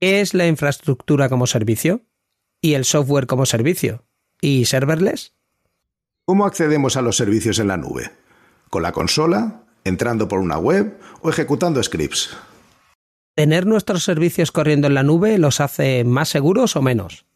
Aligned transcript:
¿Qué 0.00 0.20
es 0.20 0.32
la 0.32 0.46
infraestructura 0.46 1.28
como 1.28 1.48
servicio? 1.48 2.02
¿Y 2.60 2.74
el 2.74 2.84
software 2.84 3.26
como 3.26 3.46
servicio? 3.46 4.04
¿Y 4.40 4.66
serverless? 4.66 5.34
¿Cómo 6.24 6.46
accedemos 6.46 6.96
a 6.96 7.02
los 7.02 7.16
servicios 7.16 7.58
en 7.58 7.66
la 7.66 7.76
nube? 7.76 8.12
¿Con 8.70 8.84
la 8.84 8.92
consola? 8.92 9.64
¿Entrando 9.82 10.28
por 10.28 10.38
una 10.38 10.56
web? 10.56 11.00
¿O 11.20 11.30
ejecutando 11.30 11.82
scripts? 11.82 12.36
¿Tener 13.34 13.66
nuestros 13.66 14.04
servicios 14.04 14.52
corriendo 14.52 14.86
en 14.86 14.94
la 14.94 15.02
nube 15.02 15.36
los 15.38 15.60
hace 15.60 16.04
más 16.04 16.28
seguros 16.28 16.76
o 16.76 16.82
menos? 16.82 17.26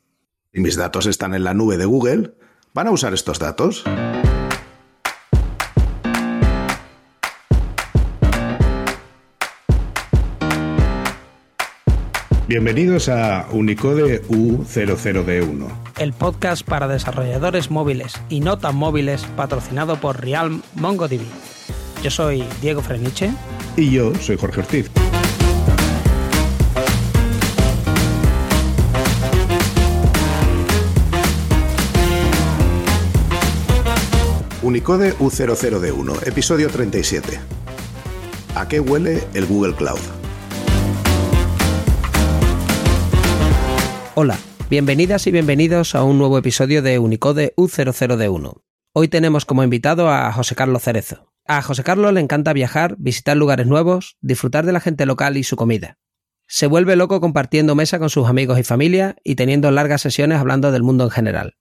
Si 0.52 0.60
mis 0.60 0.76
datos 0.76 1.06
están 1.06 1.34
en 1.34 1.42
la 1.42 1.54
nube 1.54 1.78
de 1.78 1.86
Google, 1.86 2.34
¿van 2.74 2.86
a 2.86 2.92
usar 2.92 3.12
estos 3.12 3.40
datos? 3.40 3.84
Bienvenidos 12.52 13.08
a 13.08 13.46
Unicode 13.50 14.22
U00D1. 14.28 15.68
El 15.98 16.12
podcast 16.12 16.68
para 16.68 16.86
desarrolladores 16.86 17.70
móviles 17.70 18.12
y 18.28 18.40
no 18.40 18.58
tan 18.58 18.76
móviles 18.76 19.24
patrocinado 19.38 19.96
por 19.96 20.20
Realm 20.20 20.60
MongoDB. 20.74 21.22
Yo 22.02 22.10
soy 22.10 22.44
Diego 22.60 22.82
Freniche. 22.82 23.30
Y 23.74 23.90
yo 23.90 24.14
soy 24.16 24.36
Jorge 24.36 24.60
Ortiz. 24.60 24.90
Unicode 34.62 35.14
U00D1, 35.14 36.26
episodio 36.26 36.68
37. 36.68 37.40
¿A 38.54 38.68
qué 38.68 38.78
huele 38.78 39.24
el 39.32 39.46
Google 39.46 39.74
Cloud? 39.74 40.21
Hola, 44.14 44.38
bienvenidas 44.68 45.26
y 45.26 45.30
bienvenidos 45.30 45.94
a 45.94 46.04
un 46.04 46.18
nuevo 46.18 46.36
episodio 46.36 46.82
de 46.82 46.98
Unicode 46.98 47.54
U00D1. 47.56 48.60
Hoy 48.92 49.08
tenemos 49.08 49.46
como 49.46 49.64
invitado 49.64 50.10
a 50.10 50.30
José 50.34 50.54
Carlos 50.54 50.82
Cerezo. 50.82 51.32
A 51.46 51.62
José 51.62 51.82
Carlos 51.82 52.12
le 52.12 52.20
encanta 52.20 52.52
viajar, 52.52 52.94
visitar 52.98 53.38
lugares 53.38 53.66
nuevos, 53.66 54.18
disfrutar 54.20 54.66
de 54.66 54.72
la 54.72 54.80
gente 54.80 55.06
local 55.06 55.38
y 55.38 55.44
su 55.44 55.56
comida. 55.56 55.96
Se 56.46 56.66
vuelve 56.66 56.94
loco 56.94 57.22
compartiendo 57.22 57.74
mesa 57.74 57.98
con 57.98 58.10
sus 58.10 58.28
amigos 58.28 58.58
y 58.58 58.64
familia 58.64 59.16
y 59.24 59.36
teniendo 59.36 59.70
largas 59.70 60.02
sesiones 60.02 60.40
hablando 60.40 60.72
del 60.72 60.82
mundo 60.82 61.04
en 61.04 61.10
general. 61.10 61.56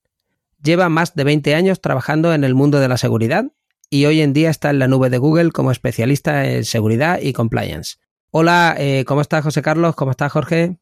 Lleva 0.61 0.89
más 0.89 1.15
de 1.15 1.23
20 1.23 1.55
años 1.55 1.79
trabajando 1.79 2.33
en 2.33 2.43
el 2.43 2.53
mundo 2.53 2.81
de 2.81 2.89
la 2.89 2.97
seguridad 2.97 3.45
y 3.89 4.07
hoy 4.07 4.19
en 4.19 4.33
día 4.33 4.49
está 4.49 4.71
en 4.71 4.79
la 4.79 4.89
nube 4.89 5.09
de 5.09 5.19
Google 5.19 5.51
como 5.51 5.71
especialista 5.71 6.45
en 6.45 6.65
seguridad 6.65 7.17
y 7.21 7.31
compliance. 7.31 7.95
Hola, 8.29 8.75
eh, 8.77 9.05
¿cómo 9.07 9.21
estás 9.21 9.41
José 9.41 9.61
Carlos? 9.61 9.95
¿Cómo 9.95 10.11
estás 10.11 10.33
Jorge? 10.33 10.80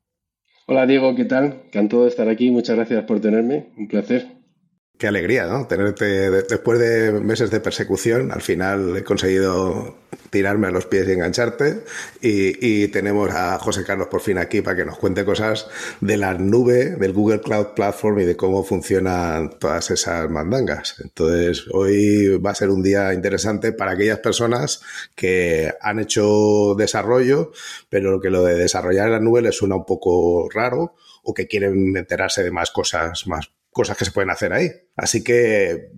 Hola 0.72 0.86
Diego, 0.86 1.16
¿qué 1.16 1.26
tal? 1.26 1.56
Encantado 1.66 2.04
de 2.04 2.10
estar 2.10 2.30
aquí, 2.30 2.52
muchas 2.52 2.76
gracias 2.76 3.04
por 3.06 3.20
tenerme, 3.20 3.66
un 3.76 3.88
placer. 3.88 4.39
Qué 5.00 5.08
alegría, 5.08 5.46
¿no? 5.46 5.66
Tenerte 5.66 6.30
después 6.30 6.78
de 6.78 7.14
meses 7.14 7.50
de 7.50 7.62
persecución, 7.62 8.34
al 8.34 8.42
final 8.42 8.98
he 8.98 9.04
conseguido 9.06 9.96
tirarme 10.30 10.68
a 10.68 10.72
los 10.72 10.88
pies 10.88 11.08
y 11.08 11.14
engancharte. 11.14 11.86
Y, 12.20 12.90
tenemos 12.90 13.32
a 13.32 13.58
José 13.60 13.86
Carlos 13.86 14.10
por 14.10 14.20
fin 14.20 14.38
aquí 14.38 14.62
para 14.62 14.76
que 14.76 14.84
nos 14.84 14.98
cuente 14.98 15.24
cosas 15.24 15.68
de 16.02 16.18
la 16.18 16.34
nube, 16.34 16.98
del 16.98 17.14
Google 17.14 17.40
Cloud 17.40 17.68
Platform 17.78 18.20
y 18.20 18.26
de 18.26 18.36
cómo 18.36 18.62
funcionan 18.66 19.58
todas 19.58 19.90
esas 19.90 20.30
mandangas. 20.30 20.96
Entonces, 21.02 21.64
hoy 21.72 22.38
va 22.38 22.52
a 22.52 22.56
ser 22.56 22.70
un 22.70 22.84
día 22.84 23.14
interesante 23.14 23.72
para 23.72 23.92
aquellas 23.92 24.20
personas 24.20 24.82
que 25.16 25.72
han 25.80 26.00
hecho 26.00 26.76
desarrollo, 26.78 27.54
pero 27.88 28.20
que 28.20 28.30
lo 28.30 28.44
de 28.44 28.56
desarrollar 28.56 29.06
en 29.06 29.14
la 29.14 29.20
nube 29.22 29.42
les 29.42 29.56
suena 29.56 29.76
un 29.76 29.86
poco 29.86 30.50
raro 30.54 30.96
o 31.24 31.34
que 31.34 31.48
quieren 31.48 31.96
enterarse 31.96 32.44
de 32.44 32.52
más 32.52 32.70
cosas, 32.72 33.26
más 33.28 33.50
cosas 33.72 33.98
que 33.98 34.06
se 34.06 34.12
pueden 34.12 34.30
hacer 34.30 34.54
ahí. 34.54 34.70
Así 34.96 35.24
que 35.24 35.92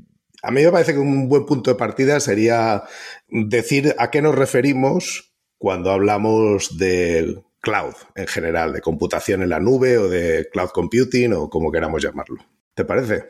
a 0.43 0.51
mí 0.51 0.63
me 0.63 0.71
parece 0.71 0.93
que 0.93 0.99
un 0.99 1.29
buen 1.29 1.45
punto 1.45 1.71
de 1.71 1.77
partida 1.77 2.19
sería 2.19 2.83
decir 3.27 3.95
a 3.97 4.09
qué 4.09 4.21
nos 4.21 4.35
referimos 4.35 5.33
cuando 5.57 5.91
hablamos 5.91 6.77
del 6.77 7.43
cloud 7.61 7.93
en 8.15 8.27
general, 8.27 8.73
de 8.73 8.81
computación 8.81 9.43
en 9.43 9.49
la 9.49 9.59
nube 9.59 9.97
o 9.97 10.09
de 10.09 10.47
cloud 10.51 10.69
computing 10.69 11.33
o 11.33 11.49
como 11.49 11.71
queramos 11.71 12.01
llamarlo. 12.01 12.43
¿Te 12.73 12.85
parece? 12.85 13.25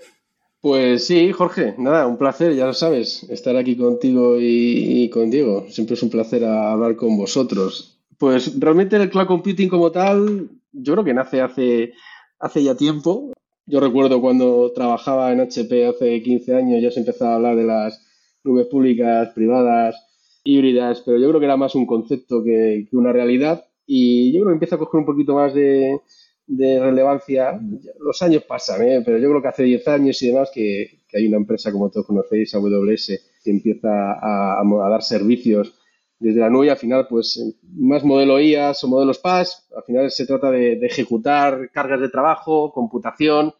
Pues 0.61 1.05
sí, 1.07 1.31
Jorge, 1.31 1.73
nada, 1.77 2.05
un 2.05 2.17
placer, 2.17 2.55
ya 2.55 2.67
lo 2.67 2.73
sabes, 2.73 3.23
estar 3.23 3.57
aquí 3.57 3.75
contigo 3.75 4.37
y, 4.39 5.09
con 5.09 5.31
Diego. 5.31 5.65
Siempre 5.69 5.95
es 5.95 6.03
un 6.03 6.11
placer 6.11 6.45
hablar 6.45 6.95
con 6.95 7.17
vosotros. 7.17 7.99
Pues 8.17 8.59
realmente 8.59 8.95
el 8.95 9.09
cloud 9.09 9.25
computing 9.25 9.69
como 9.69 9.91
tal, 9.91 10.49
yo 10.71 10.93
creo 10.93 11.03
que 11.03 11.15
nace 11.15 11.41
hace, 11.41 11.93
hace 12.39 12.63
ya 12.63 12.75
tiempo. 12.75 13.31
Yo 13.71 13.79
recuerdo 13.79 14.19
cuando 14.19 14.73
trabajaba 14.73 15.31
en 15.31 15.39
HP 15.39 15.85
hace 15.85 16.21
15 16.21 16.55
años, 16.55 16.83
ya 16.83 16.91
se 16.91 16.99
empezaba 16.99 17.31
a 17.31 17.35
hablar 17.35 17.55
de 17.55 17.63
las 17.63 18.05
nubes 18.43 18.67
públicas, 18.67 19.29
privadas, 19.33 19.95
híbridas, 20.43 21.01
pero 21.05 21.17
yo 21.17 21.29
creo 21.29 21.39
que 21.39 21.45
era 21.45 21.55
más 21.55 21.73
un 21.73 21.85
concepto 21.85 22.43
que, 22.43 22.85
una 22.91 23.13
realidad 23.13 23.65
y 23.87 24.33
yo 24.33 24.41
creo 24.41 24.47
que 24.47 24.55
empieza 24.55 24.75
a 24.75 24.77
coger 24.77 24.99
un 24.99 25.05
poquito 25.05 25.35
más 25.35 25.53
de, 25.53 26.01
relevancia. 26.49 27.61
Los 28.01 28.21
años 28.21 28.43
pasan, 28.43 28.85
¿eh? 28.85 29.03
pero 29.05 29.17
yo 29.19 29.29
creo 29.29 29.41
que 29.41 29.47
hace 29.47 29.63
10 29.63 29.87
años 29.87 30.21
y 30.21 30.27
demás 30.27 30.51
que, 30.53 30.99
hay 31.13 31.27
una 31.27 31.37
empresa, 31.37 31.71
como 31.71 31.89
todos 31.89 32.07
conocéis, 32.07 32.53
AWS, 32.53 33.07
que 33.41 33.51
empieza 33.51 33.87
a, 33.87 34.61
dar 34.89 35.01
servicios 35.01 35.75
desde 36.19 36.41
la 36.41 36.49
nube 36.49 36.69
al 36.69 36.77
final, 36.77 37.07
pues, 37.09 37.41
más 37.77 38.03
modelo 38.03 38.37
IaaS 38.37 38.83
o 38.83 38.89
modelos 38.89 39.19
PaaS, 39.19 39.65
al 39.73 39.83
final 39.83 40.11
se 40.11 40.25
trata 40.25 40.51
de 40.51 40.73
ejecutar 40.85 41.71
cargas 41.71 42.01
de 42.01 42.09
trabajo, 42.09 42.73
computación, 42.73 43.53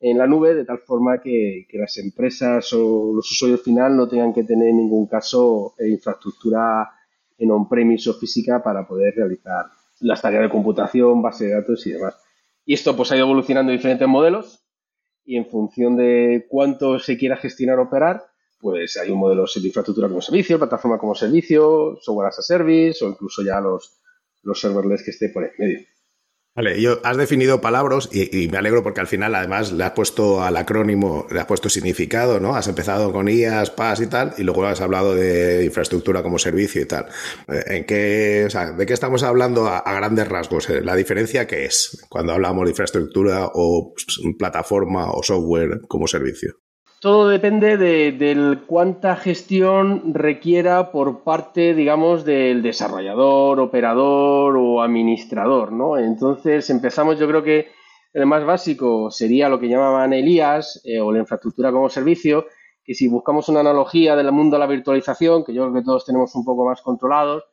en 0.00 0.18
la 0.18 0.26
nube 0.26 0.54
de 0.54 0.64
tal 0.64 0.78
forma 0.78 1.20
que, 1.20 1.66
las 1.72 1.96
empresas 1.98 2.72
o 2.72 3.12
los 3.14 3.30
usuarios 3.30 3.62
final 3.62 3.96
no 3.96 4.08
tengan 4.08 4.32
que 4.32 4.44
tener 4.44 4.68
en 4.68 4.76
ningún 4.76 5.06
caso 5.06 5.74
eh, 5.78 5.88
infraestructura 5.88 6.90
en 7.38 7.50
on-premise 7.50 8.10
o 8.10 8.14
física 8.14 8.62
para 8.62 8.86
poder 8.86 9.14
realizar 9.14 9.66
las 10.00 10.20
tareas 10.20 10.42
de 10.42 10.50
computación, 10.50 11.22
base 11.22 11.46
de 11.46 11.54
datos 11.54 11.86
y 11.86 11.92
demás. 11.92 12.16
Y 12.64 12.74
esto 12.74 12.96
pues 12.96 13.12
ha 13.12 13.16
ido 13.16 13.26
evolucionando 13.26 13.72
en 13.72 13.78
diferentes 13.78 14.08
modelos 14.08 14.64
y 15.24 15.36
en 15.36 15.46
función 15.46 15.96
de 15.96 16.46
cuánto 16.48 16.98
se 16.98 17.16
quiera 17.16 17.36
gestionar 17.36 17.78
o 17.78 17.84
operar, 17.84 18.24
pues 18.60 18.96
hay 18.96 19.10
un 19.10 19.18
modelo 19.18 19.44
de 19.44 19.66
infraestructura 19.66 20.08
como 20.08 20.20
servicio, 20.20 20.58
plataforma 20.58 20.98
como 20.98 21.14
servicio, 21.14 21.98
software 22.00 22.28
as 22.28 22.38
a 22.38 22.42
service 22.42 23.04
o 23.04 23.08
incluso 23.08 23.42
ya 23.42 23.60
los, 23.60 24.00
los 24.42 24.60
serverless 24.60 25.02
que 25.02 25.10
esté 25.10 25.28
por 25.28 25.44
el 25.44 25.50
medio. 25.58 25.86
Vale, 26.56 26.80
yo 26.80 27.00
has 27.04 27.18
definido 27.18 27.60
palabras 27.60 28.08
y, 28.10 28.48
me 28.48 28.56
alegro 28.56 28.82
porque 28.82 29.02
al 29.02 29.06
final 29.06 29.34
además 29.34 29.72
le 29.72 29.84
has 29.84 29.90
puesto 29.90 30.42
al 30.42 30.56
acrónimo, 30.56 31.26
le 31.30 31.38
has 31.38 31.44
puesto 31.44 31.68
significado, 31.68 32.40
¿no? 32.40 32.56
Has 32.56 32.66
empezado 32.66 33.12
con 33.12 33.28
IAS, 33.28 33.70
PAS 33.72 34.00
y 34.00 34.06
tal, 34.06 34.32
y 34.38 34.42
luego 34.42 34.64
has 34.64 34.80
hablado 34.80 35.14
de 35.14 35.66
infraestructura 35.66 36.22
como 36.22 36.38
servicio 36.38 36.80
y 36.80 36.86
tal. 36.86 37.08
Eh, 37.46 37.62
¿En 37.66 37.84
qué, 37.84 38.44
o 38.46 38.50
sea, 38.50 38.72
¿De 38.72 38.86
qué 38.86 38.94
estamos 38.94 39.22
hablando 39.22 39.68
a, 39.68 39.82
grandes 39.96 40.28
rasgos? 40.28 40.70
Eh, 40.70 40.80
¿La 40.80 40.96
diferencia 40.96 41.46
qué 41.46 41.66
es 41.66 42.06
cuando 42.08 42.32
hablamos 42.32 42.64
de 42.64 42.70
infraestructura 42.70 43.50
o 43.52 43.92
plataforma 44.38 45.10
o 45.12 45.22
software 45.22 45.82
como 45.86 46.06
servicio? 46.08 46.54
Todo 47.06 47.28
depende 47.28 47.76
de, 47.76 48.58
cuánta 48.66 49.14
gestión 49.14 50.12
requiera 50.12 50.90
por 50.90 51.22
parte, 51.22 51.72
digamos, 51.72 52.24
del 52.24 52.62
desarrollador, 52.62 53.60
operador 53.60 54.56
o 54.56 54.82
administrador, 54.82 55.70
¿no? 55.70 55.98
Entonces 55.98 56.68
empezamos, 56.68 57.16
yo 57.16 57.28
creo 57.28 57.44
que 57.44 57.68
el 58.12 58.26
más 58.26 58.44
básico 58.44 59.08
sería 59.12 59.48
lo 59.48 59.60
que 59.60 59.68
llamaban 59.68 60.14
Elías 60.14 60.82
eh, 60.84 60.98
o 60.98 61.12
la 61.12 61.20
infraestructura 61.20 61.70
como 61.70 61.88
servicio, 61.88 62.46
que 62.84 62.94
si 62.94 63.06
buscamos 63.06 63.48
una 63.48 63.60
analogía 63.60 64.16
del 64.16 64.32
mundo 64.32 64.56
de 64.56 64.60
la 64.62 64.66
virtualización, 64.66 65.44
que 65.44 65.54
yo 65.54 65.62
creo 65.62 65.74
que 65.74 65.84
todos 65.84 66.06
tenemos 66.06 66.34
un 66.34 66.44
poco 66.44 66.66
más 66.66 66.82
controlados, 66.82 67.44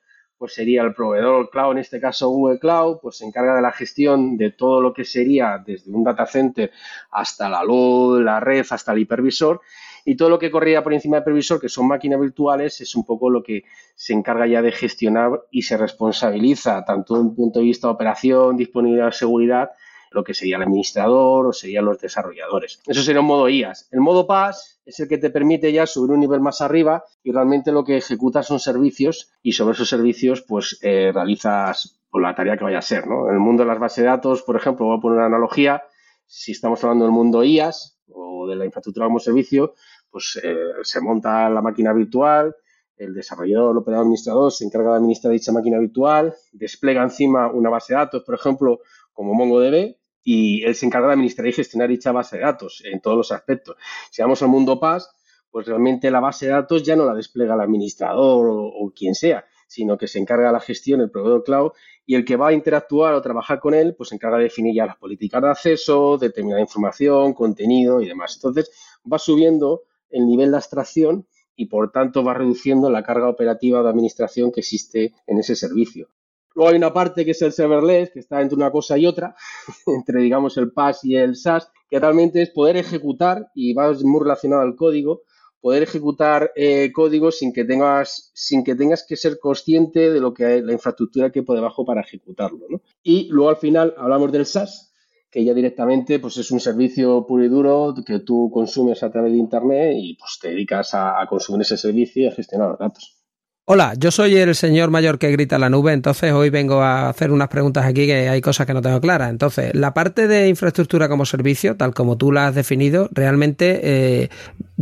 pues 0.44 0.56
sería 0.56 0.82
el 0.82 0.94
proveedor 0.94 1.50
cloud, 1.50 1.72
en 1.72 1.78
este 1.78 2.02
caso 2.02 2.28
Google 2.28 2.60
Cloud, 2.60 2.98
pues 3.02 3.16
se 3.16 3.26
encarga 3.26 3.56
de 3.56 3.62
la 3.62 3.72
gestión 3.72 4.36
de 4.36 4.52
todo 4.52 4.82
lo 4.82 4.94
que 4.94 5.06
sería 5.06 5.64
desde 5.66 5.90
un 5.90 6.04
data 6.04 6.26
center 6.26 6.70
hasta 7.12 7.48
la 7.48 7.64
luz, 7.64 8.22
la 8.22 8.42
red, 8.42 8.66
hasta 8.70 8.92
el 8.92 9.00
hipervisor. 9.00 9.62
Y 10.04 10.18
todo 10.18 10.28
lo 10.28 10.38
que 10.38 10.52
corría 10.52 10.84
por 10.84 10.92
encima 10.92 11.16
del 11.16 11.24
hipervisor, 11.24 11.62
que 11.62 11.70
son 11.70 11.88
máquinas 11.88 12.20
virtuales, 12.20 12.82
es 12.82 12.94
un 12.94 13.06
poco 13.06 13.30
lo 13.30 13.42
que 13.42 13.64
se 13.96 14.12
encarga 14.12 14.46
ya 14.46 14.62
de 14.62 14.74
gestionar 14.74 15.44
y 15.50 15.62
se 15.62 15.78
responsabiliza, 15.78 16.84
tanto 16.84 17.14
desde 17.14 17.26
un 17.26 17.36
punto 17.38 17.60
de 17.60 17.66
vista 17.66 17.88
de 17.88 17.94
operación, 17.94 18.58
disponibilidad, 18.58 19.12
seguridad, 19.12 19.70
lo 20.14 20.24
que 20.24 20.34
sería 20.34 20.58
el 20.58 20.64
administrador 20.64 21.48
o 21.48 21.54
serían 21.54 21.86
los 21.86 22.00
desarrolladores. 22.00 22.80
Eso 22.86 23.02
sería 23.02 23.22
un 23.22 23.28
modo 23.28 23.50
IAS. 23.50 23.90
El 23.92 24.00
modo 24.00 24.28
PaaS 24.28 24.80
es 24.86 25.00
el 25.00 25.08
que 25.08 25.18
te 25.18 25.30
permite 25.30 25.72
ya 25.72 25.86
subir 25.86 26.12
un 26.12 26.20
nivel 26.20 26.40
más 26.40 26.62
arriba 26.62 27.04
y 27.24 27.32
realmente 27.32 27.72
lo 27.72 27.84
que 27.84 27.98
ejecutas 27.98 28.46
son 28.46 28.60
servicios 28.60 29.32
y 29.42 29.54
sobre 29.54 29.74
esos 29.74 29.90
servicios 29.90 30.44
pues 30.48 30.80
eh, 30.82 31.12
realizas 31.14 32.00
pues, 32.10 32.22
la 32.22 32.36
tarea 32.36 32.58
que 32.58 32.64
vaya 32.64 32.78
a 32.78 32.84
ser. 32.84 33.08
¿no? 33.08 33.28
En 33.28 33.34
el 33.34 33.40
mundo 33.40 33.64
de 33.64 33.70
las 33.70 33.80
bases 33.80 34.04
de 34.04 34.10
datos, 34.10 34.44
por 34.44 34.56
ejemplo, 34.56 34.86
voy 34.86 34.98
a 34.98 35.02
poner 35.02 35.18
una 35.18 35.28
analogía, 35.28 35.84
si 36.26 36.52
estamos 36.52 36.84
hablando 36.84 37.06
del 37.06 37.14
mundo 37.14 37.44
IAS 37.44 38.00
o 38.14 38.48
de 38.48 38.56
la 38.56 38.66
infraestructura 38.66 39.08
como 39.08 39.20
servicio, 39.20 39.74
pues 40.12 40.40
eh, 40.44 40.56
se 40.84 41.02
monta 41.02 41.50
la 41.50 41.62
máquina 41.62 41.92
virtual, 41.92 42.56
el 42.98 43.14
desarrollador, 43.14 43.72
el 43.72 43.78
operador 43.78 44.04
administrador 44.04 44.52
se 44.52 44.66
encarga 44.66 44.92
de 44.92 44.98
administrar 44.98 45.34
dicha 45.34 45.52
máquina 45.52 45.80
virtual, 45.80 46.36
despliega 46.52 47.02
encima 47.02 47.52
una 47.52 47.70
base 47.70 47.94
de 47.94 48.00
datos, 48.00 48.24
por 48.24 48.36
ejemplo, 48.36 48.80
como 49.14 49.34
MongoDB, 49.34 49.96
y 50.24 50.64
él 50.64 50.76
se 50.76 50.86
encarga 50.86 51.08
de 51.08 51.14
administrar 51.14 51.48
y 51.48 51.54
gestionar 51.54 51.90
dicha 51.90 52.12
base 52.12 52.38
de 52.38 52.44
datos 52.44 52.82
en 52.86 53.02
todos 53.02 53.18
los 53.18 53.32
aspectos. 53.32 53.76
Si 54.10 54.22
vamos 54.22 54.42
al 54.42 54.50
mundo 54.50 54.80
PaaS, 54.80 55.10
pues 55.52 55.68
realmente 55.68 56.10
la 56.10 56.20
base 56.20 56.48
de 56.48 56.54
datos 56.54 56.82
ya 56.82 56.96
no 56.96 57.06
la 57.06 57.14
despliega 57.14 57.54
el 57.54 57.62
administrador 57.62 58.48
o, 58.50 58.92
quien 58.96 59.14
sea, 59.14 59.46
sino 59.68 59.98
que 59.98 60.08
se 60.08 60.18
encarga 60.18 60.48
de 60.48 60.54
la 60.54 60.60
gestión 60.60 61.02
el 61.02 61.12
proveedor 61.12 61.44
cloud 61.44 61.72
y 62.06 62.16
el 62.16 62.26
que 62.26 62.36
va 62.38 62.48
a 62.48 62.54
interactuar 62.54 63.14
o 63.14 63.22
trabajar 63.22 63.60
con 63.60 63.74
él, 63.74 63.94
pues 63.96 64.10
se 64.10 64.16
encarga 64.16 64.38
de 64.38 64.46
definir 64.46 64.74
ya 64.74 64.88
las 64.88 64.98
políticas 64.98 65.44
de 65.44 65.50
acceso, 65.50 66.18
determinar 66.18 66.60
información, 66.60 67.34
contenido 67.34 68.02
y 68.02 68.08
demás. 68.08 68.36
Entonces, 68.36 68.72
va 69.12 69.20
subiendo 69.20 69.84
el 70.10 70.26
nivel 70.26 70.52
de 70.52 70.58
abstracción 70.58 71.28
y 71.56 71.68
por 71.68 71.92
tanto 71.92 72.24
va 72.24 72.34
reduciendo 72.34 72.90
la 72.90 73.04
carga 73.04 73.30
operativa 73.30 73.84
de 73.84 73.90
administración 73.90 74.52
que 74.52 74.62
existe 74.62 75.14
en 75.28 75.38
ese 75.38 75.56
servicio. 75.56 76.10
Luego 76.56 76.70
hay 76.70 76.78
una 76.78 76.94
parte 76.94 77.26
que 77.26 77.32
es 77.32 77.42
el 77.42 77.52
serverless, 77.52 78.12
que 78.12 78.20
está 78.20 78.42
entre 78.42 78.56
una 78.56 78.72
cosa 78.72 78.98
y 78.98 79.06
otra, 79.06 79.36
entre 79.88 80.22
digamos 80.22 80.58
el 80.58 80.72
PaaS 80.72 81.04
y 81.04 81.16
el 81.16 81.36
SaaS, 81.36 81.72
que 81.90 82.00
realmente 82.00 82.42
es 82.42 82.50
poder 82.50 82.78
ejecutar, 82.78 83.50
y 83.54 83.74
va 83.74 83.92
muy 84.04 84.22
relacionado 84.22 84.62
al 84.62 84.76
código, 84.76 85.22
poder 85.64 85.84
ejecutar 85.84 86.52
eh, 86.56 86.92
código 86.92 87.32
sin 87.32 87.54
que 87.54 87.64
tengas 87.64 88.32
sin 88.34 88.66
que 88.66 88.76
tengas 88.76 89.06
que 89.08 89.16
ser 89.16 89.40
consciente 89.40 90.12
de 90.12 90.20
lo 90.20 90.34
que 90.34 90.46
hay, 90.46 90.62
la 90.62 90.74
infraestructura 90.74 91.32
que 91.32 91.40
hay 91.40 91.46
por 91.46 91.56
debajo 91.56 91.86
para 91.86 92.02
ejecutarlo. 92.02 92.82
Y 93.02 93.30
luego 93.30 93.50
al 93.50 93.56
final 93.56 93.94
hablamos 93.98 94.32
del 94.34 94.46
SaaS, 94.46 94.94
que 95.32 95.46
ya 95.46 95.54
directamente 95.54 96.20
pues 96.20 96.38
es 96.38 96.52
un 96.52 96.60
servicio 96.60 97.26
puro 97.26 97.46
y 97.46 97.48
duro 97.48 97.96
que 98.06 98.20
tú 98.20 98.52
consumes 98.54 99.04
a 99.04 99.10
través 99.10 99.32
de 99.32 99.38
internet 99.38 99.94
y 99.96 100.16
pues 100.16 100.38
te 100.42 100.50
dedicas 100.50 100.94
a, 100.94 101.22
a 101.22 101.26
consumir 101.28 101.62
ese 101.62 101.78
servicio 101.78 102.24
y 102.24 102.28
a 102.28 102.32
gestionar 102.32 102.70
los 102.70 102.80
datos. 102.80 103.23
Hola, 103.66 103.94
yo 103.98 104.12
soy 104.12 104.36
el 104.36 104.56
señor 104.56 104.92
mayor 104.92 105.18
que 105.18 105.32
grita 105.32 105.58
la 105.58 105.70
nube, 105.70 105.94
entonces 105.94 106.34
hoy 106.34 106.50
vengo 106.50 106.82
a 106.82 107.08
hacer 107.08 107.32
unas 107.32 107.48
preguntas 107.48 107.86
aquí 107.86 108.06
que 108.06 108.28
hay 108.28 108.42
cosas 108.42 108.68
que 108.68 108.74
no 108.74 108.82
tengo 108.82 109.00
claras. 109.00 109.30
Entonces, 109.30 109.74
la 109.74 109.94
parte 109.94 110.28
de 110.28 110.50
infraestructura 110.50 111.08
como 111.08 111.26
servicio, 111.26 111.78
tal 111.78 111.94
como 111.94 112.18
tú 112.18 112.34
la 112.34 112.48
has 112.48 112.56
definido, 112.56 113.08
realmente 113.14 113.80
eh, 113.82 114.30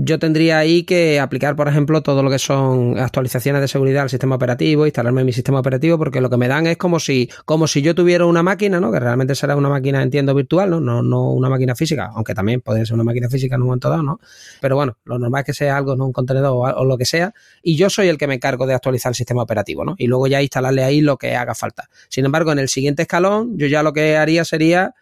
yo 0.04 0.20
tendría 0.20 0.58
ahí 0.58 0.84
que 0.84 1.20
aplicar, 1.20 1.56
por 1.56 1.68
ejemplo, 1.68 2.02
todo 2.02 2.24
lo 2.24 2.30
que 2.30 2.40
son 2.40 2.98
actualizaciones 2.98 3.62
de 3.62 3.68
seguridad 3.68 4.04
al 4.04 4.10
sistema 4.10 4.36
operativo, 4.36 4.86
instalarme 4.86 5.24
mi 5.24 5.34
sistema 5.34 5.60
operativo, 5.60 5.98
porque 5.98 6.22
lo 6.22 6.30
que 6.30 6.38
me 6.38 6.48
dan 6.48 6.68
es 6.68 6.78
como 6.78 7.00
si, 7.00 7.30
como 7.46 7.68
si 7.68 7.82
yo 7.82 7.94
tuviera 7.94 8.26
una 8.26 8.44
máquina, 8.44 8.80
¿no? 8.80 8.92
Que 8.92 9.00
realmente 9.00 9.36
será 9.36 9.56
una 9.56 9.70
máquina, 9.70 10.02
entiendo, 10.02 10.34
virtual, 10.34 10.70
¿no? 10.72 10.80
No, 10.80 11.04
no 11.04 11.32
una 11.32 11.50
máquina 11.50 11.76
física, 11.76 12.12
aunque 12.14 12.34
también 12.34 12.62
puede 12.62 12.86
ser 12.86 12.96
una 12.96 13.04
máquina 13.04 13.30
física 13.30 13.56
en 13.56 13.62
un 13.62 13.68
momento 13.68 13.90
dado, 13.90 14.04
¿no? 14.04 14.20
Pero 14.60 14.76
bueno, 14.76 14.98
lo 15.06 15.20
normal 15.20 15.42
es 15.42 15.46
que 15.46 15.54
sea 15.54 15.78
algo, 15.78 15.96
¿no? 15.96 16.06
Un 16.06 16.14
contenedor 16.14 16.52
o, 16.52 16.62
o 16.62 16.86
lo 16.86 16.98
que 16.98 17.06
sea, 17.06 17.34
y 17.62 17.76
yo 17.76 17.90
soy 17.90 18.08
el 18.08 18.18
que 18.18 18.28
me 18.28 18.36
encargo 18.36 18.66
de 18.66 18.74
actualizar 18.74 19.12
el 19.12 19.16
sistema 19.16 19.44
operativo, 19.44 19.86
¿no? 19.86 19.96
Y 19.98 20.08
luego 20.08 20.28
ya 20.28 20.42
instalarle 20.42 20.84
ahí 20.84 21.02
lo 21.02 21.18
que 21.18 21.36
haga 21.36 21.54
falta. 21.54 21.90
Sin 22.10 22.26
embargo, 22.26 22.52
en 22.52 22.60
el 22.60 22.70
siguiente 22.70 23.04
escalón, 23.04 23.58
yo 23.58 23.68
ya 23.68 23.84
lo 23.84 23.94
que 23.94 24.18
haría 24.18 24.46
sería 24.46 24.96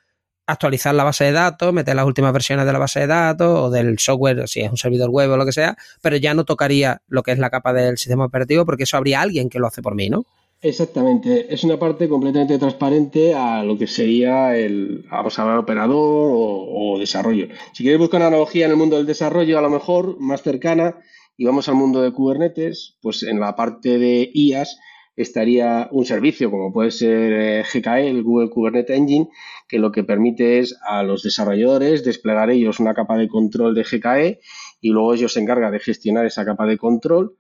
actualizar 0.52 0.96
la 0.96 1.04
base 1.04 1.26
de 1.26 1.32
datos, 1.32 1.74
meter 1.74 1.96
las 1.96 2.06
últimas 2.06 2.34
versiones 2.34 2.66
de 2.66 2.74
la 2.74 2.80
base 2.80 3.02
de 3.02 3.08
datos 3.08 3.60
o 3.60 3.70
del 3.70 4.00
software, 4.00 4.48
si 4.48 4.62
es 4.62 4.72
un 4.72 4.78
servidor 4.78 5.10
web 5.10 5.32
o 5.32 5.38
lo 5.38 5.46
que 5.46 5.52
sea, 5.52 5.78
pero 6.02 6.18
ya 6.18 6.34
no 6.34 6.44
tocaría 6.44 7.02
lo 7.08 7.24
que 7.24 7.32
es 7.32 7.40
la 7.40 7.50
capa 7.50 7.74
del 7.74 7.98
sistema 7.98 8.26
operativo 8.26 8.66
porque 8.66 8.84
eso 8.84 8.98
habría 8.98 9.22
alguien 9.22 9.50
que 9.50 9.60
lo 9.60 9.68
hace 9.68 9.82
por 9.82 9.96
mí, 9.96 10.10
¿no? 10.10 10.26
Exactamente, 10.62 11.54
es 11.54 11.64
una 11.64 11.80
parte 11.80 12.10
completamente 12.10 12.58
transparente 12.58 13.34
a 13.34 13.64
lo 13.64 13.78
que 13.78 13.88
sería 13.88 14.58
el, 14.58 15.06
vamos 15.10 15.40
a 15.40 15.44
hablar, 15.44 15.60
operador 15.60 16.32
o, 16.34 16.98
desarrollo. 17.00 17.48
Si 17.72 17.84
quieres 17.84 18.00
buscar 18.00 18.20
una 18.20 18.28
analogía 18.28 18.66
en 18.66 18.72
el 18.72 18.78
mundo 18.78 18.98
del 18.98 19.06
desarrollo, 19.06 19.58
a 19.58 19.62
lo 19.62 19.70
mejor 19.70 20.20
más 20.20 20.42
cercana, 20.42 20.98
y 21.38 21.46
vamos 21.46 21.70
al 21.70 21.76
mundo 21.76 22.02
de 22.02 22.12
Kubernetes, 22.12 22.98
pues 23.02 23.24
en 23.24 23.40
la 23.40 23.56
parte 23.56 23.98
de 23.98 24.30
IaaS 24.34 24.78
estaría 25.22 25.90
un 25.92 26.06
servicio 26.06 26.50
como 26.50 26.72
puede 26.72 26.92
ser 26.92 27.34
eh, 27.34 27.64
GKE, 27.64 28.10
el 28.10 28.24
Google 28.24 28.50
Kubernetes 28.50 28.98
Engine, 28.98 29.30
que 29.68 29.80
lo 29.80 29.92
que 29.92 30.04
permite 30.04 30.60
es 30.60 30.78
a 30.88 31.04
los 31.04 31.24
desarrolladores 31.24 32.04
desplegar 32.04 32.50
ellos 32.50 32.80
una 32.80 32.94
capa 32.94 33.18
de 33.18 33.28
control 33.28 33.76
de 33.76 33.84
GKE 33.84 34.40
y 34.82 34.90
luego 34.90 35.14
ellos 35.14 35.34
se 35.34 35.42
encargan 35.42 35.72
de 35.72 35.80
gestionar 35.80 36.26
esa 36.26 36.46
capa 36.46 36.66
de 36.66 36.78
control, 36.78 37.38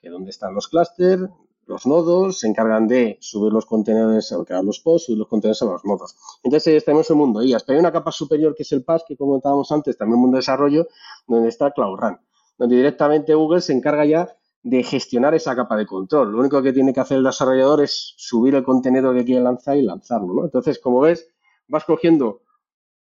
que 0.00 0.08
donde 0.08 0.30
están 0.30 0.54
los 0.54 0.68
clústeres, 0.68 1.20
los 1.66 1.86
nodos, 1.86 2.40
se 2.40 2.48
encargan 2.48 2.88
de 2.88 3.18
subir 3.20 3.52
los 3.52 3.66
contenedores, 3.66 4.34
crear 4.44 4.64
los 4.64 4.80
posts, 4.80 5.06
subir 5.06 5.18
los 5.18 5.28
contenedores 5.28 5.62
a 5.62 5.66
los 5.66 5.84
nodos. 5.84 6.16
Entonces 6.42 6.84
tenemos 6.84 7.08
un 7.10 7.18
mundo 7.18 7.42
IaaS, 7.42 7.62
pero 7.62 7.76
hay 7.76 7.80
una 7.80 7.92
capa 7.92 8.10
superior 8.10 8.54
que 8.56 8.64
es 8.64 8.72
el 8.72 8.82
PaaS, 8.82 9.04
que 9.06 9.16
comentábamos 9.16 9.70
antes, 9.70 9.96
también 9.96 10.18
mundo 10.18 10.36
de 10.36 10.40
desarrollo, 10.40 10.88
donde 11.28 11.48
está 11.48 11.70
Cloud 11.70 11.98
Run 11.98 12.18
donde 12.58 12.76
directamente 12.76 13.34
Google 13.34 13.60
se 13.60 13.72
encarga 13.72 14.04
ya 14.04 14.36
de 14.62 14.82
gestionar 14.82 15.34
esa 15.34 15.56
capa 15.56 15.76
de 15.76 15.86
control. 15.86 16.32
Lo 16.32 16.38
único 16.38 16.62
que 16.62 16.72
tiene 16.72 16.92
que 16.92 17.00
hacer 17.00 17.18
el 17.18 17.24
desarrollador 17.24 17.82
es 17.82 18.14
subir 18.16 18.54
el 18.54 18.62
contenido 18.62 19.12
que 19.12 19.24
quiere 19.24 19.42
lanzar 19.42 19.76
y 19.76 19.82
lanzarlo. 19.82 20.44
Entonces, 20.44 20.78
como 20.78 21.00
ves, 21.00 21.28
vas 21.68 21.84
cogiendo 21.84 22.42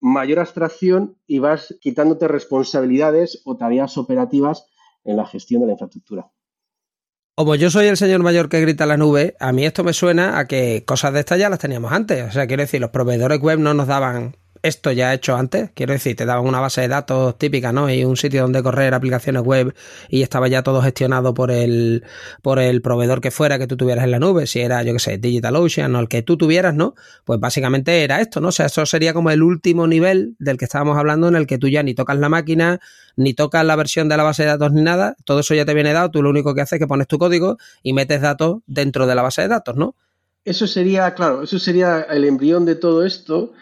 mayor 0.01 0.41
abstracción 0.41 1.19
y 1.27 1.39
vas 1.39 1.77
quitándote 1.81 2.27
responsabilidades 2.27 3.43
o 3.45 3.57
tareas 3.57 3.97
operativas 3.99 4.67
en 5.05 5.17
la 5.17 5.27
gestión 5.27 5.61
de 5.61 5.67
la 5.67 5.73
infraestructura. 5.73 6.31
Como 7.35 7.55
yo 7.55 7.71
soy 7.71 7.87
el 7.87 7.97
señor 7.97 8.23
mayor 8.23 8.49
que 8.49 8.61
grita 8.61 8.85
la 8.85 8.97
nube, 8.97 9.37
a 9.41 9.53
mí 9.53 9.65
esto 9.65 9.85
me 9.85 9.95
suena 9.95 10.39
a 10.39 10.47
que 10.47 10.85
cosas 10.85 11.15
de 11.15 11.21
estas 11.21 11.39
ya 11.39 11.49
las 11.49 11.61
teníamos 11.61 11.93
antes. 11.93 12.29
O 12.29 12.31
sea, 12.31 12.47
quiero 12.47 12.63
decir, 12.63 12.81
los 12.81 12.91
proveedores 12.91 13.41
web 13.41 13.59
no 13.59 13.73
nos 13.75 13.87
daban 13.87 14.37
esto 14.63 14.93
ya 14.93 15.13
hecho 15.13 15.37
antes. 15.37 15.71
Quiero 15.75 15.93
decir, 15.93 16.17
te 16.17 16.25
daban 16.25 16.47
una 16.47 16.61
base 16.61 16.83
de 16.83 16.89
datos 16.89 17.37
típica, 17.37 17.73
¿no? 17.73 17.91
Y 17.91 18.05
un 18.05 18.17
sitio 18.17 18.43
donde 18.43 18.63
correr 18.63 18.95
aplicaciones 18.95 19.43
web 19.43 19.75
y 20.09 20.23
estaba 20.23 20.49
ya 20.49 20.63
todo 20.63 20.81
gestionado 20.83 21.35
por 21.35 21.51
el, 21.51 22.05
por 22.43 22.59
el 22.59 22.81
proveedor 22.81 23.21
que 23.21 23.31
fuera 23.31 23.59
que 23.59 23.67
tú 23.67 23.77
tuvieras 23.77 24.05
en 24.05 24.13
la 24.13 24.19
nube. 24.19 24.47
Si 24.47 24.61
era, 24.61 24.83
yo 24.83 24.93
qué 24.93 24.99
sé, 25.01 25.19
DigitalOcean 25.19 25.95
o 25.97 26.01
el 26.01 26.09
que 26.09 26.23
tú 26.23 26.37
tuvieras, 26.37 26.75
¿no? 26.75 26.95
Pues 27.25 27.41
básicamente 27.41 28.05
era 28.05 28.21
esto, 28.21 28.41
¿no? 28.41 28.49
O 28.49 28.53
sea, 28.53 28.67
eso 28.67 28.87
sería 28.87 29.13
como 29.13 29.31
el 29.31 29.43
último 29.43 29.87
nivel 29.87 30.37
del 30.39 30.59
que 30.59 30.65
estábamos 30.65 30.97
hablando 30.97 31.29
en 31.29 31.35
el 31.35 31.47
que 31.47 31.59
tú 31.59 31.69
ya 31.69 31.83
ni 31.83 31.95
tocas 31.95 32.17
la 32.19 32.29
máquina, 32.29 32.81
ni 33.17 33.35
tocas 33.35 33.65
la 33.65 33.77
versión 33.77 34.09
de 34.09 34.17
la 34.17 34.23
base 34.23 34.45
de 34.45 34.51
datos 34.51 34.73
ni 34.73 34.83
nada. 34.83 35.17
Todo 35.25 35.41
eso 35.41 35.55
ya 35.55 35.65
te 35.65 35.75
viene 35.75 35.93
dado. 35.93 36.11
Tú 36.11 36.23
lo 36.23 36.31
único 36.31 36.55
que 36.55 36.61
haces 36.61 36.75
es 36.75 36.79
que 36.79 36.87
pones 36.87 37.09
tu 37.09 37.19
código 37.19 37.59
y 37.83 37.93
metes 37.95 38.21
datos 38.21 38.59
dentro 38.67 39.07
de 39.07 39.15
la 39.15 39.23
base 39.23 39.43
de 39.43 39.49
datos, 39.49 39.77
¿no? 39.77 39.97
Eso 40.45 40.67
sería, 40.67 41.15
claro, 41.15 41.43
eso 41.43 41.59
sería 41.59 42.01
el 42.01 42.25
embrión 42.25 42.65
de 42.65 42.75
todo 42.75 43.05
esto 43.05 43.53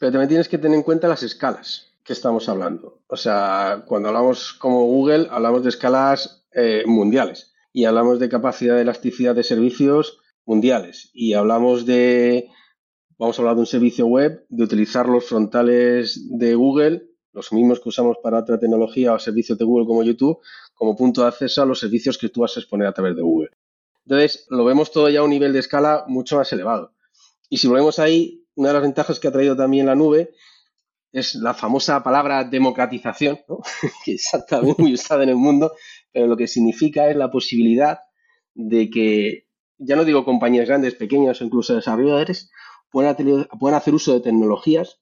pero 0.00 0.12
también 0.12 0.30
tienes 0.30 0.48
que 0.48 0.56
tener 0.56 0.78
en 0.78 0.82
cuenta 0.82 1.08
las 1.08 1.22
escalas 1.22 1.92
que 2.02 2.14
estamos 2.14 2.48
hablando. 2.48 3.02
O 3.06 3.18
sea, 3.18 3.84
cuando 3.86 4.08
hablamos 4.08 4.54
como 4.54 4.86
Google, 4.86 5.28
hablamos 5.30 5.62
de 5.62 5.68
escalas 5.68 6.46
eh, 6.52 6.84
mundiales 6.86 7.52
y 7.70 7.84
hablamos 7.84 8.18
de 8.18 8.30
capacidad 8.30 8.76
de 8.76 8.80
elasticidad 8.80 9.34
de 9.34 9.42
servicios 9.42 10.18
mundiales 10.46 11.10
y 11.12 11.34
hablamos 11.34 11.84
de, 11.84 12.48
vamos 13.18 13.38
a 13.38 13.42
hablar 13.42 13.56
de 13.56 13.60
un 13.60 13.66
servicio 13.66 14.06
web, 14.06 14.46
de 14.48 14.64
utilizar 14.64 15.06
los 15.06 15.26
frontales 15.26 16.18
de 16.30 16.54
Google, 16.54 17.10
los 17.34 17.52
mismos 17.52 17.78
que 17.78 17.90
usamos 17.90 18.16
para 18.22 18.38
otra 18.38 18.58
tecnología 18.58 19.12
o 19.12 19.18
servicios 19.18 19.58
de 19.58 19.66
Google 19.66 19.86
como 19.86 20.02
YouTube, 20.02 20.38
como 20.72 20.96
punto 20.96 21.20
de 21.20 21.28
acceso 21.28 21.60
a 21.60 21.66
los 21.66 21.78
servicios 21.78 22.16
que 22.16 22.30
tú 22.30 22.40
vas 22.40 22.56
a 22.56 22.60
exponer 22.60 22.88
a 22.88 22.94
través 22.94 23.16
de 23.16 23.22
Google. 23.22 23.50
Entonces, 24.06 24.46
lo 24.48 24.64
vemos 24.64 24.92
todo 24.92 25.10
ya 25.10 25.20
a 25.20 25.24
un 25.24 25.30
nivel 25.30 25.52
de 25.52 25.58
escala 25.58 26.04
mucho 26.08 26.36
más 26.36 26.50
elevado. 26.54 26.94
Y 27.50 27.58
si 27.58 27.68
volvemos 27.68 27.98
ahí, 27.98 28.39
una 28.54 28.68
de 28.68 28.74
las 28.74 28.82
ventajas 28.82 29.20
que 29.20 29.28
ha 29.28 29.32
traído 29.32 29.56
también 29.56 29.86
la 29.86 29.94
nube 29.94 30.30
es 31.12 31.34
la 31.34 31.54
famosa 31.54 32.02
palabra 32.02 32.44
democratización, 32.44 33.40
que 34.04 34.14
está 34.14 34.62
muy 34.62 34.94
usada 34.94 35.22
en 35.24 35.30
el 35.30 35.36
mundo, 35.36 35.72
pero 36.12 36.26
lo 36.26 36.36
que 36.36 36.46
significa 36.46 37.08
es 37.08 37.16
la 37.16 37.30
posibilidad 37.30 38.00
de 38.54 38.90
que, 38.90 39.46
ya 39.78 39.96
no 39.96 40.04
digo 40.04 40.24
compañías 40.24 40.68
grandes, 40.68 40.94
pequeñas 40.94 41.40
o 41.40 41.44
incluso 41.44 41.74
desarrolladores, 41.74 42.50
puedan, 42.90 43.16
hacer 43.74 43.94
uso 43.94 44.14
de 44.14 44.20
tecnologías 44.20 45.00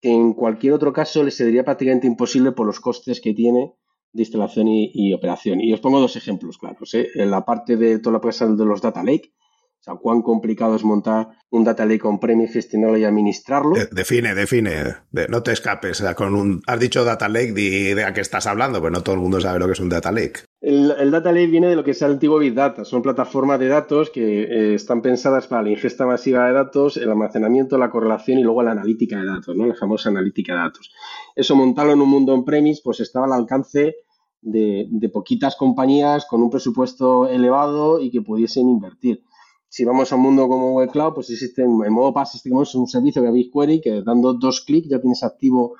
que 0.00 0.10
en 0.10 0.32
cualquier 0.32 0.72
otro 0.72 0.92
caso 0.92 1.22
les 1.22 1.36
sería 1.36 1.64
prácticamente 1.64 2.06
imposible 2.06 2.52
por 2.52 2.66
los 2.66 2.80
costes 2.80 3.20
que 3.20 3.34
tiene 3.34 3.74
de 4.12 4.22
instalación 4.22 4.66
y, 4.68 5.12
operación. 5.12 5.60
Y 5.60 5.72
os 5.72 5.80
pongo 5.80 6.00
dos 6.00 6.16
ejemplos 6.16 6.58
claros. 6.58 6.94
¿eh? 6.94 7.08
En 7.14 7.30
la 7.30 7.44
parte 7.44 7.76
de 7.76 7.98
toda 7.98 8.14
la 8.14 8.20
parte 8.20 8.46
de 8.46 8.64
los 8.64 8.80
data 8.80 9.04
lake, 9.04 9.34
o 9.80 9.82
sea, 9.82 9.94
cuán 9.94 10.20
complicado 10.20 10.76
es 10.76 10.84
montar 10.84 11.28
un 11.48 11.64
data 11.64 11.86
lake 11.86 12.06
on-premise, 12.06 12.52
gestionarlo 12.52 12.98
y 12.98 13.04
administrarlo. 13.04 13.76
define, 13.90 14.34
define. 14.34 14.96
no 15.30 15.42
te 15.42 15.52
escapes. 15.52 16.02
O 16.02 16.04
sea, 16.04 16.14
con 16.14 16.34
un, 16.34 16.60
has 16.66 16.78
dicho 16.78 17.02
data 17.02 17.30
lake, 17.30 17.52
de 17.52 18.04
a 18.04 18.12
qué 18.12 18.20
estás 18.20 18.46
hablando, 18.46 18.80
pero 18.80 18.90
no 18.90 19.02
todo 19.02 19.14
el 19.14 19.22
mundo 19.22 19.40
sabe 19.40 19.58
lo 19.58 19.64
que 19.64 19.72
es 19.72 19.80
un 19.80 19.88
data 19.88 20.12
lake. 20.12 20.40
El, 20.60 21.10
data 21.10 21.32
lake 21.32 21.46
viene 21.46 21.68
de 21.68 21.76
lo 21.76 21.82
que 21.82 21.92
es 21.92 22.02
el 22.02 22.12
antiguo 22.12 22.38
Big 22.38 22.52
Data. 22.52 22.84
Son 22.84 23.00
plataformas 23.00 23.58
de 23.58 23.68
datos 23.68 24.10
que 24.10 24.42
eh, 24.42 24.74
están 24.74 25.00
pensadas 25.00 25.46
para 25.46 25.62
la 25.62 25.70
ingesta 25.70 26.04
masiva 26.04 26.46
de 26.46 26.52
datos, 26.52 26.98
el 26.98 27.08
almacenamiento, 27.08 27.78
la 27.78 27.88
correlación 27.88 28.38
y 28.38 28.42
luego 28.42 28.62
la 28.62 28.72
analítica 28.72 29.18
de 29.18 29.24
datos, 29.24 29.56
¿no? 29.56 29.64
La 29.64 29.74
famosa 29.74 30.10
analítica 30.10 30.52
de 30.52 30.58
datos. 30.58 30.92
Eso 31.34 31.56
montarlo 31.56 31.94
en 31.94 32.02
un 32.02 32.10
mundo 32.10 32.34
on-premise, 32.34 32.82
pues 32.84 33.00
estaba 33.00 33.24
al 33.24 33.32
alcance 33.32 33.94
de, 34.42 34.86
de 34.90 35.08
poquitas 35.08 35.56
compañías 35.56 36.26
con 36.28 36.42
un 36.42 36.50
presupuesto 36.50 37.26
elevado 37.28 37.98
y 37.98 38.10
que 38.10 38.20
pudiesen 38.20 38.68
invertir 38.68 39.22
si 39.70 39.84
vamos 39.84 40.10
a 40.10 40.16
un 40.16 40.22
mundo 40.22 40.48
como 40.48 40.72
Google 40.72 40.88
Cloud, 40.88 41.14
pues 41.14 41.30
existe 41.30 41.62
en 41.62 41.92
modo 41.92 42.12
PaaS, 42.12 42.42
tenemos 42.42 42.74
un 42.74 42.88
servicio 42.88 43.22
de 43.22 43.30
BigQuery 43.30 43.80
que 43.80 44.02
dando 44.02 44.34
dos 44.34 44.62
clics 44.62 44.88
ya 44.88 45.00
tienes 45.00 45.22
activo 45.22 45.76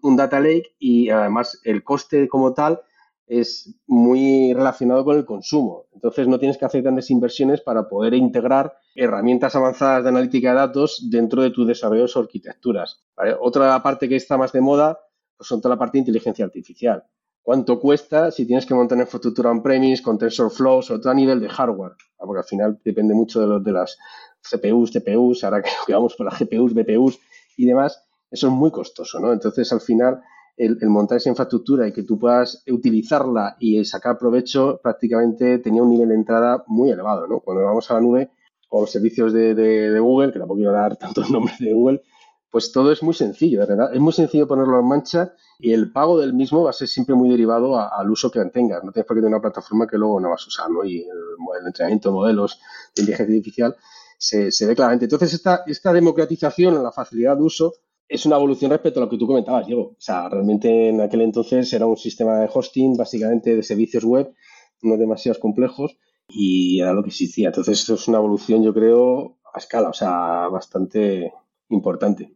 un 0.00 0.16
data 0.16 0.40
lake 0.40 0.74
y 0.78 1.10
además 1.10 1.60
el 1.62 1.84
coste 1.84 2.26
como 2.26 2.54
tal 2.54 2.80
es 3.26 3.74
muy 3.86 4.54
relacionado 4.54 5.04
con 5.04 5.16
el 5.18 5.26
consumo. 5.26 5.84
Entonces 5.92 6.26
no 6.26 6.38
tienes 6.38 6.56
que 6.56 6.64
hacer 6.64 6.80
grandes 6.80 7.10
inversiones 7.10 7.60
para 7.60 7.86
poder 7.86 8.14
integrar 8.14 8.78
herramientas 8.94 9.54
avanzadas 9.54 10.04
de 10.04 10.08
analítica 10.08 10.50
de 10.50 10.56
datos 10.56 11.08
dentro 11.10 11.42
de 11.42 11.50
tus 11.50 11.66
desarrollos 11.66 12.16
o 12.16 12.20
arquitecturas. 12.20 13.04
Otra 13.40 13.82
parte 13.82 14.08
que 14.08 14.16
está 14.16 14.38
más 14.38 14.52
de 14.52 14.62
moda 14.62 14.98
pues 15.36 15.48
son 15.48 15.60
toda 15.60 15.74
la 15.74 15.78
parte 15.78 15.98
de 15.98 16.00
inteligencia 16.00 16.46
artificial. 16.46 17.04
¿Cuánto 17.44 17.78
cuesta 17.78 18.30
si 18.30 18.46
tienes 18.46 18.64
que 18.64 18.74
montar 18.74 18.98
infraestructura 18.98 19.50
on-premise 19.50 20.02
con 20.02 20.16
TensorFlow, 20.16 20.80
sobre 20.80 21.02
todo 21.02 21.12
a 21.12 21.14
nivel 21.14 21.40
de 21.40 21.50
hardware? 21.50 21.92
Porque 22.16 22.38
al 22.38 22.44
final 22.44 22.80
depende 22.82 23.12
mucho 23.12 23.38
de, 23.38 23.46
los, 23.46 23.62
de 23.62 23.70
las 23.70 23.98
CPUs, 24.40 24.90
TPUs, 24.90 25.44
ahora 25.44 25.62
que 25.62 25.70
vamos 25.92 26.16
por 26.16 26.24
las 26.24 26.38
GPUs, 26.40 26.72
BPUs 26.72 27.20
y 27.58 27.66
demás, 27.66 28.02
eso 28.30 28.46
es 28.46 28.52
muy 28.54 28.70
costoso, 28.70 29.20
¿no? 29.20 29.30
Entonces, 29.30 29.70
al 29.74 29.82
final, 29.82 30.22
el, 30.56 30.78
montar 30.88 31.18
esa 31.18 31.28
infraestructura 31.28 31.86
y 31.86 31.92
que 31.92 32.04
tú 32.04 32.18
puedas 32.18 32.64
utilizarla 32.66 33.56
y 33.60 33.84
sacar 33.84 34.16
provecho 34.16 34.80
prácticamente 34.82 35.58
tenía 35.58 35.82
un 35.82 35.90
nivel 35.90 36.08
de 36.08 36.14
entrada 36.14 36.64
muy 36.66 36.90
elevado, 36.90 37.26
¿no? 37.26 37.40
Cuando 37.40 37.62
vamos 37.62 37.90
a 37.90 37.94
la 37.94 38.00
nube 38.00 38.30
o 38.70 38.80
los 38.80 38.90
servicios 38.90 39.34
de, 39.34 39.98
Google, 40.00 40.32
que 40.32 40.38
tampoco 40.38 40.60
quiero 40.60 40.72
dar 40.72 40.96
tantos 40.98 41.30
nombres 41.30 41.58
de 41.58 41.74
Google, 41.74 42.02
pues 42.54 42.70
todo 42.70 42.92
es 42.92 43.02
muy 43.02 43.14
sencillo, 43.14 43.58
de 43.58 43.66
verdad. 43.66 43.92
Es 43.92 43.98
muy 43.98 44.12
sencillo 44.12 44.46
ponerlo 44.46 44.78
en 44.78 44.86
mancha 44.86 45.34
y 45.58 45.72
el 45.72 45.90
pago 45.90 46.20
del 46.20 46.34
mismo 46.34 46.62
va 46.62 46.70
a 46.70 46.72
ser 46.72 46.86
siempre 46.86 47.16
muy 47.16 47.28
derivado 47.28 47.76
al 47.76 48.08
uso 48.08 48.30
que 48.30 48.38
tengas. 48.44 48.84
No 48.84 48.92
tienes 48.92 49.08
por 49.08 49.16
qué 49.16 49.22
tener 49.22 49.34
una 49.34 49.42
plataforma 49.42 49.88
que 49.88 49.98
luego 49.98 50.20
no 50.20 50.30
vas 50.30 50.44
a 50.44 50.46
usar, 50.46 50.70
¿no? 50.70 50.84
Y 50.84 50.98
el, 50.98 51.66
entrenamiento 51.66 52.10
de 52.10 52.14
modelos 52.14 52.60
de 52.94 53.02
inteligencia 53.02 53.34
artificial 53.34 53.76
se, 54.16 54.66
ve 54.68 54.76
claramente. 54.76 55.06
Entonces, 55.06 55.34
esta, 55.34 55.64
esta 55.66 55.92
democratización 55.92 56.80
la 56.80 56.92
facilidad 56.92 57.36
de 57.36 57.42
uso 57.42 57.72
es 58.06 58.24
una 58.24 58.36
evolución 58.36 58.70
respecto 58.70 59.00
a 59.00 59.02
lo 59.02 59.10
que 59.10 59.18
tú 59.18 59.26
comentabas, 59.26 59.66
Diego. 59.66 59.82
O 59.82 59.96
sea, 59.98 60.28
realmente 60.28 60.90
en 60.90 61.00
aquel 61.00 61.22
entonces 61.22 61.72
era 61.72 61.86
un 61.86 61.96
sistema 61.96 62.38
de 62.38 62.48
hosting, 62.54 62.96
básicamente 62.96 63.56
de 63.56 63.64
servicios 63.64 64.04
web, 64.04 64.32
no 64.82 64.96
demasiado 64.96 65.40
complejos, 65.40 65.98
y 66.28 66.78
era 66.78 66.92
lo 66.92 67.02
que 67.02 67.08
existía. 67.08 67.48
Entonces, 67.48 67.80
esto 67.80 67.94
es 67.94 68.06
una 68.06 68.18
evolución, 68.18 68.62
yo 68.62 68.72
creo, 68.72 69.38
a 69.52 69.58
escala, 69.58 69.88
o 69.88 69.92
sea, 69.92 70.46
bastante 70.46 71.32
importante. 71.68 72.33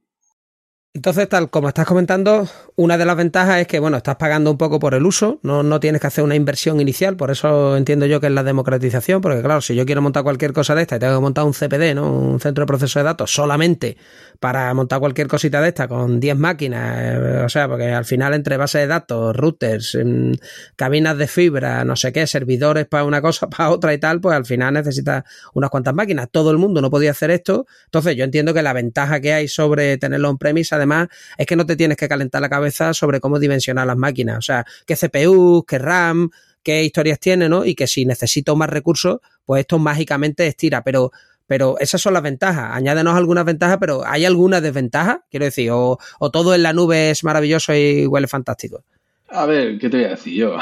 Entonces, 0.94 1.28
tal 1.28 1.50
como 1.50 1.68
estás 1.68 1.86
comentando, 1.86 2.48
una 2.74 2.96
de 2.96 3.04
las 3.04 3.16
ventajas 3.16 3.60
es 3.60 3.66
que, 3.66 3.78
bueno, 3.78 3.98
estás 3.98 4.16
pagando 4.16 4.50
un 4.50 4.56
poco 4.56 4.80
por 4.80 4.94
el 4.94 5.04
uso, 5.04 5.38
no, 5.42 5.62
no 5.62 5.80
tienes 5.80 6.00
que 6.00 6.06
hacer 6.06 6.24
una 6.24 6.34
inversión 6.34 6.80
inicial, 6.80 7.16
por 7.16 7.30
eso 7.30 7.76
entiendo 7.76 8.06
yo 8.06 8.20
que 8.20 8.26
es 8.28 8.32
la 8.32 8.42
democratización, 8.42 9.20
porque 9.20 9.42
claro, 9.42 9.60
si 9.60 9.76
yo 9.76 9.84
quiero 9.84 10.00
montar 10.02 10.22
cualquier 10.22 10.52
cosa 10.52 10.74
de 10.74 10.82
esta 10.82 10.96
y 10.96 10.98
tengo 10.98 11.14
que 11.14 11.20
montar 11.20 11.44
un 11.44 11.52
CPD, 11.52 11.94
¿no? 11.94 12.10
Un 12.12 12.40
centro 12.40 12.62
de 12.62 12.66
proceso 12.66 12.98
de 12.98 13.04
datos 13.04 13.32
solamente 13.32 13.96
para 14.40 14.72
montar 14.74 14.98
cualquier 14.98 15.28
cosita 15.28 15.60
de 15.60 15.68
esta 15.68 15.88
con 15.88 16.20
10 16.20 16.36
máquinas, 16.36 16.98
eh, 17.00 17.42
o 17.44 17.48
sea, 17.48 17.68
porque 17.68 17.92
al 17.92 18.04
final 18.04 18.34
entre 18.34 18.56
bases 18.56 18.80
de 18.80 18.86
datos, 18.86 19.36
routers, 19.36 19.94
em, 19.94 20.32
cabinas 20.74 21.16
de 21.18 21.28
fibra, 21.28 21.84
no 21.84 21.96
sé 21.96 22.12
qué, 22.12 22.26
servidores 22.26 22.86
para 22.86 23.04
una 23.04 23.20
cosa, 23.20 23.48
para 23.50 23.70
otra 23.70 23.94
y 23.94 23.98
tal, 23.98 24.20
pues 24.20 24.36
al 24.36 24.46
final 24.46 24.74
necesitas 24.74 25.24
unas 25.54 25.70
cuantas 25.70 25.94
máquinas. 25.94 26.28
Todo 26.30 26.50
el 26.50 26.58
mundo 26.58 26.80
no 26.80 26.90
podía 26.90 27.10
hacer 27.12 27.30
esto, 27.30 27.66
entonces 27.84 28.16
yo 28.16 28.24
entiendo 28.24 28.54
que 28.54 28.62
la 28.62 28.72
ventaja 28.72 29.20
que 29.20 29.32
hay 29.32 29.48
sobre 29.48 29.96
tenerlo 29.98 30.30
en 30.30 30.38
premise, 30.38 30.74
además, 30.74 30.87
es 31.36 31.46
que 31.46 31.56
no 31.56 31.66
te 31.66 31.76
tienes 31.76 31.96
que 31.96 32.08
calentar 32.08 32.40
la 32.40 32.48
cabeza 32.48 32.94
sobre 32.94 33.20
cómo 33.20 33.38
dimensionar 33.38 33.86
las 33.86 33.96
máquinas. 33.96 34.38
O 34.38 34.42
sea, 34.42 34.64
qué 34.86 34.96
CPU, 34.96 35.64
qué 35.66 35.78
RAM, 35.78 36.30
qué 36.62 36.84
historias 36.84 37.18
tiene, 37.18 37.48
¿no? 37.48 37.64
Y 37.64 37.74
que 37.74 37.86
si 37.86 38.04
necesito 38.04 38.56
más 38.56 38.70
recursos, 38.70 39.18
pues 39.44 39.60
esto 39.60 39.78
mágicamente 39.78 40.46
estira. 40.46 40.82
Pero, 40.82 41.12
pero 41.46 41.78
esas 41.78 42.00
son 42.00 42.14
las 42.14 42.22
ventajas. 42.22 42.70
Añádenos 42.72 43.16
algunas 43.16 43.44
ventajas, 43.44 43.78
pero 43.80 44.02
¿hay 44.06 44.24
alguna 44.24 44.60
desventaja? 44.60 45.24
Quiero 45.30 45.46
decir, 45.46 45.70
o, 45.72 45.98
todo 46.32 46.54
en 46.54 46.62
la 46.62 46.72
nube 46.72 47.10
es 47.10 47.24
maravilloso 47.24 47.74
y 47.74 48.06
huele 48.06 48.28
fantástico. 48.28 48.84
A 49.30 49.44
ver, 49.44 49.78
¿qué 49.78 49.90
te 49.90 49.98
voy 49.98 50.06
a 50.06 50.10
decir 50.10 50.34
yo, 50.34 50.56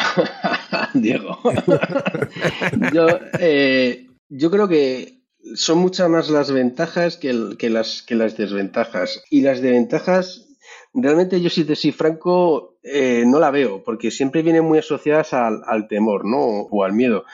Diego? 0.95 1.39
yo, 2.93 3.07
eh, 3.39 4.07
yo 4.29 4.51
creo 4.51 4.67
que 4.67 5.21
son 5.55 5.79
muchas 5.79 6.09
más 6.09 6.31
las 6.31 6.51
ventajas 6.51 7.17
que, 7.17 7.57
que, 7.59 7.71
las, 7.71 8.03
que 8.03 8.15
las 8.15 8.37
desventajas. 8.37 9.23
Y 9.31 9.43
las 9.43 9.61
desventajas, 9.61 10.49
realmente 10.95 11.41
yo 11.41 11.51
si 11.51 11.65
te 11.65 11.77
soy 11.77 11.93
franco, 11.93 12.79
eh, 12.83 13.25
no 13.27 13.39
la 13.39 13.51
veo, 13.51 13.83
porque 13.85 14.11
siempre 14.11 14.43
vienen 14.43 14.65
muy 14.65 14.79
asociadas 14.79 15.33
al, 15.33 15.89
temor, 15.89 16.25
¿no? 16.25 16.39
O 16.39 16.85
al 16.85 16.93
miedo 16.93 17.25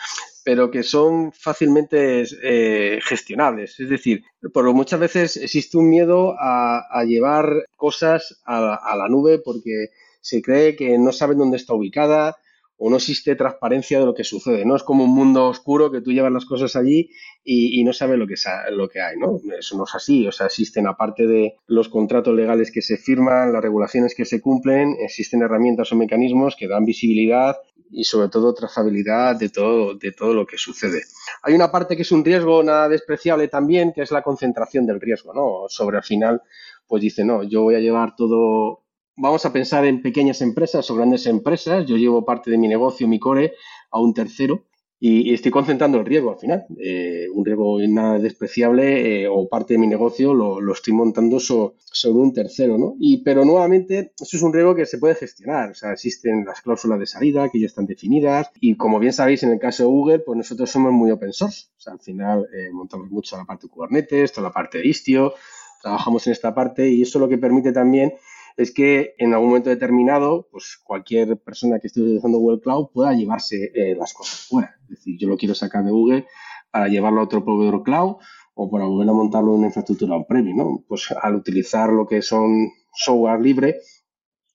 pero 0.45 0.73
que 0.73 0.83
son 0.83 1.31
fácilmente 1.31 2.25
eh, 2.43 2.99
gestionables. 3.05 3.79
Es 3.79 3.89
decir, 3.89 4.25
por 4.53 4.65
muchas 4.75 4.99
veces 4.99 5.37
existe 5.37 5.79
un 5.79 5.89
miedo 5.89 6.35
a, 6.37 7.05
llevar 7.07 7.69
cosas 7.77 8.43
a, 8.45 8.75
a, 8.75 8.97
la 8.97 9.09
nube 9.09 9.39
porque 9.39 9.91
se 10.21 10.43
cree 10.43 10.75
que 10.75 10.99
no 10.99 11.13
saben 11.13 11.39
dónde 11.39 11.59
está 11.59 11.75
ubicada, 11.75 12.37
o 12.85 12.91
no 12.91 12.97
existe 12.97 13.37
transparencia 13.37 14.01
de 14.01 14.07
lo 14.07 14.13
que 14.13 14.25
sucede, 14.25 14.65
¿no? 14.65 14.75
Es 14.75 14.83
como 14.83 15.05
un 15.05 15.15
mundo 15.15 15.47
oscuro 15.47 15.93
que 15.93 16.01
tú 16.01 16.11
llevas 16.11 16.33
las 16.33 16.45
cosas 16.45 16.75
allí 16.75 17.11
y, 17.45 17.85
no 17.85 17.93
sabes 17.93 18.19
lo 18.19 18.27
que, 18.27 18.35
lo 18.73 18.89
que 18.89 19.01
hay, 19.01 19.17
¿no? 19.17 19.39
Eso 19.57 19.77
no 19.77 19.85
es 19.85 19.95
así, 19.95 20.27
o 20.27 20.33
sea, 20.33 20.47
existen 20.47 20.89
aparte 20.89 21.29
de 21.29 21.55
los 21.69 21.89
contratos 21.89 22.35
legales 22.35 22.73
que 22.73 22.83
se 22.83 22.97
firman, 22.97 23.53
las 23.53 23.63
regulaciones 23.63 24.17
que 24.17 24.25
se 24.25 24.41
cumplen, 24.41 24.97
existen 24.99 25.43
herramientas 25.43 25.93
o 25.93 25.97
mecanismos 25.97 26.57
que 26.57 26.67
dan 26.67 26.85
visibilidad 26.85 27.57
y 27.89 28.03
sobre 28.03 28.31
todo 28.31 28.53
trazabilidad 28.53 29.37
de 29.37 29.51
todo, 29.51 29.95
de 29.95 30.11
todo 30.11 30.35
lo 30.35 30.45
que 30.45 30.59
sucede. 30.59 31.03
Hay 31.45 31.55
una 31.55 31.71
parte 31.71 31.95
que 31.95 32.03
es 32.03 32.11
un 32.11 32.25
riesgo 32.25 32.65
nada 32.65 32.89
despreciable 32.89 33.47
también, 33.47 33.93
que 33.93 34.03
es 34.03 34.11
la 34.11 34.23
concentración 34.23 34.87
del 34.87 35.01
riesgo, 35.01 35.33
¿no? 35.33 35.69
Sobre 35.69 35.99
al 35.99 36.03
final, 36.03 36.43
pues 36.89 37.01
dice, 37.01 37.25
no, 37.25 37.45
yo 37.45 37.63
voy 37.63 37.77
a 37.77 37.81
llevar 37.81 38.17
todo 38.17 38.82
vamos 39.17 39.45
a 39.47 39.53
pensar 39.53 39.85
en 39.85 40.03
pequeñas 40.03 40.41
empresas 40.43 40.91
o 40.91 40.95
grandes 40.95 41.27
empresas. 41.27 41.87
Yo 41.87 41.97
llevo 41.97 42.25
parte 42.25 42.51
de 42.51 42.59
mi 42.59 42.69
negocio, 42.69 43.09
mi 43.09 43.19
core, 43.19 43.55
a 43.91 44.01
un 44.01 44.15
tercero 44.15 44.65
y, 45.05 45.35
estoy 45.35 45.51
concentrando 45.51 45.99
el 45.99 46.07
riesgo 46.07 46.31
al 46.31 46.39
final. 46.39 46.65
Eh, 46.79 47.27
un 47.35 47.45
riesgo 47.45 47.81
nada 47.89 48.21
despreciable 48.21 49.25
eh, 49.25 49.29
o 49.29 49.49
parte 49.49 49.75
de 49.75 49.79
mi 49.79 49.89
negocio 49.89 50.33
lo, 50.33 50.73
estoy 50.73 50.93
montando 50.93 51.41
sobre 51.41 52.19
un 52.21 52.33
tercero, 52.33 52.79
¿no? 52.79 52.95
Y, 53.01 53.25
pero 53.25 53.45
nuevamente, 53.45 54.13
eso 54.21 54.37
es 54.37 54.43
un 54.45 54.53
riesgo 54.53 54.77
que 54.77 54.87
se 54.87 54.99
puede 54.99 55.17
gestionar. 55.17 55.71
O 55.71 55.75
sea, 55.75 55.91
existen 55.91 56.45
las 56.45 56.61
cláusulas 56.61 57.01
de 57.01 57.07
salida 57.07 57.49
que 57.49 57.59
ya 57.59 57.67
están 57.67 57.87
definidas 57.87 58.53
y 58.61 58.77
como 58.77 59.01
bien 59.01 59.13
sabéis, 59.13 59.43
en 59.43 59.51
el 59.51 59.59
caso 59.59 59.83
de 59.83 59.89
Google, 59.89 60.19
pues 60.21 60.37
nosotros 60.39 60.71
somos 60.71 60.93
muy 60.93 61.11
open 61.11 61.33
source. 61.33 61.67
O 61.77 61.81
sea, 61.81 61.95
al 61.95 62.01
final 62.01 62.47
eh, 62.57 62.71
montamos 62.73 63.11
mucho 63.11 63.37
la 63.37 63.45
parte 63.45 63.67
de 63.67 63.73
Kubernetes, 63.73 64.33
toda 64.33 64.47
la 64.47 64.55
parte 64.55 64.79
de 64.79 64.87
Istio, 64.87 65.35
trabajamos 65.83 66.29
en 66.29 66.33
esta 66.33 66.55
parte 66.55 66.89
y 66.89 67.03
eso 67.03 67.19
lo 67.19 67.29
que 67.29 67.39
permite 67.39 67.73
también 67.73 68.13
es 68.57 68.73
que 68.73 69.15
en 69.19 69.33
algún 69.33 69.49
momento 69.49 69.71
determinado, 69.71 70.49
pues 70.51 70.79
cualquier 70.83 71.39
persona 71.39 71.79
que 71.79 71.87
esté 71.87 72.01
utilizando 72.01 72.39
Google 72.39 72.61
Cloud 72.61 72.89
pueda 72.93 73.13
llevarse 73.13 73.73
eh, 73.75 73.95
las 73.97 74.13
cosas 74.13 74.47
fuera. 74.49 74.75
Es 74.85 74.91
decir, 74.91 75.17
yo 75.19 75.29
lo 75.29 75.37
quiero 75.37 75.55
sacar 75.55 75.85
de 75.85 75.91
Google 75.91 76.27
para 76.71 76.89
llevarlo 76.89 77.21
a 77.21 77.25
otro 77.25 77.45
proveedor 77.45 77.83
cloud 77.83 78.17
o 78.55 78.71
para 78.71 78.85
volver 78.85 79.09
a 79.09 79.13
montarlo 79.13 79.53
en 79.53 79.59
una 79.59 79.67
infraestructura 79.69 80.17
on-premise, 80.17 80.57
¿no? 80.57 80.85
Pues 80.89 81.11
al 81.11 81.37
utilizar 81.37 81.91
lo 81.91 82.07
que 82.07 82.23
son 82.23 82.71
software 82.93 83.41
libre, 83.41 83.77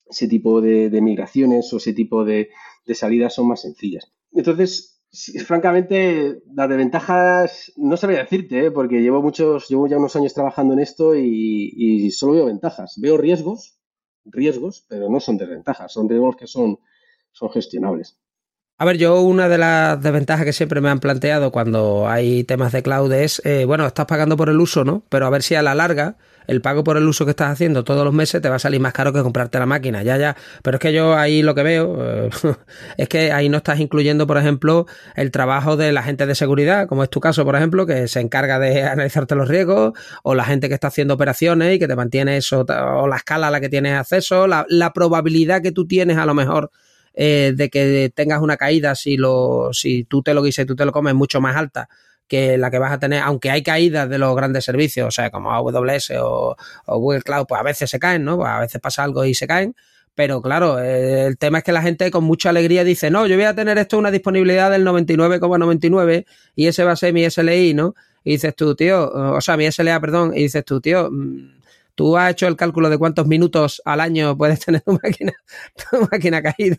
ese 0.10 0.28
tipo 0.28 0.62
de, 0.62 0.90
migraciones 1.02 1.72
o 1.74 1.78
ese 1.78 1.94
tipo 1.94 2.24
de, 2.24 2.50
salidas 2.94 3.34
son 3.34 3.48
más 3.48 3.62
sencillas. 3.62 4.12
Entonces, 4.32 5.02
francamente, 5.46 6.42
las 6.54 6.70
desventajas 6.70 7.74
no 7.76 7.98
sabría 7.98 8.20
decirte, 8.20 8.66
¿eh? 8.66 8.72
porque 8.72 9.02
llevo 9.02 9.22
muchos, 9.22 9.68
llevo 9.68 9.88
ya 9.88 9.98
unos 9.98 10.16
años 10.16 10.34
trabajando 10.34 10.74
en 10.74 10.80
esto 10.80 11.16
y, 11.16 11.74
y, 11.76 12.12
solo 12.12 12.34
veo 12.34 12.46
ventajas. 12.46 12.96
Veo 13.02 13.18
riesgos, 13.18 13.80
riesgos, 14.32 14.86
pero 14.88 15.10
no 15.10 15.20
son 15.20 15.38
desventajas, 15.38 15.92
son 15.92 16.10
riesgos 16.10 16.36
que 16.36 16.48
son, 16.48 16.80
son 17.32 17.50
gestionables. 17.50 18.18
A 18.80 18.86
ver, 18.86 19.00
yo 19.00 19.22
una 19.22 19.50
de 19.50 19.58
las 19.58 20.00
desventajas 20.04 20.46
que 20.46 20.54
siempre 20.54 20.82
me 20.82 20.90
han 20.90 21.00
planteado 21.00 21.52
cuando 21.52 22.08
hay 22.08 22.44
temas 22.44 22.72
de 22.72 22.84
cloud 22.84 23.12
es, 23.12 23.42
eh, 23.44 23.66
bueno, 23.66 23.88
estás 23.88 24.06
pagando 24.06 24.38
por 24.38 24.50
el 24.50 24.60
uso, 24.60 24.86
¿no? 24.86 25.04
Pero 25.10 25.26
a 25.26 25.32
ver 25.32 25.42
si 25.42 25.56
a 25.56 25.64
la 25.64 25.74
larga 25.74 26.18
el 26.46 26.62
pago 26.62 26.84
por 26.84 26.96
el 26.96 27.08
uso 27.08 27.26
que 27.26 27.32
estás 27.32 27.50
haciendo 27.52 27.84
todos 27.84 28.06
los 28.06 28.14
meses 28.14 28.40
te 28.40 28.50
va 28.50 28.58
a 28.58 28.60
salir 28.60 28.80
más 28.80 28.94
caro 28.94 29.12
que 29.12 29.24
comprarte 29.24 29.58
la 29.58 29.66
máquina, 29.66 30.04
ya, 30.04 30.18
ya. 30.18 30.38
Pero 30.62 30.78
es 30.78 30.82
que 30.82 30.94
yo 30.94 31.18
ahí 31.18 31.42
lo 31.42 31.56
que 31.56 31.64
veo 31.64 31.98
eh, 32.00 32.30
es 32.98 33.10
que 33.10 33.32
ahí 33.32 33.50
no 33.50 33.58
estás 33.58 33.80
incluyendo, 33.80 34.28
por 34.28 34.38
ejemplo, 34.38 34.86
el 35.16 35.32
trabajo 35.32 35.76
de 35.76 35.92
la 35.92 36.04
gente 36.04 36.28
de 36.28 36.36
seguridad, 36.36 36.88
como 36.88 37.04
es 37.04 37.10
tu 37.10 37.20
caso, 37.20 37.44
por 37.46 37.56
ejemplo, 37.56 37.88
que 37.88 38.08
se 38.08 38.20
encarga 38.20 38.60
de 38.60 38.84
analizarte 38.88 39.34
los 39.34 39.48
riesgos, 39.48 39.94
o 40.22 40.36
la 40.36 40.44
gente 40.46 40.68
que 40.70 40.76
está 40.76 40.90
haciendo 40.90 41.16
operaciones 41.16 41.76
y 41.76 41.80
que 41.80 41.88
te 41.88 41.96
mantiene 41.96 42.38
eso, 42.38 42.64
o 42.70 43.08
la 43.08 43.16
escala 43.16 43.48
a 43.48 43.52
la 43.52 43.60
que 43.60 43.70
tienes 43.70 43.98
acceso, 43.98 44.46
la, 44.46 44.68
la 44.70 44.94
probabilidad 44.94 45.64
que 45.64 45.72
tú 45.72 45.88
tienes 45.88 46.18
a 46.18 46.28
lo 46.28 46.36
mejor 46.36 46.70
eh, 47.20 47.54
de 47.56 47.70
que 47.70 48.12
tengas 48.14 48.42
una 48.42 48.58
caída 48.58 48.94
si, 48.94 49.18
lo, 49.18 49.70
si 49.74 50.04
tú 50.04 50.22
te 50.22 50.36
lo 50.36 50.44
guises 50.44 50.64
y 50.64 50.68
tú 50.68 50.76
te 50.76 50.86
lo 50.86 50.92
comes 50.92 51.16
mucho 51.16 51.42
más 51.42 51.56
alta 51.56 51.90
que 52.28 52.60
la 52.60 52.70
que 52.70 52.78
vas 52.78 52.92
a 52.92 53.00
tener, 53.00 53.22
aunque 53.24 53.50
hay 53.50 53.64
caídas 53.64 54.08
de 54.08 54.20
los 54.20 54.36
grandes 54.36 54.66
servicios, 54.66 55.08
o 55.08 55.12
sea, 55.12 55.32
como 55.32 55.52
AWS 55.52 56.12
o, 56.20 56.56
Google 56.86 57.24
Cloud, 57.24 57.48
pues 57.48 57.60
a 57.60 57.64
veces 57.64 57.90
se 57.90 57.98
caen, 57.98 58.24
¿no? 58.24 58.38
Pues 58.38 58.50
a 58.50 58.60
veces 58.60 58.80
pasa 58.80 59.04
algo 59.04 59.26
y 59.26 59.34
se 59.34 59.48
caen. 59.48 59.76
Pero 60.14 60.42
claro, 60.44 60.80
eh, 60.80 61.26
el 61.26 61.38
tema 61.40 61.60
es 61.60 61.64
que 61.64 61.72
la 61.72 61.82
gente 61.82 62.12
con 62.12 62.24
mucha 62.24 62.50
alegría 62.50 62.84
dice, 62.84 63.10
no, 63.10 63.26
yo 63.26 63.36
voy 63.36 63.46
a 63.46 63.56
tener 63.56 63.80
esto 63.80 63.98
una 63.98 64.12
disponibilidad 64.12 64.70
del 64.70 64.86
99,99 64.86 66.26
y 66.56 66.68
ese 66.68 66.84
va 66.84 66.92
a 66.92 66.96
ser 66.96 67.14
mi 67.14 67.24
SLI, 67.28 67.74
¿no? 67.74 67.96
Y 68.24 68.34
dices 68.34 68.56
tú, 68.56 68.76
tío, 68.76 69.10
o 69.12 69.42
sea, 69.42 69.58
mi 69.58 69.72
SLA, 69.72 70.00
perdón, 70.00 70.34
y 70.36 70.44
dices 70.44 70.66
tú, 70.66 70.82
tío, 70.82 71.10
mm, 71.12 71.58
tú 71.96 72.16
has 72.16 72.32
hecho 72.32 72.48
el 72.48 72.56
cálculo 72.56 72.90
de 72.90 72.98
cuántos 73.00 73.26
minutos 73.28 73.82
al 73.86 74.02
año 74.02 74.38
puedes 74.38 74.60
tener 74.66 74.82
tu 74.82 75.00
máquina, 75.04 75.34
tu 75.90 76.08
máquina 76.12 76.42
caída. 76.44 76.78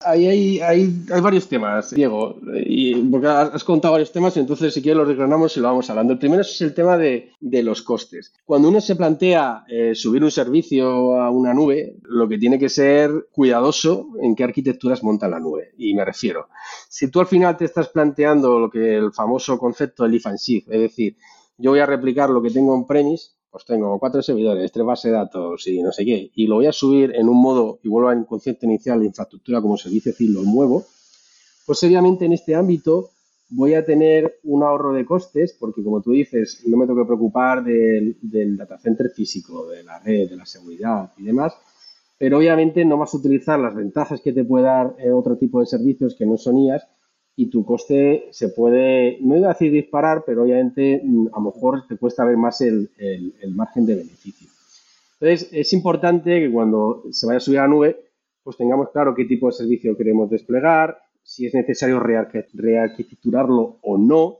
Hay, 0.00 0.60
hay, 0.60 0.94
varios 1.20 1.48
temas, 1.48 1.90
Diego, 1.90 2.38
y 2.54 2.94
porque 2.94 3.26
has 3.26 3.64
contado 3.64 3.92
varios 3.92 4.12
temas, 4.12 4.36
y 4.36 4.40
entonces 4.40 4.72
si 4.72 4.80
quieres 4.80 4.96
los 4.96 5.08
desgranamos 5.08 5.56
y 5.56 5.60
lo 5.60 5.66
vamos 5.66 5.90
hablando. 5.90 6.12
El 6.12 6.20
primero 6.20 6.42
es 6.42 6.60
el 6.60 6.72
tema 6.72 6.96
de, 6.96 7.32
los 7.40 7.82
costes. 7.82 8.32
Cuando 8.44 8.68
uno 8.68 8.80
se 8.80 8.94
plantea 8.94 9.64
eh, 9.68 9.96
subir 9.96 10.22
un 10.22 10.30
servicio 10.30 11.20
a 11.20 11.30
una 11.30 11.52
nube, 11.52 11.96
lo 12.02 12.28
que 12.28 12.38
tiene 12.38 12.60
que 12.60 12.68
ser 12.68 13.10
cuidadoso 13.32 14.10
en 14.22 14.36
qué 14.36 14.44
arquitecturas 14.44 15.02
monta 15.02 15.28
la 15.28 15.40
nube. 15.40 15.72
Y 15.76 15.94
me 15.94 16.04
refiero, 16.04 16.48
si 16.88 17.10
tú 17.10 17.18
al 17.18 17.26
final 17.26 17.56
te 17.56 17.64
estás 17.64 17.88
planteando 17.88 18.60
lo 18.60 18.70
que 18.70 18.94
el 18.94 19.12
famoso 19.12 19.58
concepto 19.58 20.04
del 20.04 20.12
lift 20.12 20.26
and 20.28 20.38
shift, 20.38 20.70
es 20.70 20.80
decir, 20.80 21.16
yo 21.56 21.72
voy 21.72 21.80
a 21.80 21.86
replicar 21.86 22.30
lo 22.30 22.40
que 22.40 22.50
tengo 22.50 22.72
en 22.76 22.86
premise, 22.86 23.32
pues 23.50 23.64
tengo 23.64 23.98
cuatro 23.98 24.22
servidores, 24.22 24.70
tres 24.72 24.84
bases 24.84 25.10
de 25.10 25.16
datos 25.16 25.66
y 25.66 25.82
no 25.82 25.92
sé 25.92 26.04
qué, 26.04 26.30
y 26.34 26.46
lo 26.46 26.56
voy 26.56 26.66
a 26.66 26.72
subir 26.72 27.14
en 27.14 27.28
un 27.28 27.40
modo, 27.40 27.80
y 27.82 27.88
vuelvo 27.88 28.10
al 28.10 28.26
concepto 28.26 28.66
inicial 28.66 29.00
de 29.00 29.06
infraestructura 29.06 29.60
como 29.60 29.76
servicio, 29.76 30.10
es 30.10 30.18
decir, 30.18 30.34
lo 30.34 30.42
muevo, 30.42 30.84
pues 31.66 31.82
obviamente 31.82 32.24
en 32.24 32.32
este 32.32 32.54
ámbito 32.54 33.10
voy 33.50 33.74
a 33.74 33.84
tener 33.84 34.40
un 34.44 34.62
ahorro 34.62 34.92
de 34.92 35.06
costes, 35.06 35.56
porque 35.58 35.82
como 35.82 36.02
tú 36.02 36.12
dices, 36.12 36.62
no 36.66 36.76
me 36.76 36.86
tengo 36.86 37.02
que 37.02 37.06
preocupar 37.06 37.64
del, 37.64 38.16
data 38.56 38.78
center 38.78 39.10
físico, 39.10 39.68
de 39.68 39.82
la 39.84 39.98
red, 39.98 40.28
de 40.28 40.36
la 40.36 40.46
seguridad 40.46 41.12
y 41.16 41.24
demás, 41.24 41.54
pero 42.18 42.38
obviamente 42.38 42.84
no 42.84 42.98
vas 42.98 43.14
a 43.14 43.18
utilizar 43.18 43.58
las 43.58 43.74
ventajas 43.74 44.20
que 44.20 44.32
te 44.32 44.44
puede 44.44 44.64
dar 44.64 44.96
eh, 44.98 45.10
otro 45.10 45.38
tipo 45.38 45.60
de 45.60 45.66
servicios 45.66 46.14
que 46.16 46.26
no 46.26 46.36
son 46.36 46.58
IAS, 46.58 46.86
y 47.40 47.50
tu 47.50 47.64
coste 47.64 48.26
se 48.32 48.48
puede, 48.48 49.18
no 49.20 49.36
iba 49.36 49.46
a 49.46 49.52
decir 49.52 49.70
disparar, 49.70 50.24
pero 50.26 50.42
obviamente 50.42 51.00
mm, 51.04 51.28
a 51.28 51.38
lo 51.38 51.52
mejor 51.52 51.86
te 51.86 51.96
cuesta 51.96 52.24
ver 52.24 52.36
más 52.36 52.60
el, 52.62 52.90
margen 53.50 53.86
de 53.86 53.94
beneficio. 53.94 54.48
Entonces, 55.20 55.48
es 55.52 55.72
importante 55.72 56.40
que 56.40 56.50
cuando 56.50 57.04
se 57.12 57.28
vaya 57.28 57.36
a 57.36 57.40
subir 57.40 57.60
a 57.60 57.62
la 57.62 57.68
nube, 57.68 57.96
pues 58.42 58.56
tengamos 58.56 58.90
claro 58.90 59.14
qué 59.14 59.24
tipo 59.24 59.46
de 59.46 59.52
servicio 59.52 59.96
queremos 59.96 60.28
desplegar, 60.28 60.98
si 61.22 61.46
es 61.46 61.54
necesario 61.54 62.00
rearquitecturarlo 62.00 63.78
o 63.82 63.96
no, 63.96 64.38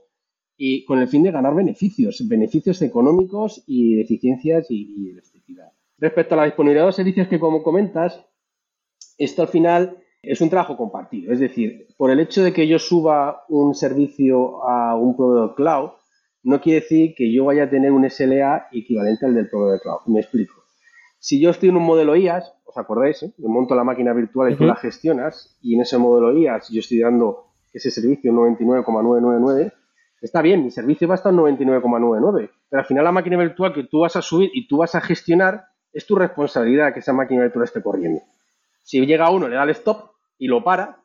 y 0.57 0.83
con 0.83 0.99
el 0.99 1.07
fin 1.07 1.23
de 1.23 1.31
ganar 1.31 1.55
beneficios, 1.55 2.27
beneficios 2.27 2.81
económicos 2.81 3.63
y 3.65 3.95
de 3.95 4.01
eficiencias 4.01 4.69
y, 4.69 4.93
y 4.97 5.11
electricidad. 5.11 5.71
Respecto 5.99 6.33
a 6.33 6.39
la 6.39 6.45
disponibilidad 6.45 6.87
de 6.87 6.91
servicios 6.91 7.29
que 7.29 7.39
como 7.39 7.63
comentas, 7.63 8.25
esto 9.17 9.43
al 9.43 9.47
final 9.47 9.97
es 10.21 10.41
un 10.41 10.49
trabajo 10.49 10.77
compartido. 10.77 11.31
Es 11.31 11.39
decir, 11.39 11.87
por 11.97 12.11
el 12.11 12.19
hecho 12.19 12.43
de 12.43 12.53
que 12.53 12.67
yo 12.67 12.79
suba 12.79 13.43
un 13.47 13.73
servicio 13.73 14.63
a 14.67 14.95
un 14.95 15.15
proveedor 15.15 15.55
cloud, 15.55 15.89
no 16.43 16.61
quiere 16.61 16.81
decir 16.81 17.13
que 17.15 17.31
yo 17.33 17.45
vaya 17.45 17.63
a 17.63 17.69
tener 17.69 17.91
un 17.91 18.09
SLA 18.09 18.67
equivalente 18.71 19.25
al 19.25 19.35
del 19.35 19.49
proveedor 19.49 19.81
cloud. 19.81 19.99
Me 20.07 20.19
explico. 20.19 20.53
Si 21.19 21.39
yo 21.39 21.49
estoy 21.49 21.69
en 21.69 21.77
un 21.77 21.83
modelo 21.83 22.15
IaaS, 22.15 22.53
¿os 22.65 22.77
acordáis? 22.77 23.23
Eh? 23.23 23.33
Yo 23.37 23.49
monto 23.49 23.75
la 23.75 23.83
máquina 23.83 24.13
virtual 24.13 24.53
y 24.53 24.55
tú 24.55 24.63
la 24.63 24.75
gestionas, 24.75 25.57
y 25.61 25.75
en 25.75 25.81
ese 25.81 25.97
modelo 25.97 26.37
IaaS 26.37 26.69
yo 26.69 26.79
estoy 26.79 26.99
dando 26.99 27.47
ese 27.73 27.91
servicio 27.91 28.31
99,999, 28.31 29.73
está 30.21 30.41
bien, 30.41 30.63
mi 30.63 30.71
servicio 30.71 31.07
va 31.07 31.15
a 31.15 31.17
estar 31.17 31.33
99,99, 31.33 32.49
pero 32.69 32.79
al 32.79 32.85
final 32.85 33.03
la 33.03 33.11
máquina 33.11 33.37
virtual 33.37 33.73
que 33.73 33.83
tú 33.83 33.99
vas 33.99 34.15
a 34.15 34.21
subir 34.21 34.49
y 34.53 34.67
tú 34.67 34.77
vas 34.77 34.95
a 34.95 35.01
gestionar, 35.01 35.65
es 35.91 36.05
tu 36.05 36.15
responsabilidad 36.15 36.93
que 36.93 36.99
esa 36.99 37.13
máquina 37.13 37.41
virtual 37.41 37.65
esté 37.65 37.81
corriendo. 37.81 38.21
Si 38.83 39.05
llega 39.05 39.29
uno, 39.29 39.47
le 39.47 39.55
da 39.55 39.63
el 39.63 39.69
stop 39.71 40.08
y 40.39 40.47
lo 40.47 40.63
para, 40.63 41.03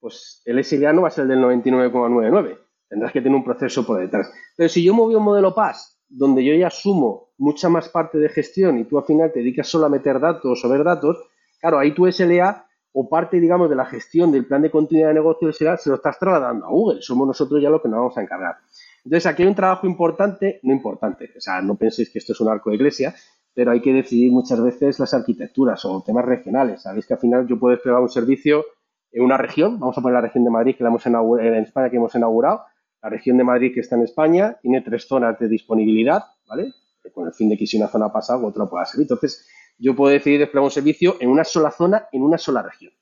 pues 0.00 0.42
el 0.44 0.62
SLA 0.62 0.92
no 0.92 1.02
va 1.02 1.08
a 1.08 1.10
ser 1.10 1.22
el 1.22 1.28
del 1.28 1.38
99,99. 1.38 2.58
Tendrás 2.88 3.12
que 3.12 3.22
tener 3.22 3.34
un 3.34 3.44
proceso 3.44 3.86
por 3.86 4.00
detrás. 4.00 4.30
Pero 4.56 4.68
si 4.68 4.84
yo 4.84 4.92
moví 4.92 5.14
un 5.14 5.22
modelo 5.22 5.54
PAS, 5.54 6.02
donde 6.08 6.44
yo 6.44 6.54
ya 6.54 6.68
sumo 6.68 7.30
mucha 7.38 7.68
más 7.70 7.88
parte 7.88 8.18
de 8.18 8.28
gestión 8.28 8.78
y 8.78 8.84
tú 8.84 8.98
al 8.98 9.04
final 9.04 9.32
te 9.32 9.38
dedicas 9.38 9.66
solo 9.66 9.86
a 9.86 9.88
meter 9.88 10.20
datos 10.20 10.62
o 10.62 10.68
ver 10.68 10.84
datos, 10.84 11.16
claro, 11.60 11.78
ahí 11.78 11.94
tu 11.94 12.10
SLA 12.10 12.66
o 12.92 13.08
parte, 13.08 13.40
digamos, 13.40 13.70
de 13.70 13.76
la 13.76 13.86
gestión 13.86 14.30
del 14.30 14.46
plan 14.46 14.62
de 14.62 14.70
continuidad 14.70 15.08
de 15.08 15.14
negocio 15.14 15.46
del 15.46 15.54
SLA 15.54 15.76
se 15.78 15.88
lo 15.88 15.96
estás 15.96 16.18
trasladando 16.18 16.66
a 16.66 16.68
Google. 16.68 17.00
Somos 17.00 17.26
nosotros 17.26 17.62
ya 17.62 17.70
los 17.70 17.80
que 17.80 17.88
nos 17.88 17.98
vamos 17.98 18.18
a 18.18 18.22
encargar. 18.22 18.56
Entonces, 19.04 19.26
aquí 19.26 19.42
hay 19.42 19.48
un 19.48 19.54
trabajo 19.54 19.86
importante, 19.86 20.60
no 20.62 20.72
importante, 20.72 21.30
o 21.36 21.40
sea, 21.40 21.60
no 21.60 21.76
penséis 21.76 22.10
que 22.10 22.18
esto 22.18 22.32
es 22.32 22.40
un 22.40 22.48
arco 22.48 22.70
de 22.70 22.76
iglesia, 22.76 23.14
pero 23.54 23.70
hay 23.70 23.80
que 23.80 23.92
decidir 23.92 24.32
muchas 24.32 24.62
veces 24.62 24.98
las 24.98 25.14
arquitecturas 25.14 25.84
o 25.84 26.02
temas 26.04 26.24
regionales. 26.24 26.82
Sabéis 26.82 27.06
que 27.06 27.14
al 27.14 27.20
final 27.20 27.46
yo 27.46 27.58
puedo 27.58 27.74
desplegar 27.74 28.00
un 28.00 28.08
servicio 28.08 28.64
en 29.12 29.22
una 29.22 29.36
región, 29.36 29.78
vamos 29.78 29.96
a 29.96 30.02
poner 30.02 30.14
la 30.14 30.22
región 30.22 30.44
de 30.44 30.50
Madrid 30.50 30.74
que 30.76 30.82
la 30.82 30.90
hemos 30.90 31.06
en 31.06 31.54
España 31.54 31.88
que 31.88 31.96
hemos 31.96 32.14
inaugurado, 32.14 32.64
la 33.00 33.10
región 33.10 33.36
de 33.36 33.44
Madrid 33.44 33.72
que 33.72 33.80
está 33.80 33.96
en 33.96 34.02
España 34.02 34.58
tiene 34.60 34.80
tres 34.80 35.06
zonas 35.06 35.38
de 35.38 35.46
disponibilidad, 35.46 36.24
¿vale? 36.48 36.72
Con 37.12 37.26
el 37.26 37.34
fin 37.34 37.48
de 37.48 37.56
que 37.56 37.66
si 37.66 37.76
una 37.76 37.88
zona 37.88 38.10
pasa, 38.10 38.36
otra 38.36 38.66
pueda 38.66 38.84
servir. 38.86 39.04
Entonces, 39.04 39.46
yo 39.78 39.94
puedo 39.94 40.12
decidir 40.12 40.40
desplegar 40.40 40.64
un 40.64 40.70
servicio 40.70 41.16
en 41.20 41.28
una 41.28 41.44
sola 41.44 41.70
zona, 41.70 42.08
en 42.12 42.22
una 42.22 42.38
sola 42.38 42.62
región. 42.62 42.92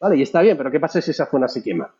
¿Vale? 0.00 0.16
Y 0.16 0.22
está 0.22 0.42
bien, 0.42 0.56
pero 0.56 0.70
¿qué 0.72 0.80
pasa 0.80 1.00
si 1.00 1.12
esa 1.12 1.26
zona 1.26 1.46
se 1.46 1.62
quema? 1.62 1.94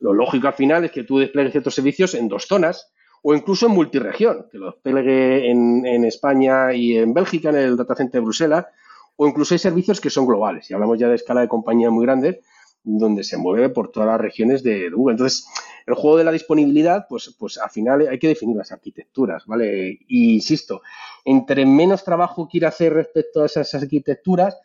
Lo 0.00 0.14
lógico 0.14 0.46
al 0.46 0.54
final 0.54 0.84
es 0.86 0.92
que 0.92 1.04
tú 1.04 1.18
despliegues 1.18 1.52
ciertos 1.52 1.74
servicios 1.74 2.14
en 2.14 2.26
dos 2.26 2.46
zonas, 2.46 2.90
o 3.22 3.34
incluso 3.34 3.66
en 3.66 3.72
multiregión, 3.72 4.46
que 4.50 4.58
lo 4.58 4.72
desplegue 4.72 5.50
en, 5.50 5.84
en, 5.86 6.04
España 6.04 6.72
y 6.72 6.96
en 6.96 7.14
Bélgica, 7.14 7.50
en 7.50 7.56
el 7.56 7.76
data 7.76 7.94
center 7.94 8.20
de 8.20 8.24
Bruselas, 8.24 8.66
o 9.16 9.26
incluso 9.26 9.54
hay 9.54 9.58
servicios 9.58 10.00
que 10.00 10.10
son 10.10 10.26
globales, 10.26 10.70
y 10.70 10.74
hablamos 10.74 10.98
ya 10.98 11.08
de 11.08 11.16
escala 11.16 11.40
de 11.40 11.48
compañías 11.48 11.90
muy 11.90 12.04
grandes, 12.06 12.38
donde 12.84 13.24
se 13.24 13.36
mueve 13.36 13.68
por 13.68 13.90
todas 13.90 14.08
las 14.08 14.20
regiones 14.20 14.62
de 14.62 14.90
Google. 14.90 15.14
Entonces, 15.14 15.46
el 15.86 15.94
juego 15.94 16.16
de 16.16 16.24
la 16.24 16.32
disponibilidad, 16.32 17.06
pues, 17.08 17.34
pues 17.38 17.58
al 17.58 17.70
final 17.70 18.06
hay 18.08 18.18
que 18.18 18.28
definir 18.28 18.56
las 18.56 18.72
arquitecturas, 18.72 19.44
¿vale? 19.46 19.98
Y 20.06 20.34
insisto, 20.34 20.82
entre 21.24 21.66
menos 21.66 22.04
trabajo 22.04 22.48
quiera 22.48 22.68
hacer 22.68 22.94
respecto 22.94 23.42
a 23.42 23.46
esas 23.46 23.74
arquitecturas, 23.74 24.56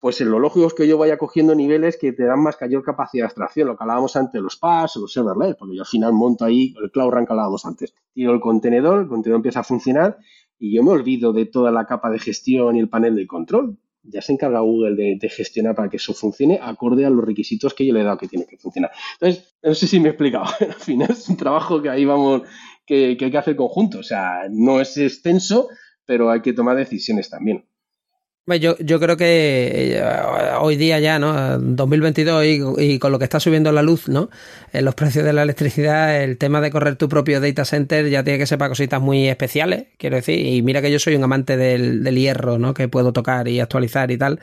pues 0.00 0.18
lo 0.22 0.38
lógico 0.38 0.66
es 0.66 0.74
que 0.74 0.88
yo 0.88 0.96
vaya 0.96 1.18
cogiendo 1.18 1.54
niveles 1.54 1.98
que 1.98 2.12
te 2.12 2.24
dan 2.24 2.42
más 2.42 2.56
mayor 2.58 2.82
capacidad 2.82 3.24
de 3.24 3.26
abstracción, 3.26 3.68
lo 3.68 3.76
que 3.76 3.84
hablábamos 3.84 4.16
antes, 4.16 4.40
los 4.40 4.56
PaaS 4.56 4.96
los 4.96 5.12
serverless, 5.12 5.56
porque 5.56 5.76
yo 5.76 5.82
al 5.82 5.86
final 5.86 6.14
monto 6.14 6.46
ahí 6.46 6.74
el 6.82 6.90
Cloud 6.90 7.10
Run 7.10 7.26
que 7.26 7.32
hablábamos 7.34 7.66
antes. 7.66 7.94
Tiro 8.14 8.32
el 8.32 8.40
contenedor, 8.40 9.02
el 9.02 9.08
contenedor 9.08 9.38
empieza 9.38 9.60
a 9.60 9.64
funcionar 9.64 10.18
y 10.58 10.74
yo 10.74 10.82
me 10.82 10.90
olvido 10.90 11.34
de 11.34 11.44
toda 11.44 11.70
la 11.70 11.86
capa 11.86 12.10
de 12.10 12.18
gestión 12.18 12.76
y 12.76 12.80
el 12.80 12.88
panel 12.88 13.14
de 13.14 13.26
control. 13.26 13.76
Ya 14.02 14.22
se 14.22 14.32
encarga 14.32 14.60
Google 14.60 15.16
de, 15.18 15.28
gestionar 15.28 15.74
para 15.74 15.90
que 15.90 15.98
eso 15.98 16.14
funcione 16.14 16.58
acorde 16.62 17.04
a 17.04 17.10
los 17.10 17.22
requisitos 17.22 17.74
que 17.74 17.84
yo 17.84 17.92
le 17.92 18.00
he 18.00 18.04
dado 18.04 18.16
que 18.16 18.28
tiene 18.28 18.46
que 18.46 18.56
funcionar. 18.56 18.90
Entonces, 19.20 19.54
no 19.62 19.74
sé 19.74 19.86
si 19.86 20.00
me 20.00 20.08
he 20.08 20.12
explicado. 20.12 20.46
al 20.60 20.72
final 20.74 21.10
es 21.10 21.28
un 21.28 21.36
trabajo 21.36 21.82
que 21.82 21.90
ahí 21.90 22.06
vamos, 22.06 22.42
que, 22.86 23.18
que 23.18 23.26
hay 23.26 23.30
que 23.30 23.38
hacer 23.38 23.56
conjunto. 23.56 23.98
O 23.98 24.02
sea, 24.02 24.44
no 24.50 24.80
es 24.80 24.96
extenso, 24.96 25.68
pero 26.06 26.30
hay 26.30 26.40
que 26.40 26.54
tomar 26.54 26.76
decisiones 26.76 27.28
también. 27.28 27.66
Yo, 28.46 28.76
yo 28.78 28.98
creo 28.98 29.16
que 29.16 29.96
eh, 29.96 30.02
hoy 30.58 30.76
día 30.76 30.98
ya, 30.98 31.20
¿no? 31.20 31.58
2022 31.58 32.44
y, 32.44 32.60
y, 32.78 32.98
con 32.98 33.12
lo 33.12 33.18
que 33.18 33.24
está 33.24 33.38
subiendo 33.38 33.70
la 33.70 33.82
luz, 33.82 34.08
¿no? 34.08 34.28
En 34.72 34.84
los 34.84 34.96
precios 34.96 35.24
de 35.24 35.32
la 35.32 35.42
electricidad, 35.42 36.20
el 36.20 36.36
tema 36.36 36.60
de 36.60 36.72
correr 36.72 36.96
tu 36.96 37.08
propio 37.08 37.40
data 37.40 37.64
center 37.64 38.08
ya 38.08 38.24
tiene 38.24 38.40
que 38.40 38.46
ser 38.46 38.58
para 38.58 38.70
cositas 38.70 39.00
muy 39.00 39.28
especiales, 39.28 39.86
quiero 39.98 40.16
decir. 40.16 40.44
Y 40.44 40.62
mira 40.62 40.82
que 40.82 40.90
yo 40.90 40.98
soy 40.98 41.14
un 41.14 41.22
amante 41.22 41.56
del, 41.56 42.02
del 42.02 42.16
hierro, 42.16 42.58
¿no? 42.58 42.74
Que 42.74 42.88
puedo 42.88 43.12
tocar 43.12 43.46
y 43.46 43.60
actualizar 43.60 44.10
y 44.10 44.18
tal. 44.18 44.40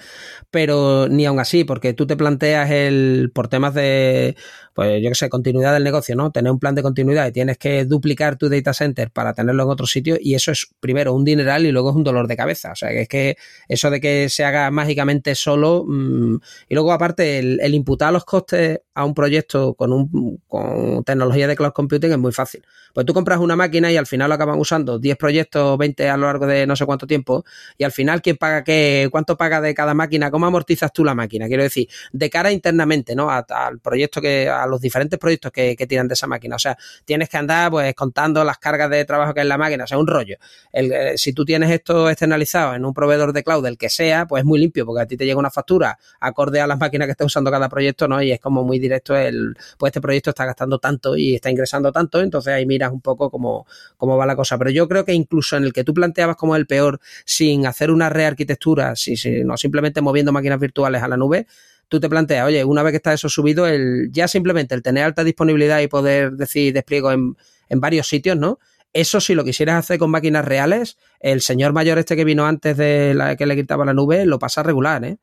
Pero 0.52 1.10
ni 1.10 1.26
aún 1.26 1.40
así, 1.40 1.66
porque 1.66 1.94
tú 1.94 2.08
te 2.08 2.16
planteas 2.16 2.72
el, 2.72 3.32
por 3.34 3.50
temas 3.50 3.74
de, 3.74 4.38
pues 4.78 5.02
yo 5.02 5.10
que 5.10 5.16
sé, 5.16 5.28
continuidad 5.28 5.74
del 5.74 5.84
negocio, 5.84 6.16
¿no? 6.16 6.30
Tener 6.30 6.52
un 6.52 6.60
plan 6.60 6.76
de 6.76 6.84
continuidad 6.84 7.26
y 7.26 7.32
tienes 7.32 7.58
que 7.58 7.84
duplicar 7.84 8.38
tu 8.38 8.48
data 8.48 8.76
center 8.76 9.10
para 9.10 9.34
tenerlo 9.34 9.64
en 9.64 9.70
otro 9.70 9.88
sitio 9.88 10.18
y 10.22 10.36
eso 10.36 10.52
es 10.52 10.68
primero 10.80 11.16
un 11.16 11.26
dineral 11.26 11.66
y 11.66 11.72
luego 11.72 11.90
es 11.90 11.96
un 11.96 12.04
dolor 12.04 12.28
de 12.28 12.38
cabeza. 12.38 12.74
O 12.74 12.76
sea, 12.76 12.90
que 12.90 13.02
es 13.02 13.08
que 13.08 13.38
eso 13.68 13.90
de 13.90 14.00
que 14.00 14.30
se 14.30 14.46
haga 14.46 14.70
mágicamente 14.70 15.34
solo 15.34 15.84
mm, 15.88 16.36
y 16.70 16.76
luego 16.76 16.92
aparte 16.92 17.40
el, 17.40 17.60
el, 17.60 17.74
imputar 17.74 18.14
los 18.14 18.24
costes 18.24 18.82
a 18.94 19.04
un 19.04 19.16
proyecto 19.16 19.74
con, 19.74 19.92
un, 19.92 20.44
con 20.48 21.04
tecnología 21.04 21.48
de 21.48 21.56
cloud 21.56 21.72
computing 21.72 22.12
es 22.12 22.20
muy 22.20 22.32
fácil. 22.32 22.64
Pues 22.98 23.06
tú 23.06 23.14
compras 23.14 23.38
una 23.38 23.56
máquina 23.56 23.92
y 23.92 23.96
al 23.96 24.08
final 24.08 24.28
lo 24.28 24.34
acaban 24.34 24.58
usando 24.58 24.98
10 24.98 25.18
proyectos, 25.18 25.78
20 25.78 26.10
a 26.10 26.18
lo 26.18 26.26
largo 26.26 26.48
de 26.48 26.66
no 26.66 26.76
sé 26.76 26.84
cuánto 26.88 27.06
tiempo 27.06 27.46
y 27.78 27.84
al 27.84 27.92
final 27.92 28.24
quién 28.24 28.38
paga 28.38 28.64
qué, 28.64 29.08
cuánto 29.12 29.38
paga 29.38 29.62
de 29.62 29.76
cada 29.76 29.94
máquina, 29.94 30.32
cómo 30.32 30.48
amortizas 30.48 30.92
tú 30.92 31.06
la 31.06 31.14
máquina. 31.14 31.46
Quiero 31.46 31.62
decir, 31.62 31.88
de 32.12 32.30
cara 32.32 32.52
internamente, 32.52 33.16
¿no? 33.16 33.30
al 33.30 33.80
proyecto 33.84 34.20
que 34.20 34.52
los 34.68 34.82
diferentes 34.82 35.20
proyectos 35.20 35.52
que, 35.52 35.76
tiran 35.88 36.08
de 36.08 36.16
esa 36.16 36.26
máquina. 36.26 36.56
O 36.56 36.60
sea, 36.60 36.76
tienes 37.06 37.30
que 37.30 37.38
andar 37.38 37.70
pues 37.70 37.94
contando 37.94 38.44
las 38.44 38.58
cargas 38.58 38.90
de 38.90 39.06
trabajo 39.06 39.32
que 39.36 39.42
es 39.42 39.46
la 39.46 39.60
máquina, 39.60 39.84
o 39.84 39.88
sea, 39.88 40.00
un 40.00 40.08
rollo. 40.08 40.38
Eh, 40.74 41.14
si 41.18 41.34
tú 41.34 41.46
tienes 41.46 41.70
esto 41.70 42.10
externalizado 42.10 42.74
en 42.74 42.84
un 42.84 42.96
proveedor 42.96 43.32
de 43.32 43.44
cloud, 43.44 43.64
el 43.68 43.78
que 43.78 43.90
sea, 43.90 44.26
pues 44.26 44.42
es 44.42 44.46
muy 44.48 44.58
limpio, 44.58 44.88
porque 44.88 45.04
a 45.04 45.06
ti 45.06 45.16
te 45.18 45.26
llega 45.28 45.38
una 45.38 45.52
factura 45.52 46.00
acorde 46.20 46.62
a 46.62 46.66
las 46.66 46.80
máquinas 46.80 47.06
que 47.06 47.12
está 47.12 47.26
usando 47.26 47.52
cada 47.52 47.70
proyecto, 47.70 48.08
¿no? 48.08 48.24
Y 48.24 48.32
es 48.32 48.40
como 48.40 48.64
muy 48.64 48.80
directo 48.80 49.16
el, 49.16 49.56
pues 49.78 49.92
este 49.92 50.02
proyecto 50.02 50.32
está 50.32 50.46
gastando 50.46 50.80
tanto 50.80 51.16
y 51.16 51.36
está 51.36 51.52
ingresando 51.52 51.92
tanto, 51.92 52.20
entonces 52.22 52.52
ahí 52.52 52.66
un 52.92 53.02
poco 53.02 53.30
cómo, 53.30 53.66
cómo 53.98 54.18
va 54.18 54.26
la 54.26 54.36
cosa. 54.36 54.58
Pero 54.58 54.70
yo 54.72 54.88
creo 54.88 55.06
que 55.06 55.14
incluso 55.14 55.58
en 55.58 55.64
el 55.64 55.74
que 55.74 55.84
tú 55.84 55.94
planteabas 55.94 56.36
como 56.36 56.56
el 56.56 56.68
peor, 56.68 57.00
sin 57.26 57.66
hacer 57.66 57.92
una 57.92 58.10
rearquitectura, 58.10 58.96
si, 58.96 59.16
si, 59.18 59.44
no 59.44 59.58
simplemente 59.58 60.02
moviendo 60.02 60.32
máquinas 60.32 60.60
virtuales 60.60 61.02
a 61.04 61.08
la 61.08 61.18
nube, 61.18 61.48
tú 61.88 62.00
te 62.00 62.10
planteas, 62.10 62.48
oye, 62.48 62.64
una 62.64 62.84
vez 62.84 62.92
que 62.92 62.98
está 62.98 63.14
eso 63.14 63.30
subido, 63.30 63.68
el, 63.68 64.10
ya 64.12 64.28
simplemente 64.28 64.76
el 64.76 64.82
tener 64.82 65.04
alta 65.04 65.24
disponibilidad 65.24 65.80
y 65.80 65.88
poder 65.88 66.34
decir 66.34 66.74
despliego 66.74 67.12
en, 67.12 67.36
en 67.70 67.80
varios 67.80 68.08
sitios, 68.08 68.38
¿no? 68.38 68.60
Eso 68.94 69.22
si 69.22 69.36
lo 69.36 69.44
quisieras 69.44 69.78
hacer 69.78 70.00
con 70.00 70.10
máquinas 70.10 70.46
reales, 70.46 70.98
el 71.20 71.42
señor 71.42 71.74
mayor 71.74 71.98
este 71.98 72.16
que 72.16 72.24
vino 72.24 72.46
antes 72.46 72.76
de 72.78 73.14
la 73.14 73.36
que 73.36 73.46
le 73.46 73.56
quitaba 73.56 73.86
la 73.86 73.94
nube, 73.94 74.26
lo 74.26 74.40
pasa 74.40 74.64
regular, 74.64 75.04
¿eh? 75.06 75.18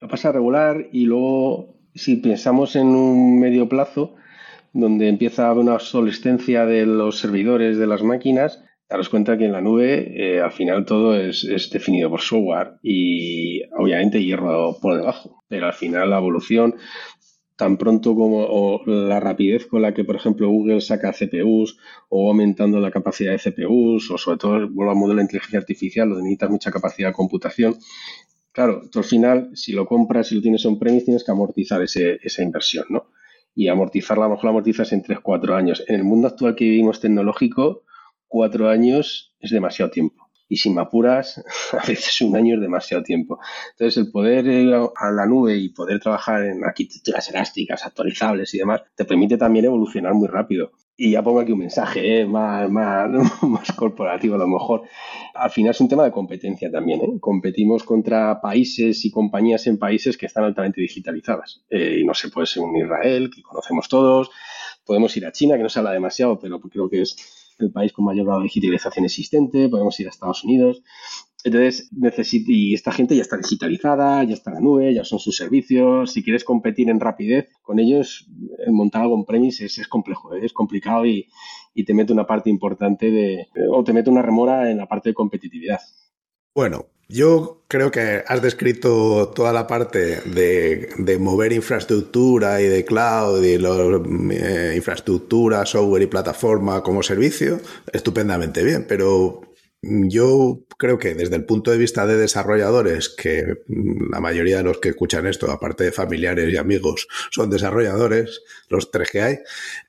Lo 0.00 0.08
pasa 0.08 0.30
regular 0.30 0.86
y 0.92 1.04
luego 1.04 1.74
si 1.94 2.16
pensamos 2.16 2.76
en 2.76 2.86
un 2.86 3.40
medio 3.40 3.68
plazo, 3.68 4.14
donde 4.72 5.08
empieza 5.08 5.52
una 5.52 5.74
obsolescencia 5.74 6.66
de 6.66 6.86
los 6.86 7.18
servidores 7.18 7.78
de 7.78 7.86
las 7.86 8.02
máquinas, 8.02 8.62
daros 8.88 9.08
cuenta 9.08 9.36
que 9.36 9.44
en 9.44 9.52
la 9.52 9.60
nube 9.60 10.12
eh, 10.16 10.40
al 10.40 10.52
final 10.52 10.84
todo 10.84 11.14
es, 11.14 11.70
definido 11.70 12.10
por 12.10 12.20
software 12.20 12.74
y 12.82 13.62
obviamente 13.78 14.22
hierro 14.22 14.78
por 14.80 14.96
debajo, 14.96 15.44
pero 15.48 15.66
al 15.66 15.74
final 15.74 16.10
la 16.10 16.18
evolución 16.18 16.74
tan 17.56 17.76
pronto 17.76 18.14
como 18.14 18.80
la 18.86 19.18
rapidez 19.18 19.66
con 19.66 19.82
la 19.82 19.92
que, 19.92 20.04
por 20.04 20.14
ejemplo, 20.14 20.48
Google 20.48 20.80
saca 20.80 21.12
CPUs 21.12 21.76
o 22.08 22.28
aumentando 22.28 22.78
la 22.78 22.92
capacidad 22.92 23.32
de 23.32 23.38
CPUs 23.38 24.12
o 24.12 24.16
sobre 24.16 24.38
todo 24.38 24.52
vuelvo 24.68 24.92
al 24.92 24.96
modelo 24.96 25.16
de 25.16 25.24
inteligencia 25.24 25.58
artificial 25.58 26.08
donde 26.08 26.22
necesitas 26.22 26.50
mucha 26.50 26.70
capacidad 26.70 27.08
de 27.08 27.14
computación. 27.14 27.76
Claro, 28.52 28.82
tú 28.90 29.00
al 29.00 29.04
final, 29.04 29.50
si 29.54 29.72
lo 29.72 29.86
compras 29.86 30.30
y 30.30 30.36
lo 30.36 30.40
tienes 30.40 30.64
on-premise, 30.66 31.06
tienes 31.06 31.24
que 31.24 31.32
amortizar 31.32 31.82
esa 31.82 32.42
inversión, 32.42 32.86
¿no? 32.90 33.06
Y 33.54 33.68
amortizarla, 33.68 34.26
a 34.26 34.28
lo 34.28 34.34
mejor 34.34 34.44
la 34.44 34.50
amortizas 34.50 34.92
en 34.92 35.02
3-4 35.02 35.56
años. 35.56 35.84
En 35.88 35.96
el 35.96 36.04
mundo 36.04 36.28
actual 36.28 36.54
que 36.54 36.64
vivimos 36.64 37.00
tecnológico, 37.00 37.84
4 38.28 38.68
años 38.68 39.34
es 39.40 39.50
demasiado 39.50 39.90
tiempo 39.90 40.27
y 40.48 40.56
si 40.56 40.70
me 40.70 40.80
apuras, 40.80 41.44
a 41.72 41.86
veces 41.86 42.20
un 42.22 42.36
año 42.36 42.54
es 42.54 42.60
demasiado 42.60 43.02
tiempo. 43.02 43.38
Entonces, 43.72 43.96
el 43.98 44.10
poder 44.10 44.46
ir 44.46 44.74
a 44.74 45.10
la 45.10 45.26
nube 45.26 45.56
y 45.56 45.68
poder 45.70 46.00
trabajar 46.00 46.44
en 46.44 46.64
arquitecturas 46.64 47.28
elásticas, 47.30 47.84
actualizables 47.84 48.54
y 48.54 48.58
demás, 48.58 48.82
te 48.96 49.04
permite 49.04 49.36
también 49.36 49.66
evolucionar 49.66 50.14
muy 50.14 50.28
rápido. 50.28 50.72
Y 51.00 51.12
ya 51.12 51.22
pongo 51.22 51.38
aquí 51.38 51.52
un 51.52 51.60
mensaje 51.60 52.22
¿eh? 52.22 52.26
más, 52.26 52.68
más, 52.68 53.08
más, 53.42 53.72
corporativo 53.72 54.34
a 54.34 54.38
lo 54.38 54.48
mejor. 54.48 54.82
Al 55.32 55.50
final 55.50 55.70
es 55.70 55.80
un 55.80 55.88
tema 55.88 56.02
de 56.02 56.10
competencia 56.10 56.72
también. 56.72 57.00
¿eh? 57.00 57.20
Competimos 57.20 57.84
contra 57.84 58.40
países 58.40 59.04
y 59.04 59.10
compañías 59.12 59.68
en 59.68 59.78
países 59.78 60.18
que 60.18 60.26
están 60.26 60.42
altamente 60.42 60.80
digitalizadas. 60.80 61.62
Eh, 61.70 61.98
y 62.00 62.04
no 62.04 62.14
se 62.14 62.30
puede 62.30 62.48
ser 62.48 62.64
un 62.64 62.76
Israel, 62.76 63.30
que 63.32 63.42
conocemos 63.42 63.88
todos. 63.88 64.30
Podemos 64.84 65.16
ir 65.16 65.24
a 65.24 65.30
China, 65.30 65.56
que 65.56 65.62
no 65.62 65.68
se 65.68 65.78
habla 65.78 65.92
demasiado, 65.92 66.36
pero 66.40 66.58
creo 66.58 66.90
que 66.90 67.02
es 67.02 67.37
el 67.58 67.72
país 67.72 67.92
con 67.92 68.04
mayor 68.04 68.26
grado 68.26 68.40
de 68.40 68.44
digitalización 68.44 69.04
existente, 69.04 69.68
podemos 69.68 69.98
ir 70.00 70.06
a 70.06 70.10
Estados 70.10 70.44
Unidos. 70.44 70.82
Entonces, 71.44 71.88
y 72.46 72.74
esta 72.74 72.90
gente 72.90 73.14
ya 73.14 73.22
está 73.22 73.36
digitalizada, 73.36 74.24
ya 74.24 74.34
está 74.34 74.50
en 74.50 74.54
la 74.54 74.60
nube, 74.60 74.92
ya 74.92 75.04
son 75.04 75.20
sus 75.20 75.36
servicios. 75.36 76.12
Si 76.12 76.24
quieres 76.24 76.42
competir 76.42 76.90
en 76.90 76.98
rapidez 76.98 77.48
con 77.62 77.78
ellos, 77.78 78.28
montar 78.66 79.02
algo 79.02 79.16
en 79.16 79.24
premise 79.24 79.66
es, 79.66 79.88
complejo, 79.88 80.34
¿eh? 80.34 80.40
es 80.42 80.52
complicado 80.52 81.06
y, 81.06 81.28
te 81.86 81.94
mete 81.94 82.12
una 82.12 82.26
parte 82.26 82.50
importante 82.50 83.08
de, 83.08 83.46
o 83.70 83.84
te 83.84 83.92
mete 83.92 84.10
una 84.10 84.20
remora 84.20 84.68
en 84.68 84.78
la 84.78 84.86
parte 84.86 85.10
de 85.10 85.14
competitividad. 85.14 85.78
Bueno, 86.52 86.86
yo 87.08 87.64
creo 87.68 87.90
que 87.90 88.22
has 88.26 88.42
descrito 88.42 89.32
toda 89.34 89.52
la 89.52 89.66
parte 89.66 90.20
de, 90.26 91.18
mover 91.18 91.52
infraestructura 91.52 92.60
y 92.60 92.66
de 92.66 92.84
cloud 92.84 93.42
y 93.42 93.56
los, 93.58 94.02
eh, 94.30 94.74
infraestructura, 94.76 95.64
software 95.64 96.02
y 96.02 96.06
plataforma 96.06 96.82
como 96.82 97.02
servicio 97.02 97.60
estupendamente 97.92 98.62
bien, 98.62 98.84
pero 98.86 99.40
yo 99.80 100.66
creo 100.76 100.98
que 100.98 101.14
desde 101.14 101.36
el 101.36 101.44
punto 101.44 101.70
de 101.70 101.78
vista 101.78 102.06
de 102.06 102.16
desarrolladores, 102.16 103.08
que 103.08 103.44
la 104.10 104.20
mayoría 104.20 104.58
de 104.58 104.64
los 104.64 104.78
que 104.78 104.90
escuchan 104.90 105.26
esto, 105.26 105.50
aparte 105.50 105.84
de 105.84 105.92
familiares 105.92 106.52
y 106.52 106.56
amigos, 106.56 107.06
son 107.30 107.48
desarrolladores, 107.48 108.42
los 108.68 108.90
tres 108.90 109.10
que 109.10 109.22
hay, 109.22 109.38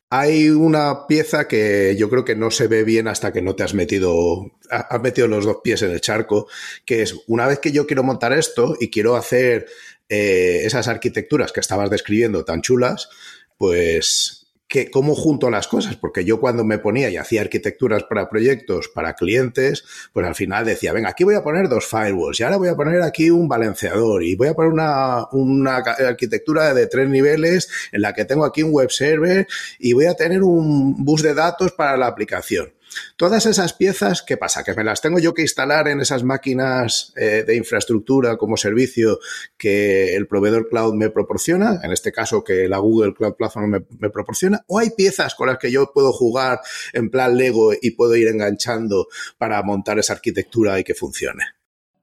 hay 0.10 0.50
una 0.50 1.06
pieza 1.08 1.48
que 1.48 1.96
yo 1.98 2.10
creo 2.10 2.26
que 2.26 2.36
no 2.36 2.50
se 2.50 2.68
ve 2.68 2.84
bien 2.84 3.08
hasta 3.08 3.32
que 3.32 3.42
no 3.42 3.56
te 3.56 3.64
has 3.64 3.76
metido, 3.76 4.52
has 4.70 5.02
metido 5.02 5.28
los 5.28 5.46
dos 5.46 5.58
pies 5.64 5.84
en 5.84 5.92
el 5.92 6.02
charco, 6.02 6.48
que 6.84 7.04
es 7.04 7.16
una 7.28 7.46
vez 7.46 7.60
que 7.60 7.72
yo 7.72 7.86
quiero 7.86 8.04
montar 8.04 8.34
esto 8.34 8.76
y 8.80 8.90
quiero 8.90 9.16
hacer 9.16 9.68
eh, 10.10 10.62
esas 10.64 10.88
arquitecturas 10.88 11.52
que 11.52 11.60
estabas 11.60 11.92
describiendo 11.92 12.44
tan 12.44 12.62
chulas, 12.62 13.10
pues 13.58 14.39
que 14.70 14.92
cómo 14.92 15.16
junto 15.16 15.50
las 15.50 15.68
cosas, 15.68 15.96
porque 15.96 16.24
yo 16.24 16.40
cuando 16.40 16.64
me 16.64 16.78
ponía 16.78 17.10
y 17.10 17.18
hacía 17.18 17.42
arquitecturas 17.42 18.04
para 18.04 18.30
proyectos, 18.30 18.88
para 18.88 19.16
clientes, 19.16 19.84
pues 20.14 20.26
al 20.28 20.36
final 20.36 20.64
decía, 20.64 20.94
venga, 20.94 21.10
aquí 21.10 21.24
voy 21.24 21.34
a 21.34 21.44
poner 21.44 21.68
dos 21.68 21.88
firewalls 21.88 22.40
y 22.40 22.44
ahora 22.44 22.58
voy 22.58 22.70
a 22.70 22.76
poner 22.76 23.02
aquí 23.02 23.32
un 23.32 23.48
balanceador 23.48 24.24
y 24.24 24.36
voy 24.36 24.50
a 24.50 24.54
poner 24.54 24.72
una, 24.72 25.28
una 25.32 25.78
arquitectura 25.78 26.76
de 26.76 26.86
tres 26.86 27.10
niveles 27.10 27.68
en 27.92 28.04
la 28.04 28.14
que 28.14 28.26
tengo 28.26 28.46
aquí 28.46 28.62
un 28.62 28.72
web 28.72 28.92
server 28.92 29.48
y 29.80 29.94
voy 29.94 30.06
a 30.06 30.14
tener 30.14 30.44
un 30.44 31.04
bus 31.04 31.24
de 31.24 31.34
datos 31.34 31.72
para 31.72 31.98
la 31.98 32.06
aplicación. 32.06 32.72
Todas 33.16 33.46
esas 33.46 33.74
piezas, 33.74 34.22
¿qué 34.22 34.38
pasa? 34.38 34.64
Que 34.64 34.74
me 34.74 34.84
las 34.84 35.02
tengo 35.02 35.20
yo 35.20 35.34
que 35.34 35.42
instalar 35.42 35.88
en 35.88 36.02
esas 36.02 36.24
máquinas 36.24 37.14
eh, 37.16 37.44
de 37.46 37.56
infraestructura 37.56 38.38
como 38.38 38.58
servicio 38.58 39.20
que 39.58 40.16
el 40.16 40.28
proveedor 40.28 40.70
cloud 40.70 40.94
me 40.94 41.10
proporciona, 41.10 41.80
en 41.84 41.92
este 41.92 42.12
caso 42.12 42.44
que 42.44 42.68
la 42.68 42.78
Google 42.78 43.14
Cloud 43.14 43.36
Platform 43.36 43.70
me, 43.70 44.10
proporciona, 44.10 44.64
o 44.68 44.80
hay 44.80 44.92
piezas 44.92 45.36
con 45.36 45.48
las 45.48 45.58
que 45.58 45.72
yo 45.72 45.92
puedo 45.94 46.12
jugar 46.12 46.60
en 46.94 47.10
plan 47.10 47.38
Lego 47.38 47.72
y 47.80 47.92
puedo 47.92 48.16
ir 48.16 48.28
enganchando 48.28 49.08
para 49.38 49.62
montar 49.64 50.00
esa 50.00 50.14
arquitectura 50.14 50.80
y 50.80 50.84
que 50.84 50.96
funcione. 50.96 51.44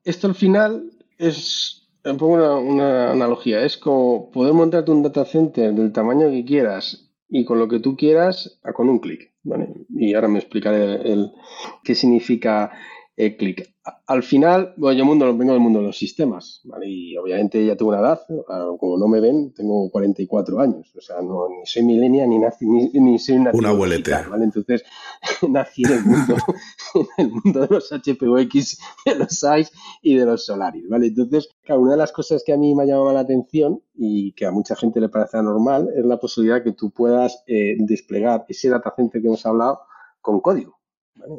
Esto 0.05 0.29
al 0.29 0.35
final 0.35 0.91
es 1.19 1.83
pongo 2.03 2.35
una, 2.35 2.55
una, 2.57 3.13
analogía. 3.13 3.65
Es 3.65 3.77
como 3.77 4.31
poder 4.31 4.53
montarte 4.53 4.91
un 4.91 5.03
data 5.03 5.25
center 5.25 5.73
del 5.73 5.93
tamaño 5.93 6.31
que 6.31 6.45
quieras 6.45 7.11
y 7.29 7.45
con 7.45 7.59
lo 7.59 7.69
que 7.69 7.81
tú 7.81 7.97
quieras 7.97 8.59
con 8.75 8.89
un 8.89 9.01
clic. 9.01 9.33
Y 9.91 10.15
ahora 10.15 10.29
me 10.29 10.39
explicaré 10.39 10.95
el, 11.13 11.33
qué 11.85 11.95
significa 11.95 12.73
el 13.17 13.37
clic. 13.37 13.76
Al 14.07 14.25
final, 14.25 14.75
bueno, 14.77 14.99
yo 14.99 15.05
mundo, 15.05 15.37
vengo 15.37 15.53
del 15.53 15.61
mundo 15.61 15.79
de 15.79 15.87
los 15.87 15.97
sistemas, 15.97 16.63
Y 16.85 17.17
obviamente 17.17 17.65
ya 17.65 17.77
tengo 17.77 17.91
una 17.91 18.01
edad, 18.01 18.21
como 18.79 18.99
no 18.99 19.07
me 19.07 19.21
ven, 19.21 19.53
tengo 19.55 19.89
44 19.91 20.59
años, 20.59 20.93
o 20.97 21.01
sea, 21.01 21.23
no, 21.23 21.49
ni 21.49 21.65
soy 21.67 21.85
milenia 21.85 22.27
ni, 22.27 22.39
nací, 22.39 22.67
ni, 22.67 23.19
soy 23.19 23.37
una 23.37 23.53
abuelete. 23.69 24.13
¿vale? 24.29 24.45
Entonces, 24.45 24.83
nací 25.49 25.85
en 25.85 25.93
el 25.93 26.05
mundo, 26.05 26.37
en 26.95 27.27
el 27.27 27.31
mundo 27.33 27.61
de 27.61 27.69
los 27.69 27.93
HPUX, 27.93 28.79
de 29.05 29.15
los 29.15 29.39
SAIS 29.39 29.71
y 30.03 30.17
de 30.17 30.27
los 30.27 30.47
Solaris, 30.47 30.89
¿vale? 30.89 31.07
Entonces, 31.07 31.49
claro, 31.63 31.83
una 31.83 31.93
de 31.93 31.99
las 31.99 32.11
cosas 32.11 32.43
que 32.45 32.53
a 32.53 32.57
mí 32.57 32.75
me 32.75 32.87
llamado 32.87 33.13
la 33.13 33.21
atención 33.21 33.83
y 33.95 34.33
que 34.33 34.47
a 34.47 34.51
mucha 34.51 34.75
gente 34.75 35.01
le 35.01 35.09
parece 35.09 35.41
normal 35.43 35.89
es 35.97 36.05
la 36.05 36.19
posibilidad 36.19 36.63
que 36.63 36.73
tú 36.73 36.91
puedas 36.91 37.43
eh, 37.47 37.77
desplegar 37.79 38.45
ese 38.49 38.69
datacenter 38.69 39.21
que 39.21 39.29
hemos 39.29 39.47
hablado 39.47 39.81
con 40.21 40.41
código. 40.41 40.76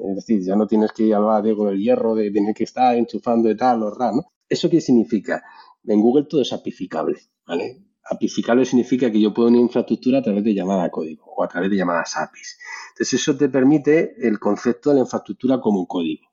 Es 0.10 0.16
decir, 0.16 0.42
ya 0.44 0.56
no 0.56 0.68
tienes 0.68 0.92
que 0.92 1.04
ir 1.04 1.16
al 1.16 1.24
badego 1.24 1.68
del 1.68 1.80
hierro 1.80 2.16
de 2.16 2.32
tener 2.32 2.54
que 2.54 2.64
estar 2.64 2.96
enchufando 2.96 3.48
de 3.48 3.56
tal 3.56 3.84
o 3.84 3.92
RAM, 3.92 4.18
¿no? 4.18 4.32
¿Eso 4.50 4.70
qué 4.70 4.82
significa? 4.82 5.44
En 5.86 6.02
Google 6.02 6.26
todo 6.26 6.42
es 6.42 6.54
apificable, 6.54 7.18
¿vale? 7.46 7.84
Apificable 8.10 8.66
significa 8.66 9.12
que 9.12 9.20
yo 9.20 9.34
puedo 9.34 9.50
una 9.50 9.60
infraestructura 9.60 10.20
a 10.20 10.22
través 10.22 10.44
de 10.44 10.54
llamada 10.54 10.90
código 10.90 11.26
o 11.26 11.44
a 11.44 11.48
través 11.48 11.70
de 11.70 11.78
llamadas 11.78 12.16
APIs. 12.16 12.58
Entonces, 12.92 13.22
eso 13.22 13.38
te 13.38 13.50
permite 13.50 14.16
el 14.26 14.40
concepto 14.40 14.90
de 14.90 14.96
la 14.96 15.02
infraestructura 15.02 15.60
como 15.60 15.82
un 15.82 15.86
código. 15.86 16.26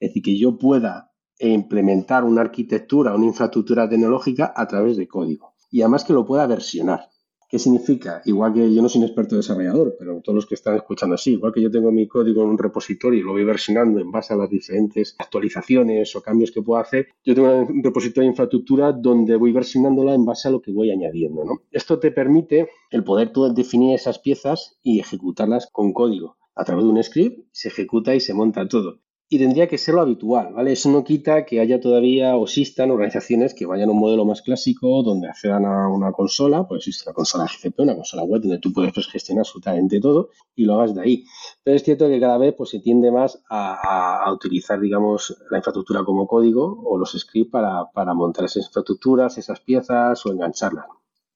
Es 0.00 0.10
decir, 0.10 0.22
que 0.22 0.38
yo 0.38 0.58
pueda 0.58 1.12
implementar 1.38 2.24
una 2.24 2.40
arquitectura, 2.40 3.14
una 3.14 3.26
infraestructura 3.26 3.88
tecnológica 3.88 4.52
a 4.54 4.66
través 4.66 4.96
de 4.96 5.08
código. 5.08 5.54
Y 5.70 5.82
además 5.82 6.04
que 6.04 6.12
lo 6.12 6.24
pueda 6.24 6.46
versionar. 6.46 7.08
¿Qué 7.54 7.60
significa? 7.60 8.20
Igual 8.24 8.52
que 8.52 8.74
yo 8.74 8.82
no 8.82 8.88
soy 8.88 9.02
un 9.02 9.06
experto 9.06 9.36
desarrollador, 9.36 9.94
pero 9.96 10.20
todos 10.22 10.34
los 10.34 10.44
que 10.44 10.56
están 10.56 10.74
escuchando 10.74 11.16
sí, 11.16 11.34
igual 11.34 11.52
que 11.52 11.62
yo 11.62 11.70
tengo 11.70 11.92
mi 11.92 12.08
código 12.08 12.42
en 12.42 12.48
un 12.48 12.58
repositorio 12.58 13.20
y 13.20 13.22
lo 13.22 13.30
voy 13.30 13.44
versionando 13.44 14.00
en 14.00 14.10
base 14.10 14.34
a 14.34 14.36
las 14.36 14.50
diferentes 14.50 15.14
actualizaciones 15.20 16.16
o 16.16 16.20
cambios 16.20 16.50
que 16.50 16.62
puedo 16.62 16.80
hacer, 16.80 17.06
yo 17.24 17.32
tengo 17.32 17.60
un 17.60 17.84
repositorio 17.84 18.26
de 18.26 18.32
infraestructura 18.32 18.90
donde 18.90 19.36
voy 19.36 19.52
versionándola 19.52 20.14
en 20.14 20.24
base 20.24 20.48
a 20.48 20.50
lo 20.50 20.60
que 20.60 20.72
voy 20.72 20.90
añadiendo. 20.90 21.44
¿no? 21.44 21.62
Esto 21.70 22.00
te 22.00 22.10
permite 22.10 22.70
el 22.90 23.04
poder 23.04 23.30
definir 23.54 23.94
esas 23.94 24.18
piezas 24.18 24.76
y 24.82 24.98
ejecutarlas 24.98 25.68
con 25.70 25.92
código. 25.92 26.36
A 26.56 26.64
través 26.64 26.84
de 26.84 26.90
un 26.90 27.00
script 27.04 27.46
se 27.52 27.68
ejecuta 27.68 28.16
y 28.16 28.18
se 28.18 28.34
monta 28.34 28.66
todo 28.66 28.98
y 29.28 29.38
tendría 29.38 29.66
que 29.66 29.78
ser 29.78 29.94
lo 29.94 30.02
habitual, 30.02 30.52
¿vale? 30.52 30.72
Eso 30.72 30.90
no 30.90 31.02
quita 31.02 31.44
que 31.46 31.60
haya 31.60 31.80
todavía 31.80 32.36
o 32.36 32.44
existan 32.44 32.90
organizaciones 32.90 33.54
que 33.54 33.66
vayan 33.66 33.88
a 33.88 33.92
un 33.92 33.98
modelo 33.98 34.24
más 34.24 34.42
clásico 34.42 35.02
donde 35.02 35.28
accedan 35.28 35.64
a 35.64 35.88
una 35.88 36.12
consola, 36.12 36.68
pues 36.68 36.80
existe 36.80 37.08
una 37.08 37.14
consola 37.14 37.46
GCP, 37.46 37.80
una 37.80 37.94
consola 37.94 38.22
web 38.22 38.42
donde 38.42 38.58
tú 38.58 38.72
puedes 38.72 38.92
pues, 38.92 39.08
gestionar 39.08 39.40
absolutamente 39.40 39.98
todo 39.98 40.28
y 40.54 40.64
lo 40.64 40.74
hagas 40.74 40.94
de 40.94 41.02
ahí. 41.02 41.24
Pero 41.62 41.76
es 41.76 41.82
cierto 41.82 42.06
que 42.08 42.20
cada 42.20 42.38
vez 42.38 42.54
pues, 42.56 42.70
se 42.70 42.80
tiende 42.80 43.10
más 43.10 43.42
a, 43.48 44.30
utilizar, 44.32 44.78
digamos, 44.80 45.36
la 45.50 45.58
infraestructura 45.58 46.04
como 46.04 46.26
código 46.26 46.82
o 46.84 46.98
los 46.98 47.12
scripts 47.12 47.50
para, 47.50 47.90
para 47.92 48.14
montar 48.14 48.44
esas 48.44 48.66
infraestructuras, 48.66 49.38
esas 49.38 49.60
piezas 49.60 50.24
o 50.26 50.32
engancharlas 50.32 50.86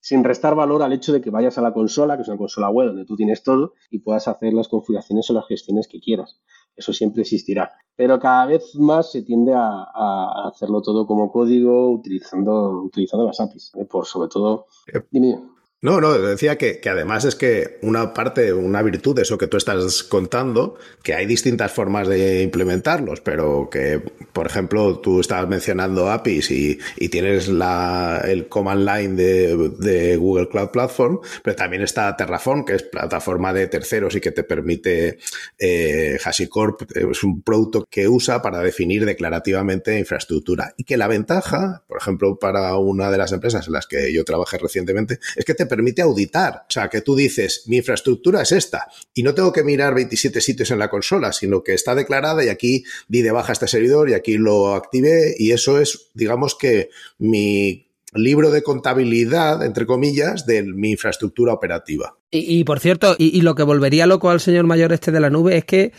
sin 0.01 0.23
restar 0.23 0.55
valor 0.55 0.81
al 0.81 0.93
hecho 0.93 1.11
de 1.11 1.21
que 1.21 1.29
vayas 1.29 1.57
a 1.57 1.61
la 1.61 1.73
consola, 1.73 2.15
que 2.15 2.21
es 2.21 2.27
una 2.29 2.37
consola 2.37 2.69
web 2.69 2.87
donde 2.87 3.05
tú 3.05 3.15
tienes 3.15 3.43
todo, 3.43 3.73
y 3.89 3.99
puedas 3.99 4.27
hacer 4.27 4.53
las 4.53 4.67
configuraciones 4.67 5.29
o 5.29 5.33
las 5.33 5.45
gestiones 5.47 5.87
que 5.87 5.99
quieras. 5.99 6.39
Eso 6.75 6.93
siempre 6.93 7.21
existirá. 7.23 7.71
Pero 7.95 8.19
cada 8.19 8.45
vez 8.45 8.75
más 8.75 9.11
se 9.11 9.23
tiende 9.23 9.53
a, 9.53 10.47
hacerlo 10.47 10.81
todo 10.81 11.05
como 11.05 11.31
código 11.31 11.91
utilizando, 11.91 12.81
utilizando 12.83 13.25
las 13.25 13.39
APIs. 13.39 13.71
¿eh? 13.75 13.85
Por 13.85 14.05
sobre 14.05 14.29
todo. 14.29 14.67
Eh, 14.93 15.01
dime. 15.11 15.39
No, 15.81 16.01
no, 16.01 16.11
decía 16.11 16.57
que, 16.57 16.81
que, 16.81 16.89
además 16.89 17.23
es 17.23 17.35
que 17.35 17.79
una 17.81 18.13
parte, 18.13 18.51
una 18.51 18.81
virtud 18.81 19.15
de 19.15 19.21
eso 19.21 19.37
que 19.37 19.47
tú 19.47 19.55
estás 19.55 20.03
contando, 20.03 20.77
que 21.03 21.13
hay 21.13 21.25
distintas 21.25 21.71
formas 21.71 22.09
de 22.09 22.43
implementarlos, 22.43 23.21
pero 23.21 23.69
que, 23.71 24.01
por 24.33 24.45
ejemplo, 24.45 24.99
tú 24.99 25.21
estabas 25.21 25.47
mencionando 25.47 26.11
APIs 26.11 26.51
y, 26.51 26.79
y 26.97 27.07
tienes 27.07 27.47
la, 27.47 28.21
el 28.27 28.49
command 28.49 28.85
line 28.85 29.15
de, 29.15 29.71
de, 29.79 30.17
Google 30.17 30.49
Cloud 30.49 30.71
Platform, 30.71 31.19
pero 31.43 31.55
también 31.55 31.81
está 31.81 32.13
Terraform, 32.17 32.65
que 32.65 32.75
es 32.75 32.83
plataforma 32.83 33.53
de 33.53 33.67
terceros 33.67 34.13
y 34.17 34.19
que 34.19 34.33
te 34.33 34.43
permite, 34.43 35.17
eh, 35.57 36.17
HashiCorp 36.21 36.91
es 36.93 37.23
un 37.23 37.41
producto 37.41 37.87
que 37.89 38.09
usa 38.09 38.41
para 38.41 38.59
definir 38.59 39.05
declarativamente 39.05 39.97
infraestructura. 39.97 40.73
Y 40.75 40.83
que 40.83 40.97
la 40.97 41.07
ventaja, 41.07 41.85
por 41.87 41.99
ejemplo, 41.99 42.37
para 42.37 42.75
una 42.75 43.09
de 43.09 43.17
las 43.17 43.31
empresas 43.31 43.67
en 43.67 43.73
las 43.73 43.87
que 43.87 44.11
yo 44.11 44.25
trabajé 44.25 44.57
recientemente, 44.57 45.19
es 45.37 45.45
que 45.45 45.53
te 45.53 45.68
permite 45.69 46.01
auditar. 46.01 46.65
O 46.67 46.71
sea, 46.71 46.89
que 46.89 46.99
tú 46.99 47.15
dices, 47.15 47.63
mi 47.67 47.77
infraestructura 47.77 48.41
es 48.41 48.51
esta 48.51 48.87
y 49.13 49.23
no 49.23 49.33
tengo 49.33 49.53
que 49.53 49.63
mirar 49.63 49.95
27 49.95 50.41
sitios 50.41 50.71
en 50.71 50.79
la 50.79 50.89
consola, 50.89 51.31
sino 51.31 51.63
que 51.63 51.73
está 51.73 51.95
declarada 51.95 52.43
y 52.43 52.49
aquí 52.49 52.83
di 53.07 53.21
de 53.21 53.31
baja 53.31 53.53
este 53.53 53.69
servidor 53.69 54.09
y 54.09 54.13
aquí 54.15 54.37
lo 54.37 54.75
activé 54.75 55.35
y 55.37 55.51
eso 55.51 55.79
es, 55.79 56.09
digamos 56.13 56.55
que 56.55 56.89
mi 57.17 57.85
libro 58.13 58.51
de 58.51 58.63
contabilidad, 58.63 59.63
entre 59.63 59.85
comillas, 59.85 60.45
de 60.45 60.63
mi 60.63 60.91
infraestructura 60.91 61.53
operativa. 61.53 62.17
Y, 62.31 62.63
por 62.63 62.79
cierto, 62.79 63.15
y, 63.17 63.41
lo 63.41 63.55
que 63.55 63.63
volvería 63.63 64.07
loco 64.07 64.29
al 64.29 64.39
señor 64.39 64.65
mayor 64.65 64.93
este 64.93 65.11
de 65.11 65.19
la 65.19 65.29
nube 65.29 65.57
es 65.57 65.65
que 65.65 65.93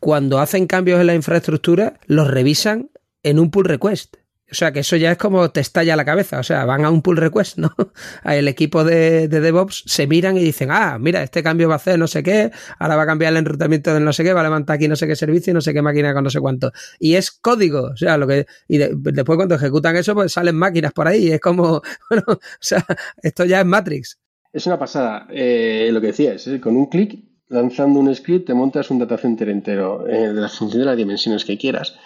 cuando 0.00 0.38
hacen 0.38 0.66
cambios 0.66 1.00
en 1.00 1.06
la 1.06 1.14
infraestructura, 1.14 1.98
los 2.06 2.28
revisan 2.28 2.90
en 3.22 3.38
un 3.38 3.50
pull 3.50 3.64
request. 3.64 4.16
O 4.50 4.54
sea, 4.54 4.72
que 4.72 4.80
eso 4.80 4.94
ya 4.96 5.10
es 5.12 5.18
como 5.18 5.50
te 5.50 5.60
estalla 5.60 5.96
la 5.96 6.04
cabeza. 6.04 6.38
O 6.38 6.42
sea, 6.42 6.64
van 6.64 6.84
a 6.84 6.90
un 6.90 7.02
pull 7.02 7.16
request, 7.16 7.58
¿no? 7.58 7.74
El 8.24 8.46
equipo 8.46 8.84
de, 8.84 9.26
de, 9.26 9.40
DevOps 9.40 9.82
se 9.86 10.06
miran 10.06 10.36
y 10.36 10.40
dicen, 10.40 10.70
ah, 10.70 10.98
mira, 11.00 11.22
este 11.22 11.42
cambio 11.42 11.68
va 11.68 11.74
a 11.74 11.76
hacer 11.76 11.98
no 11.98 12.06
sé 12.06 12.22
qué, 12.22 12.52
ahora 12.78 12.96
va 12.96 13.02
a 13.02 13.06
cambiar 13.06 13.32
el 13.32 13.38
enrutamiento 13.38 13.92
del 13.92 14.04
no 14.04 14.12
sé 14.12 14.22
qué, 14.22 14.32
va 14.32 14.40
a 14.40 14.44
levantar 14.44 14.76
aquí 14.76 14.86
no 14.86 14.94
sé 14.94 15.06
qué 15.06 15.16
servicio 15.16 15.50
y 15.50 15.54
no 15.54 15.60
sé 15.60 15.74
qué 15.74 15.82
máquina 15.82 16.14
con 16.14 16.22
no 16.22 16.30
sé 16.30 16.40
cuánto. 16.40 16.72
Y 17.00 17.14
es 17.14 17.32
código. 17.32 17.90
O 17.92 17.96
sea, 17.96 18.16
lo 18.16 18.26
que. 18.26 18.46
Y 18.68 18.78
de, 18.78 18.92
después 18.94 19.36
cuando 19.36 19.56
ejecutan 19.56 19.96
eso, 19.96 20.14
pues 20.14 20.32
salen 20.32 20.56
máquinas 20.56 20.92
por 20.92 21.08
ahí. 21.08 21.32
Es 21.32 21.40
como. 21.40 21.82
Bueno, 22.08 22.24
o 22.28 22.38
sea, 22.60 22.84
esto 23.20 23.44
ya 23.44 23.60
es 23.60 23.66
Matrix. 23.66 24.18
Es 24.52 24.66
una 24.66 24.78
pasada. 24.78 25.26
Eh, 25.30 25.88
lo 25.92 26.00
que 26.00 26.08
decías, 26.08 26.46
¿eh? 26.46 26.60
con 26.60 26.76
un 26.76 26.86
clic 26.86 27.18
lanzando 27.48 28.00
un 28.00 28.14
script 28.14 28.46
te 28.46 28.54
montas 28.54 28.90
un 28.90 28.98
data 28.98 29.16
center 29.16 29.48
entero 29.48 30.06
eh, 30.08 30.32
de 30.32 30.40
la 30.40 30.48
función 30.48 30.80
de 30.80 30.86
las 30.86 30.96
dimensiones 30.96 31.44
que 31.44 31.58
quieras. 31.58 31.96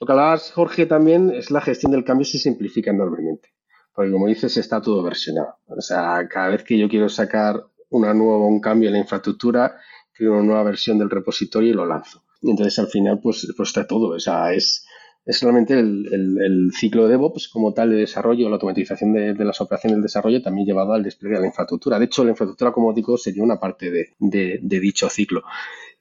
Lo 0.00 0.06
que 0.06 0.12
hablabas, 0.12 0.52
Jorge, 0.52 0.86
también 0.86 1.30
es 1.30 1.50
la 1.50 1.60
gestión 1.60 1.92
del 1.92 2.04
cambio 2.04 2.24
se 2.24 2.38
simplifica 2.38 2.90
enormemente. 2.90 3.50
Porque 3.94 4.12
como 4.12 4.28
dices, 4.28 4.56
está 4.56 4.80
todo 4.80 5.02
versionado. 5.02 5.56
O 5.66 5.80
sea, 5.80 6.26
cada 6.28 6.48
vez 6.48 6.62
que 6.64 6.78
yo 6.78 6.88
quiero 6.88 7.08
sacar 7.08 7.64
una 7.88 8.14
nueva, 8.14 8.46
un 8.46 8.60
cambio 8.60 8.88
en 8.88 8.94
la 8.94 9.00
infraestructura, 9.00 9.78
creo 10.12 10.34
una 10.34 10.42
nueva 10.42 10.62
versión 10.62 10.98
del 10.98 11.10
repositorio 11.10 11.70
y 11.70 11.74
lo 11.74 11.86
lanzo. 11.86 12.22
Y 12.40 12.50
entonces 12.50 12.78
al 12.78 12.86
final, 12.86 13.20
pues, 13.20 13.52
pues 13.56 13.68
está 13.68 13.86
todo. 13.86 14.14
O 14.14 14.20
sea, 14.20 14.52
es, 14.52 14.86
es 15.24 15.38
solamente 15.38 15.78
el, 15.78 16.70
ciclo 16.72 17.04
de 17.04 17.10
DevOps 17.10 17.48
como 17.48 17.72
tal 17.72 17.90
de 17.90 17.96
desarrollo, 17.96 18.48
la 18.48 18.54
automatización 18.54 19.12
de, 19.12 19.44
las 19.44 19.60
operaciones 19.60 19.96
del 19.96 20.02
desarrollo 20.02 20.42
también 20.42 20.66
llevado 20.66 20.92
al 20.92 21.02
despliegue 21.02 21.36
de 21.36 21.42
la 21.42 21.46
infraestructura. 21.48 21.98
De 21.98 22.06
hecho, 22.06 22.24
la 22.24 22.30
infraestructura, 22.30 22.72
como 22.72 22.92
digo, 22.92 23.16
sería 23.18 23.42
una 23.42 23.60
parte 23.60 23.90
de, 24.18 24.60
dicho 24.60 25.08
ciclo. 25.10 25.42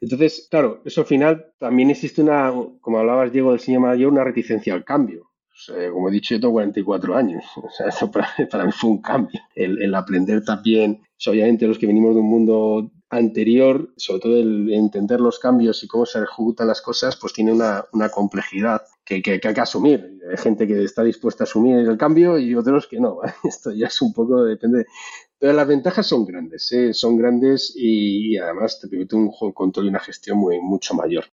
Entonces, 0.01 0.47
claro, 0.49 0.82
eso 0.86 1.01
al 1.01 1.08
final 1.08 1.47
también 1.58 1.89
existe 1.89 2.21
una, 2.21 2.53
como 2.79 2.99
hablabas, 2.99 3.32
Diego, 3.32 3.51
del 3.51 3.60
señor 3.60 3.82
mayor, 3.82 4.12
una 4.12 4.23
reticencia 4.23 4.73
al 4.73 4.86
cambio. 4.86 5.29
Como 5.91 6.08
he 6.08 6.12
dicho, 6.13 6.34
yo 6.34 6.39
tengo 6.39 6.53
44 6.53 7.15
años. 7.17 7.43
O 7.58 7.69
sea, 7.69 7.88
eso 7.88 8.10
para, 8.10 8.65
mí 8.65 8.71
fue 8.71 8.89
un 8.89 9.01
cambio. 9.01 9.41
El, 9.53 9.93
aprender 9.93 10.43
también, 10.45 11.01
obviamente, 11.27 11.67
los 11.67 11.77
que 11.77 11.88
venimos 11.88 12.15
de 12.15 12.21
un 12.21 12.29
mundo 12.29 12.91
anterior, 13.10 13.91
sobre 13.97 14.21
todo 14.21 14.38
el 14.38 14.71
entender 14.71 15.19
los 15.19 15.39
cambios 15.39 15.84
y 15.84 15.88
cómo 15.88 16.05
se 16.05 16.19
ejecutan 16.19 16.67
las 16.67 16.82
cosas, 16.82 17.17
pues 17.17 17.34
tiene 17.34 17.51
una 17.51 18.10
complejidad 18.10 18.82
que, 19.09 19.31
hay 19.31 19.39
que 19.39 19.61
asumir. 19.61 20.19
Hay 20.29 20.37
gente 20.37 20.67
que 20.67 20.83
está 20.83 21.03
dispuesta 21.03 21.43
a 21.43 21.45
asumir 21.45 21.77
el 21.79 21.97
cambio 21.97 22.37
y 22.37 22.55
otros 22.55 22.87
que 22.87 22.99
no. 22.99 23.19
Esto 23.43 23.71
ya 23.71 23.87
es 23.87 24.01
un 24.01 24.13
poco, 24.13 24.43
depende. 24.43 24.85
Pero 25.39 25.53
las 25.53 25.67
ventajas 25.67 26.05
son 26.05 26.25
grandes, 26.25 26.71
¿eh? 26.71 26.93
son 26.93 27.17
grandes 27.17 27.73
y, 27.75 28.37
además 28.37 28.79
te 28.79 28.87
permite 28.87 29.15
un 29.15 29.31
control 29.53 29.85
y 29.85 29.89
una 29.89 29.99
gestión 29.99 30.37
muy, 30.37 30.59
mucho 30.59 30.93
mayor. 30.93 31.25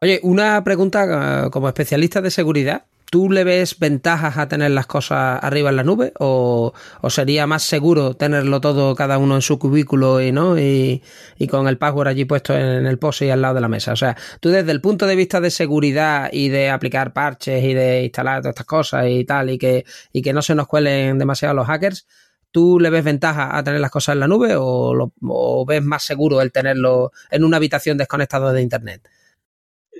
Oye, 0.00 0.20
una 0.22 0.62
pregunta 0.62 1.50
como 1.50 1.68
especialista 1.68 2.20
de 2.20 2.30
seguridad. 2.30 2.86
¿Tú 3.10 3.30
le 3.30 3.42
ves 3.42 3.78
ventajas 3.78 4.36
a 4.36 4.48
tener 4.48 4.70
las 4.72 4.86
cosas 4.86 5.42
arriba 5.42 5.70
en 5.70 5.76
la 5.76 5.82
nube 5.82 6.12
o, 6.18 6.74
sería 7.08 7.46
más 7.46 7.62
seguro 7.62 8.14
tenerlo 8.14 8.60
todo 8.60 8.94
cada 8.94 9.16
uno 9.16 9.36
en 9.36 9.40
su 9.40 9.58
cubículo 9.58 10.20
y 10.20 10.30
no 10.30 10.58
y, 10.58 11.02
con 11.50 11.68
el 11.68 11.78
password 11.78 12.08
allí 12.08 12.26
puesto 12.26 12.54
en 12.54 12.84
el 12.86 12.98
post 12.98 13.22
y 13.22 13.30
al 13.30 13.40
lado 13.40 13.54
de 13.54 13.60
la 13.62 13.68
mesa? 13.68 13.92
O 13.92 13.96
sea, 13.96 14.14
tú 14.40 14.50
desde 14.50 14.72
el 14.72 14.82
punto 14.82 15.06
de 15.06 15.16
vista 15.16 15.40
de 15.40 15.50
seguridad 15.50 16.28
y 16.32 16.50
de 16.50 16.68
aplicar 16.68 17.14
parches 17.14 17.64
y 17.64 17.72
de 17.72 18.04
instalar 18.04 18.42
todas 18.42 18.52
estas 18.52 18.66
cosas 18.66 19.06
y 19.08 19.24
tal 19.24 19.48
y 19.48 19.58
que, 19.58 19.86
y 20.12 20.20
que 20.20 20.34
no 20.34 20.42
se 20.42 20.54
nos 20.54 20.66
cuelen 20.66 21.18
demasiado 21.18 21.54
los 21.54 21.66
hackers, 21.66 22.06
¿tú 22.50 22.78
le 22.78 22.90
ves 22.90 23.04
ventaja 23.04 23.56
a 23.56 23.64
tener 23.64 23.80
las 23.80 23.90
cosas 23.90 24.14
en 24.14 24.20
la 24.20 24.28
nube 24.28 24.54
o, 24.54 24.94
lo, 24.94 25.14
o 25.22 25.64
ves 25.64 25.82
más 25.82 26.02
seguro 26.02 26.42
el 26.42 26.52
tenerlo 26.52 27.12
en 27.30 27.44
una 27.44 27.56
habitación 27.56 27.96
desconectado 27.96 28.52
de 28.52 28.60
internet? 28.60 29.08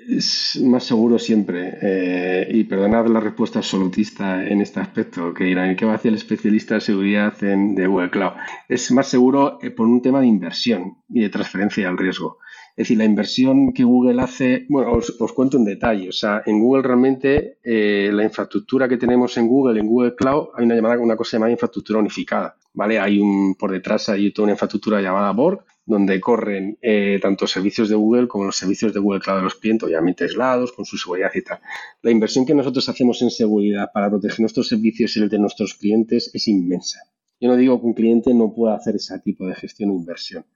Es 0.08 0.58
más 0.64 0.84
seguro 0.84 1.18
siempre. 1.18 1.76
Eh, 1.82 2.48
y 2.50 2.64
perdonad 2.64 3.08
la 3.08 3.20
respuesta 3.20 3.58
absolutista 3.58 4.42
en 4.42 4.62
este 4.62 4.80
aspecto, 4.80 5.34
que 5.34 5.44
dirán, 5.44 5.76
¿qué 5.76 5.84
va 5.84 5.92
a 5.92 5.94
hacer 5.96 6.08
el 6.08 6.14
especialista 6.16 6.76
de 6.76 6.80
seguridad 6.80 7.34
en, 7.44 7.74
de 7.74 7.86
Google 7.86 8.08
Cloud? 8.08 8.32
Es 8.70 8.90
más 8.90 9.06
seguro 9.06 9.58
eh, 9.60 9.70
por 9.70 9.86
un 9.86 10.00
tema 10.00 10.20
de 10.22 10.26
inversión 10.26 10.96
y 11.10 11.20
de 11.20 11.28
transferencia 11.28 11.86
al 11.86 11.98
riesgo. 11.98 12.38
Es 12.70 12.84
decir, 12.84 12.96
la 12.96 13.04
inversión 13.04 13.74
que 13.74 13.84
Google 13.84 14.22
hace, 14.22 14.64
bueno, 14.70 14.92
os, 14.92 15.14
os 15.20 15.32
cuento 15.34 15.58
en 15.58 15.66
detalle. 15.66 16.08
O 16.08 16.12
sea, 16.12 16.42
en 16.46 16.58
Google 16.58 16.84
realmente 16.84 17.58
eh, 17.62 18.10
la 18.10 18.24
infraestructura 18.24 18.88
que 18.88 18.96
tenemos 18.96 19.36
en 19.36 19.46
Google, 19.46 19.78
en 19.78 19.88
Google 19.88 20.14
Cloud, 20.14 20.48
hay 20.54 20.64
una 20.64 20.74
llamada, 20.74 20.98
una 21.00 21.16
cosa 21.16 21.36
llamada 21.36 21.52
infraestructura 21.52 21.98
unificada. 21.98 22.56
¿Vale? 22.78 23.00
Hay 23.00 23.18
un, 23.18 23.56
por 23.56 23.72
detrás 23.72 24.08
hay 24.08 24.32
toda 24.32 24.44
una 24.44 24.52
infraestructura 24.52 25.00
llamada 25.00 25.32
Borg, 25.32 25.64
donde 25.84 26.20
corren 26.20 26.78
eh, 26.80 27.18
tanto 27.20 27.48
servicios 27.48 27.88
de 27.88 27.96
Google 27.96 28.28
como 28.28 28.44
los 28.44 28.54
servicios 28.54 28.94
de 28.94 29.00
Google 29.00 29.18
Cloud 29.18 29.38
de 29.38 29.42
los 29.42 29.56
clientes, 29.56 29.88
obviamente 29.88 30.22
aislados, 30.22 30.70
con 30.70 30.84
su 30.84 30.96
seguridad 30.96 31.32
y 31.34 31.42
tal. 31.42 31.58
La 32.02 32.12
inversión 32.12 32.46
que 32.46 32.54
nosotros 32.54 32.88
hacemos 32.88 33.20
en 33.22 33.32
seguridad 33.32 33.90
para 33.92 34.08
proteger 34.08 34.38
nuestros 34.38 34.68
servicios 34.68 35.16
y 35.16 35.22
el 35.22 35.28
de 35.28 35.40
nuestros 35.40 35.74
clientes 35.74 36.30
es 36.32 36.46
inmensa. 36.46 37.00
Yo 37.40 37.48
no 37.48 37.56
digo 37.56 37.80
que 37.80 37.86
un 37.88 37.94
cliente 37.94 38.32
no 38.32 38.54
pueda 38.54 38.76
hacer 38.76 38.94
ese 38.94 39.18
tipo 39.18 39.48
de 39.48 39.56
gestión 39.56 39.90
o 39.90 39.94
inversión, 39.94 40.46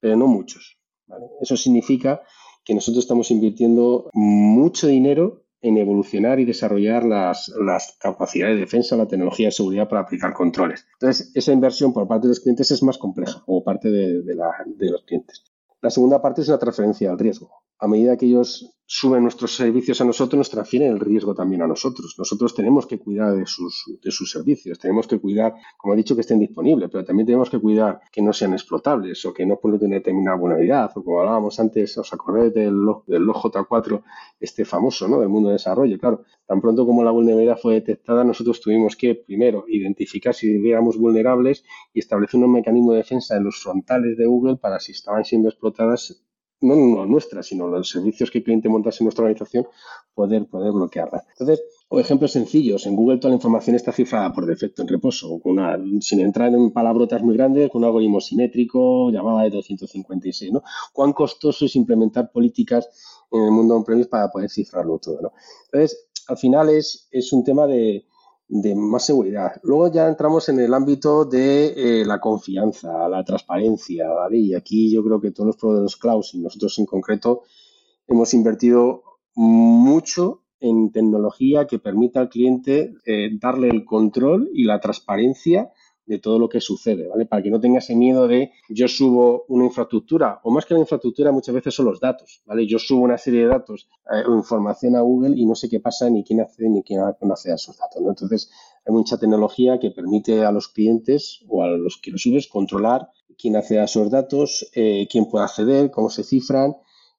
pero 0.00 0.18
no 0.18 0.26
muchos. 0.26 0.76
¿vale? 1.06 1.28
Eso 1.40 1.56
significa 1.56 2.20
que 2.62 2.74
nosotros 2.74 3.04
estamos 3.04 3.30
invirtiendo 3.30 4.10
mucho 4.12 4.86
dinero 4.86 5.46
en 5.62 5.76
evolucionar 5.76 6.40
y 6.40 6.44
desarrollar 6.44 7.04
las, 7.04 7.48
las, 7.60 7.96
capacidades 8.00 8.56
de 8.56 8.60
defensa, 8.60 8.96
la 8.96 9.06
tecnología 9.06 9.48
de 9.48 9.52
seguridad 9.52 9.88
para 9.88 10.02
aplicar 10.02 10.32
controles. 10.32 10.86
Entonces, 10.94 11.32
esa 11.34 11.52
inversión 11.52 11.92
por 11.92 12.08
parte 12.08 12.26
de 12.26 12.30
los 12.30 12.40
clientes 12.40 12.70
es 12.70 12.82
más 12.82 12.98
compleja, 12.98 13.42
o 13.46 13.62
parte 13.62 13.90
de, 13.90 14.22
de, 14.22 14.34
la, 14.34 14.50
de 14.66 14.90
los 14.90 15.02
clientes. 15.02 15.44
La 15.82 15.90
segunda 15.90 16.20
parte 16.20 16.42
es 16.42 16.48
la 16.48 16.58
transferencia 16.58 17.10
al 17.10 17.18
riesgo. 17.18 17.50
A 17.82 17.88
medida 17.88 18.16
que 18.16 18.26
ellos 18.26 18.74
suben 18.92 19.22
nuestros 19.22 19.54
servicios 19.54 20.00
a 20.00 20.04
nosotros, 20.04 20.36
nos 20.36 20.50
transfieren 20.50 20.90
el 20.90 20.98
riesgo 20.98 21.32
también 21.32 21.62
a 21.62 21.66
nosotros. 21.68 22.16
Nosotros 22.18 22.56
tenemos 22.56 22.86
que 22.86 22.98
cuidar 22.98 23.36
de 23.36 23.46
sus, 23.46 23.84
de 24.02 24.10
sus 24.10 24.32
servicios, 24.32 24.80
tenemos 24.80 25.06
que 25.06 25.20
cuidar, 25.20 25.54
como 25.78 25.94
he 25.94 25.96
dicho, 25.96 26.16
que 26.16 26.22
estén 26.22 26.40
disponibles, 26.40 26.90
pero 26.90 27.04
también 27.04 27.24
tenemos 27.24 27.48
que 27.48 27.60
cuidar 27.60 28.00
que 28.10 28.20
no 28.20 28.32
sean 28.32 28.52
explotables 28.52 29.24
o 29.24 29.32
que 29.32 29.46
no 29.46 29.60
puedan 29.60 29.78
tener 29.78 30.00
determinada 30.00 30.36
vulnerabilidad, 30.36 30.90
o 30.96 31.04
como 31.04 31.20
hablábamos 31.20 31.60
antes, 31.60 31.96
os 31.98 32.12
acordáis 32.12 32.52
del, 32.52 32.84
del 33.06 33.26
J4, 33.26 34.02
este 34.40 34.64
famoso, 34.64 35.06
¿no? 35.06 35.20
Del 35.20 35.28
mundo 35.28 35.50
de 35.50 35.54
desarrollo. 35.54 35.96
Claro, 35.96 36.24
tan 36.44 36.60
pronto 36.60 36.84
como 36.84 37.04
la 37.04 37.12
vulnerabilidad 37.12 37.58
fue 37.58 37.74
detectada, 37.74 38.24
nosotros 38.24 38.60
tuvimos 38.60 38.96
que, 38.96 39.14
primero, 39.14 39.66
identificar 39.68 40.34
si 40.34 40.68
éramos 40.68 40.98
vulnerables 40.98 41.64
y 41.94 42.00
establecer 42.00 42.40
un 42.40 42.52
mecanismo 42.52 42.90
de 42.90 42.98
defensa 42.98 43.36
en 43.36 43.44
los 43.44 43.62
frontales 43.62 44.16
de 44.18 44.26
Google 44.26 44.56
para 44.56 44.80
si 44.80 44.90
estaban 44.90 45.24
siendo 45.24 45.48
explotadas 45.48 46.24
no, 46.60 46.76
no 46.76 47.06
nuestra, 47.06 47.42
sino 47.42 47.68
los 47.68 47.88
servicios 47.88 48.30
que 48.30 48.38
el 48.38 48.44
cliente 48.44 48.68
montase 48.68 49.02
en 49.02 49.06
nuestra 49.06 49.24
organización, 49.24 49.66
poder, 50.14 50.46
poder 50.46 50.72
bloquearla. 50.72 51.24
Entonces, 51.30 51.62
o 51.88 51.98
ejemplos 51.98 52.32
sencillos, 52.32 52.86
en 52.86 52.94
Google 52.94 53.18
toda 53.18 53.30
la 53.30 53.36
información 53.36 53.76
está 53.76 53.92
cifrada 53.92 54.32
por 54.32 54.46
defecto 54.46 54.82
en 54.82 54.88
reposo, 54.88 55.40
una, 55.44 55.78
sin 56.00 56.20
entrar 56.20 56.52
en 56.54 56.70
palabrotas 56.70 57.22
muy 57.22 57.36
grandes, 57.36 57.70
con 57.70 57.82
un 57.82 57.86
algoritmo 57.86 58.20
simétrico, 58.20 59.10
llamada 59.10 59.42
de 59.42 59.50
256, 59.50 60.52
¿no? 60.52 60.62
¿Cuán 60.92 61.12
costoso 61.12 61.64
es 61.64 61.74
implementar 61.76 62.30
políticas 62.30 62.88
en 63.30 63.42
el 63.42 63.50
mundo 63.50 63.76
on-premise 63.76 64.08
para 64.08 64.30
poder 64.30 64.50
cifrarlo 64.50 64.98
todo, 64.98 65.20
¿no? 65.20 65.32
Entonces, 65.66 66.08
al 66.28 66.36
final 66.38 66.68
es, 66.68 67.08
es 67.10 67.32
un 67.32 67.42
tema 67.42 67.66
de, 67.66 68.06
de 68.50 68.74
más 68.74 69.06
seguridad. 69.06 69.52
Luego 69.62 69.92
ya 69.92 70.08
entramos 70.08 70.48
en 70.48 70.58
el 70.58 70.74
ámbito 70.74 71.24
de 71.24 71.72
eh, 71.76 72.04
la 72.04 72.20
confianza, 72.20 73.08
la 73.08 73.22
transparencia, 73.24 74.08
¿vale? 74.08 74.38
Y 74.38 74.54
aquí 74.54 74.92
yo 74.92 75.04
creo 75.04 75.20
que 75.20 75.30
todos 75.30 75.46
los 75.46 75.56
proveedores 75.56 75.96
cloud 75.96 76.24
y 76.32 76.40
nosotros 76.40 76.76
en 76.80 76.86
concreto 76.86 77.42
hemos 78.08 78.34
invertido 78.34 79.04
mucho 79.36 80.42
en 80.58 80.90
tecnología 80.90 81.66
que 81.68 81.78
permita 81.78 82.20
al 82.20 82.28
cliente 82.28 82.94
eh, 83.06 83.30
darle 83.40 83.68
el 83.68 83.84
control 83.84 84.50
y 84.52 84.64
la 84.64 84.80
transparencia 84.80 85.70
de 86.06 86.18
todo 86.18 86.38
lo 86.38 86.48
que 86.48 86.60
sucede, 86.60 87.08
¿vale? 87.08 87.26
Para 87.26 87.42
que 87.42 87.50
no 87.50 87.60
tenga 87.60 87.78
ese 87.78 87.94
miedo 87.94 88.26
de 88.26 88.52
yo 88.68 88.88
subo 88.88 89.44
una 89.48 89.64
infraestructura, 89.64 90.40
o 90.42 90.50
más 90.50 90.66
que 90.66 90.74
la 90.74 90.80
infraestructura 90.80 91.30
muchas 91.32 91.54
veces 91.54 91.74
son 91.74 91.86
los 91.86 92.00
datos, 92.00 92.42
¿vale? 92.46 92.66
Yo 92.66 92.78
subo 92.78 93.02
una 93.02 93.18
serie 93.18 93.42
de 93.42 93.46
datos 93.46 93.88
eh, 94.10 94.22
o 94.26 94.34
información 94.36 94.96
a 94.96 95.00
Google 95.00 95.36
y 95.36 95.46
no 95.46 95.54
sé 95.54 95.68
qué 95.68 95.80
pasa, 95.80 96.10
ni 96.10 96.24
quién 96.24 96.40
accede, 96.40 96.68
ni 96.68 96.82
quién 96.82 97.00
accede 97.00 97.52
a 97.52 97.56
esos 97.56 97.78
datos, 97.78 98.02
¿no? 98.02 98.08
Entonces, 98.08 98.50
hay 98.84 98.92
mucha 98.92 99.18
tecnología 99.18 99.78
que 99.78 99.90
permite 99.90 100.44
a 100.44 100.52
los 100.52 100.68
clientes 100.68 101.44
o 101.48 101.62
a 101.62 101.68
los 101.68 102.00
que 102.02 102.10
los 102.10 102.22
subes 102.22 102.48
controlar 102.48 103.10
quién 103.40 103.56
accede 103.56 103.80
a 103.80 103.84
esos 103.84 104.10
datos, 104.10 104.70
eh, 104.74 105.08
quién 105.10 105.26
puede 105.26 105.44
acceder, 105.44 105.90
cómo 105.90 106.10
se 106.10 106.24
cifran 106.24 106.76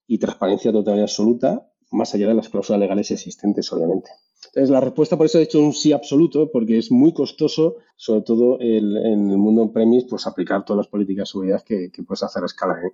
y 0.07 0.17
transparencia 0.19 0.71
total 0.71 0.99
y 0.99 1.01
absoluta, 1.01 1.67
más 1.91 2.13
allá 2.13 2.27
de 2.27 2.35
las 2.35 2.49
cláusulas 2.49 2.79
legales 2.79 3.11
existentes, 3.11 3.71
obviamente. 3.73 4.11
Entonces, 4.53 4.69
la 4.69 4.81
respuesta 4.81 5.15
por 5.15 5.27
eso 5.27 5.39
he 5.39 5.43
hecho 5.43 5.61
un 5.61 5.73
sí 5.73 5.93
absoluto, 5.93 6.51
porque 6.51 6.77
es 6.77 6.91
muy 6.91 7.13
costoso, 7.13 7.77
sobre 7.95 8.21
todo 8.21 8.59
en 8.59 9.31
el 9.31 9.37
mundo 9.37 9.61
on-premise, 9.61 10.07
pues 10.09 10.27
aplicar 10.27 10.65
todas 10.65 10.79
las 10.79 10.87
políticas 10.87 11.23
de 11.23 11.31
seguridad 11.31 11.63
que, 11.63 11.89
puedes 12.05 12.23
hacer 12.23 12.43
a 12.43 12.47
escala. 12.47 12.73
¿eh? 12.73 12.91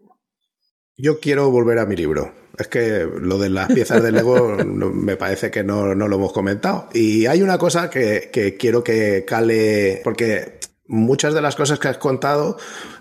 Yo 0.97 1.19
quiero 1.19 1.49
volver 1.49 1.79
a 1.79 1.87
mi 1.87 1.95
libro. 1.95 2.31
Es 2.59 2.67
que 2.67 3.07
lo 3.21 3.39
de 3.39 3.49
las 3.49 3.73
piezas 3.73 4.03
de 4.03 4.11
Lego 4.11 4.55
me 4.65 5.17
parece 5.17 5.49
que 5.49 5.63
no, 5.63 5.95
lo 5.95 6.15
hemos 6.15 6.31
comentado. 6.31 6.89
Y 6.93 7.25
hay 7.25 7.41
una 7.41 7.57
cosa 7.57 7.89
que, 7.89 8.29
que 8.31 8.55
quiero 8.55 8.83
que 8.83 9.25
cale, 9.25 10.01
porque 10.03 10.59
muchas 10.85 11.33
de 11.33 11.41
las 11.41 11.55
cosas 11.55 11.79
que 11.79 11.87
has 11.87 11.97
contado 11.97 12.57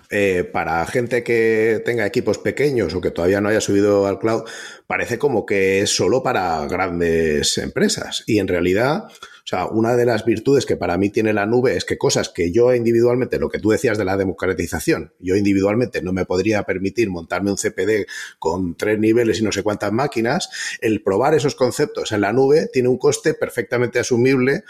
eh, 0.09 0.43
para 0.43 0.85
gente 0.85 1.23
que 1.23 1.81
tenga 1.83 2.05
equipos 2.05 2.37
pequeños 2.37 2.93
o 2.93 3.01
que 3.01 3.11
todavía 3.11 3.41
no 3.41 3.49
haya 3.49 3.61
subido 3.61 4.07
al 4.07 4.19
cloud, 4.19 4.43
parece 4.87 5.17
como 5.17 5.45
que 5.45 5.81
es 5.81 5.95
solo 5.95 6.23
para 6.23 6.65
grandes 6.67 7.57
empresas. 7.57 8.23
Y 8.25 8.39
en 8.39 8.47
realidad, 8.47 9.05
o 9.47 9.49
sea, 9.49 9.65
una 9.65 9.95
de 9.95 10.05
las 10.05 10.25
virtudes 10.25 10.65
que 10.65 10.77
para 10.77 10.97
mí 10.97 11.09
tiene 11.09 11.33
la 11.33 11.45
nube 11.45 11.75
es 11.75 11.85
que 11.85 11.97
cosas 11.97 12.29
que 12.29 12.51
yo 12.51 12.73
individualmente, 12.73 13.39
lo 13.39 13.49
que 13.49 13.59
tú 13.59 13.69
decías 13.69 13.97
de 13.97 14.05
la 14.05 14.17
democratización, 14.17 15.13
yo 15.19 15.35
individualmente 15.35 16.01
no 16.01 16.13
me 16.13 16.25
podría 16.25 16.63
permitir 16.63 17.09
montarme 17.09 17.51
un 17.51 17.57
CPD 17.57 18.07
con 18.39 18.75
tres 18.75 18.99
niveles 18.99 19.39
y 19.39 19.43
no 19.43 19.51
sé 19.51 19.63
cuántas 19.63 19.91
máquinas, 19.91 20.49
el 20.81 21.01
probar 21.01 21.33
esos 21.33 21.55
conceptos 21.55 22.11
en 22.11 22.21
la 22.21 22.33
nube 22.33 22.69
tiene 22.71 22.89
un 22.89 22.97
coste 22.97 23.33
perfectamente 23.33 23.99
asumible 23.99 24.63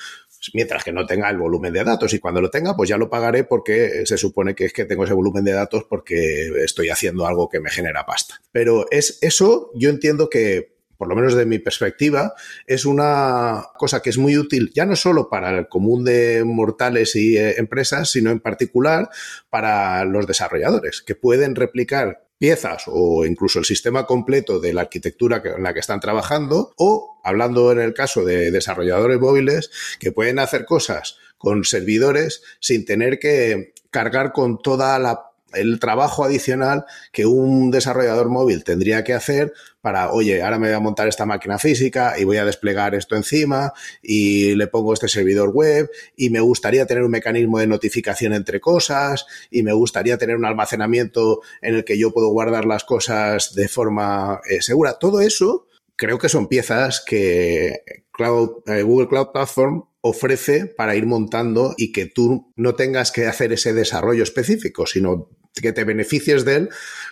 mientras 0.54 0.84
que 0.84 0.92
no 0.92 1.06
tenga 1.06 1.30
el 1.30 1.38
volumen 1.38 1.74
de 1.74 1.84
datos. 1.84 2.14
Y 2.14 2.20
cuando 2.20 2.42
lo 2.42 2.50
tenga, 2.50 2.76
pues 2.76 2.90
ya 2.90 2.98
lo 2.98 3.10
pagaré 3.10 3.44
porque 3.44 4.06
se 4.06 4.18
supone 4.18 4.56
que 4.56 4.66
es 4.66 4.74
que 4.74 4.86
tengo 4.86 5.04
ese 5.04 5.14
volumen 5.14 5.44
de 5.44 5.54
datos 5.54 5.86
porque 5.90 6.50
estoy 6.64 6.90
haciendo 6.90 7.28
algo 7.28 7.50
que 7.50 7.60
me 7.60 7.70
genera 7.70 8.06
pasta. 8.06 8.42
Pero 8.52 8.86
es 8.92 9.20
eso, 9.22 9.72
yo 9.76 9.90
entiendo 9.90 10.30
que 10.30 10.78
por 10.98 11.08
lo 11.08 11.16
menos 11.16 11.36
de 11.36 11.46
mi 11.46 11.60
perspectiva, 11.60 12.34
es 12.66 12.86
una 12.86 13.66
cosa 13.78 14.02
que 14.02 14.10
es 14.10 14.18
muy 14.18 14.38
útil 14.38 14.72
ya 14.74 14.86
no 14.86 14.96
solo 14.96 15.30
para 15.30 15.56
el 15.58 15.68
común 15.68 16.04
de 16.04 16.44
mortales 16.44 17.16
y 17.16 17.38
eh, 17.38 17.56
empresas, 17.58 18.10
sino 18.10 18.32
en 18.32 18.40
particular 18.40 19.10
para 19.50 20.04
los 20.06 20.26
desarrolladores, 20.26 21.02
que 21.02 21.16
pueden 21.16 21.56
replicar 21.56 22.27
piezas 22.38 22.84
o 22.88 23.26
incluso 23.26 23.60
el 23.60 23.66
sistema 23.66 24.06
completo 24.06 24.60
de 24.60 24.74
la 24.74 24.82
arquitectura 24.82 25.42
en 25.44 25.64
la 25.64 25.74
que 25.74 25.80
están 25.80 26.00
trabajando 26.00 26.74
o, 26.78 27.20
hablando 27.24 27.72
en 27.72 27.80
el 27.80 27.94
caso 27.94 28.24
de 28.24 28.52
desarrolladores 28.52 29.20
móviles, 29.20 29.72
que 30.00 30.12
pueden 30.12 30.40
hacer 30.40 30.66
cosas 30.66 31.18
con 31.38 31.64
servidores 31.64 32.42
sin 32.60 32.86
tener 32.86 33.20
que 33.20 33.74
cargar 33.92 34.32
con 34.32 34.62
toda 34.62 34.98
la 35.00 35.27
el 35.54 35.80
trabajo 35.80 36.24
adicional 36.24 36.86
que 37.12 37.26
un 37.26 37.72
desarrollador 37.72 38.30
móvil 38.30 38.64
tendría 38.64 39.04
que 39.04 39.14
hacer 39.14 39.54
para, 39.82 40.12
oye, 40.12 40.42
ahora 40.42 40.60
me 40.60 40.68
voy 40.68 40.76
a 40.76 40.80
montar 40.80 41.08
esta 41.08 41.26
máquina 41.26 41.58
física 41.60 42.20
y 42.20 42.26
voy 42.26 42.38
a 42.38 42.46
desplegar 42.46 42.96
esto 42.96 43.16
encima 43.16 43.74
y 44.02 44.56
le 44.56 44.68
pongo 44.68 44.94
este 44.94 45.08
servidor 45.08 45.50
web 45.50 45.90
y 46.16 46.30
me 46.30 46.42
gustaría 46.42 46.86
tener 46.86 47.04
un 47.04 47.12
mecanismo 47.12 47.60
de 47.60 47.68
notificación 47.68 48.34
entre 48.34 48.60
cosas 48.60 49.26
y 49.50 49.64
me 49.64 49.74
gustaría 49.74 50.18
tener 50.18 50.36
un 50.36 50.46
almacenamiento 50.46 51.42
en 51.62 51.76
el 51.76 51.86
que 51.86 51.98
yo 51.98 52.12
puedo 52.12 52.30
guardar 52.30 52.66
las 52.66 52.84
cosas 52.84 53.54
de 53.56 53.68
forma 53.68 54.42
eh, 54.50 54.62
segura. 54.62 55.00
Todo 55.00 55.22
eso 55.22 55.68
creo 55.96 56.18
que 56.18 56.30
son 56.30 56.48
piezas 56.48 57.04
que 57.06 57.68
eh, 57.68 58.04
Google 58.18 59.08
Cloud 59.08 59.32
Platform 59.32 59.84
ofrece 60.08 60.66
para 60.66 60.96
ir 60.96 61.06
montando 61.06 61.74
y 61.78 61.92
que 61.92 62.06
tú 62.06 62.52
no 62.56 62.76
tengas 62.76 63.12
que 63.12 63.28
hacer 63.28 63.54
ese 63.54 63.74
desarrollo 63.74 64.24
específico, 64.24 64.86
sino 64.86 65.30
que 65.54 65.74
te 65.74 65.84
beneficies 65.84 66.46
de 66.46 66.56
él 66.56 66.70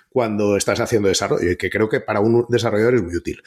cuando 0.09 0.55
estás 0.55 0.79
haciendo 0.79 1.07
desarrollo 1.07 1.51
y 1.51 1.57
que 1.57 1.69
creo 1.69 1.89
que 1.89 1.99
para 1.99 2.19
un 2.19 2.45
desarrollador 2.49 2.95
es 2.95 3.03
muy 3.03 3.15
útil. 3.15 3.41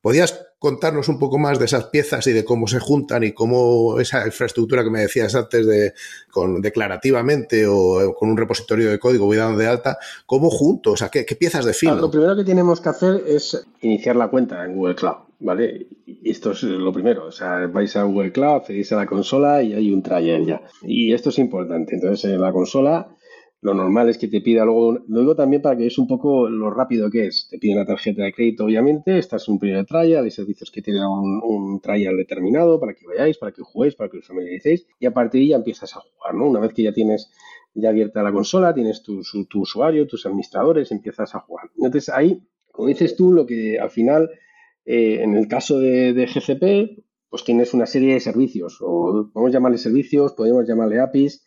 ¿Podías 0.00 0.46
contarnos 0.58 1.08
un 1.08 1.18
poco 1.18 1.38
más 1.38 1.58
de 1.58 1.64
esas 1.64 1.86
piezas 1.86 2.26
y 2.26 2.32
de 2.32 2.44
cómo 2.44 2.66
se 2.66 2.78
juntan 2.78 3.24
y 3.24 3.32
cómo 3.32 3.98
esa 4.00 4.26
infraestructura 4.26 4.84
que 4.84 4.90
me 4.90 5.00
decías 5.00 5.34
antes 5.34 5.66
de 5.66 5.92
con 6.30 6.60
declarativamente 6.60 7.66
o 7.66 8.14
con 8.14 8.30
un 8.30 8.36
repositorio 8.36 8.90
de 8.90 8.98
código 8.98 9.26
voy 9.26 9.36
dando 9.36 9.58
de 9.58 9.66
alta, 9.66 9.98
cómo 10.26 10.50
juntos, 10.50 10.94
o 10.94 10.96
sea, 10.96 11.08
qué, 11.08 11.24
piezas 11.24 11.64
defino? 11.64 11.96
lo 11.96 12.10
primero 12.10 12.36
que 12.36 12.44
tenemos 12.44 12.80
que 12.80 12.88
hacer 12.88 13.22
es 13.26 13.60
iniciar 13.80 14.16
la 14.16 14.28
cuenta 14.28 14.64
en 14.64 14.74
Google 14.74 14.94
Cloud, 14.94 15.27
¿vale? 15.40 15.88
Esto 16.24 16.52
es 16.52 16.62
lo 16.62 16.92
primero, 16.92 17.26
o 17.26 17.32
sea, 17.32 17.66
vais 17.66 17.94
a 17.96 18.04
Google 18.04 18.32
Cloud, 18.32 18.56
accedéis 18.56 18.92
a 18.92 18.96
la 18.96 19.06
consola 19.06 19.62
y 19.62 19.74
hay 19.74 19.92
un 19.92 20.02
trial 20.02 20.46
ya. 20.46 20.62
Y 20.82 21.12
esto 21.12 21.30
es 21.30 21.38
importante, 21.38 21.94
entonces 21.94 22.30
en 22.30 22.40
la 22.40 22.52
consola 22.52 23.14
lo 23.60 23.74
normal 23.74 24.08
es 24.08 24.18
que 24.18 24.28
te 24.28 24.40
pida 24.40 24.64
luego, 24.64 25.00
lo 25.08 25.20
digo 25.20 25.34
también 25.34 25.60
para 25.60 25.76
que 25.76 25.82
veas 25.82 25.98
un 25.98 26.06
poco 26.06 26.48
lo 26.48 26.70
rápido 26.70 27.10
que 27.10 27.26
es. 27.26 27.48
Te 27.50 27.58
pide 27.58 27.74
una 27.74 27.84
tarjeta 27.84 28.22
de 28.22 28.32
crédito, 28.32 28.64
obviamente, 28.64 29.18
estás 29.18 29.42
es 29.42 29.48
un 29.48 29.58
primer 29.58 29.84
trial, 29.84 30.24
hay 30.24 30.30
servicios 30.30 30.70
que 30.70 30.80
tienen 30.80 31.02
un, 31.04 31.80
trial 31.80 32.16
determinado 32.16 32.78
para 32.78 32.94
que 32.94 33.06
vayáis, 33.06 33.36
para 33.38 33.52
que 33.52 33.62
juguéis, 33.62 33.96
para 33.96 34.10
que 34.10 34.18
os 34.18 34.26
familiaricéis, 34.26 34.86
y 35.00 35.06
a 35.06 35.12
partir 35.12 35.40
de 35.40 35.42
ahí 35.42 35.48
ya 35.50 35.56
empiezas 35.56 35.96
a 35.96 36.00
jugar, 36.00 36.34
¿no? 36.34 36.48
Una 36.48 36.60
vez 36.60 36.72
que 36.72 36.82
ya 36.82 36.92
tienes 36.92 37.30
ya 37.74 37.90
abierta 37.90 38.22
la 38.22 38.32
consola, 38.32 38.74
tienes 38.74 39.02
tu, 39.02 39.22
tu 39.48 39.60
usuario, 39.60 40.06
tus 40.06 40.24
administradores, 40.26 40.90
empiezas 40.92 41.34
a 41.34 41.40
jugar. 41.40 41.70
Entonces 41.76 42.08
ahí, 42.08 42.40
como 42.70 42.88
dices 42.88 43.16
tú, 43.16 43.32
lo 43.32 43.46
que 43.46 43.78
al 43.78 43.90
final, 43.90 44.30
eh, 44.88 45.22
en 45.22 45.36
el 45.36 45.48
caso 45.48 45.78
de, 45.78 46.14
de 46.14 46.26
GCP, 46.26 47.04
pues 47.28 47.44
tienes 47.44 47.74
una 47.74 47.84
serie 47.84 48.14
de 48.14 48.20
servicios, 48.20 48.78
o 48.80 49.30
podemos 49.34 49.52
llamarle 49.52 49.76
servicios, 49.76 50.32
podemos 50.32 50.66
llamarle 50.66 50.98
APIs, 50.98 51.44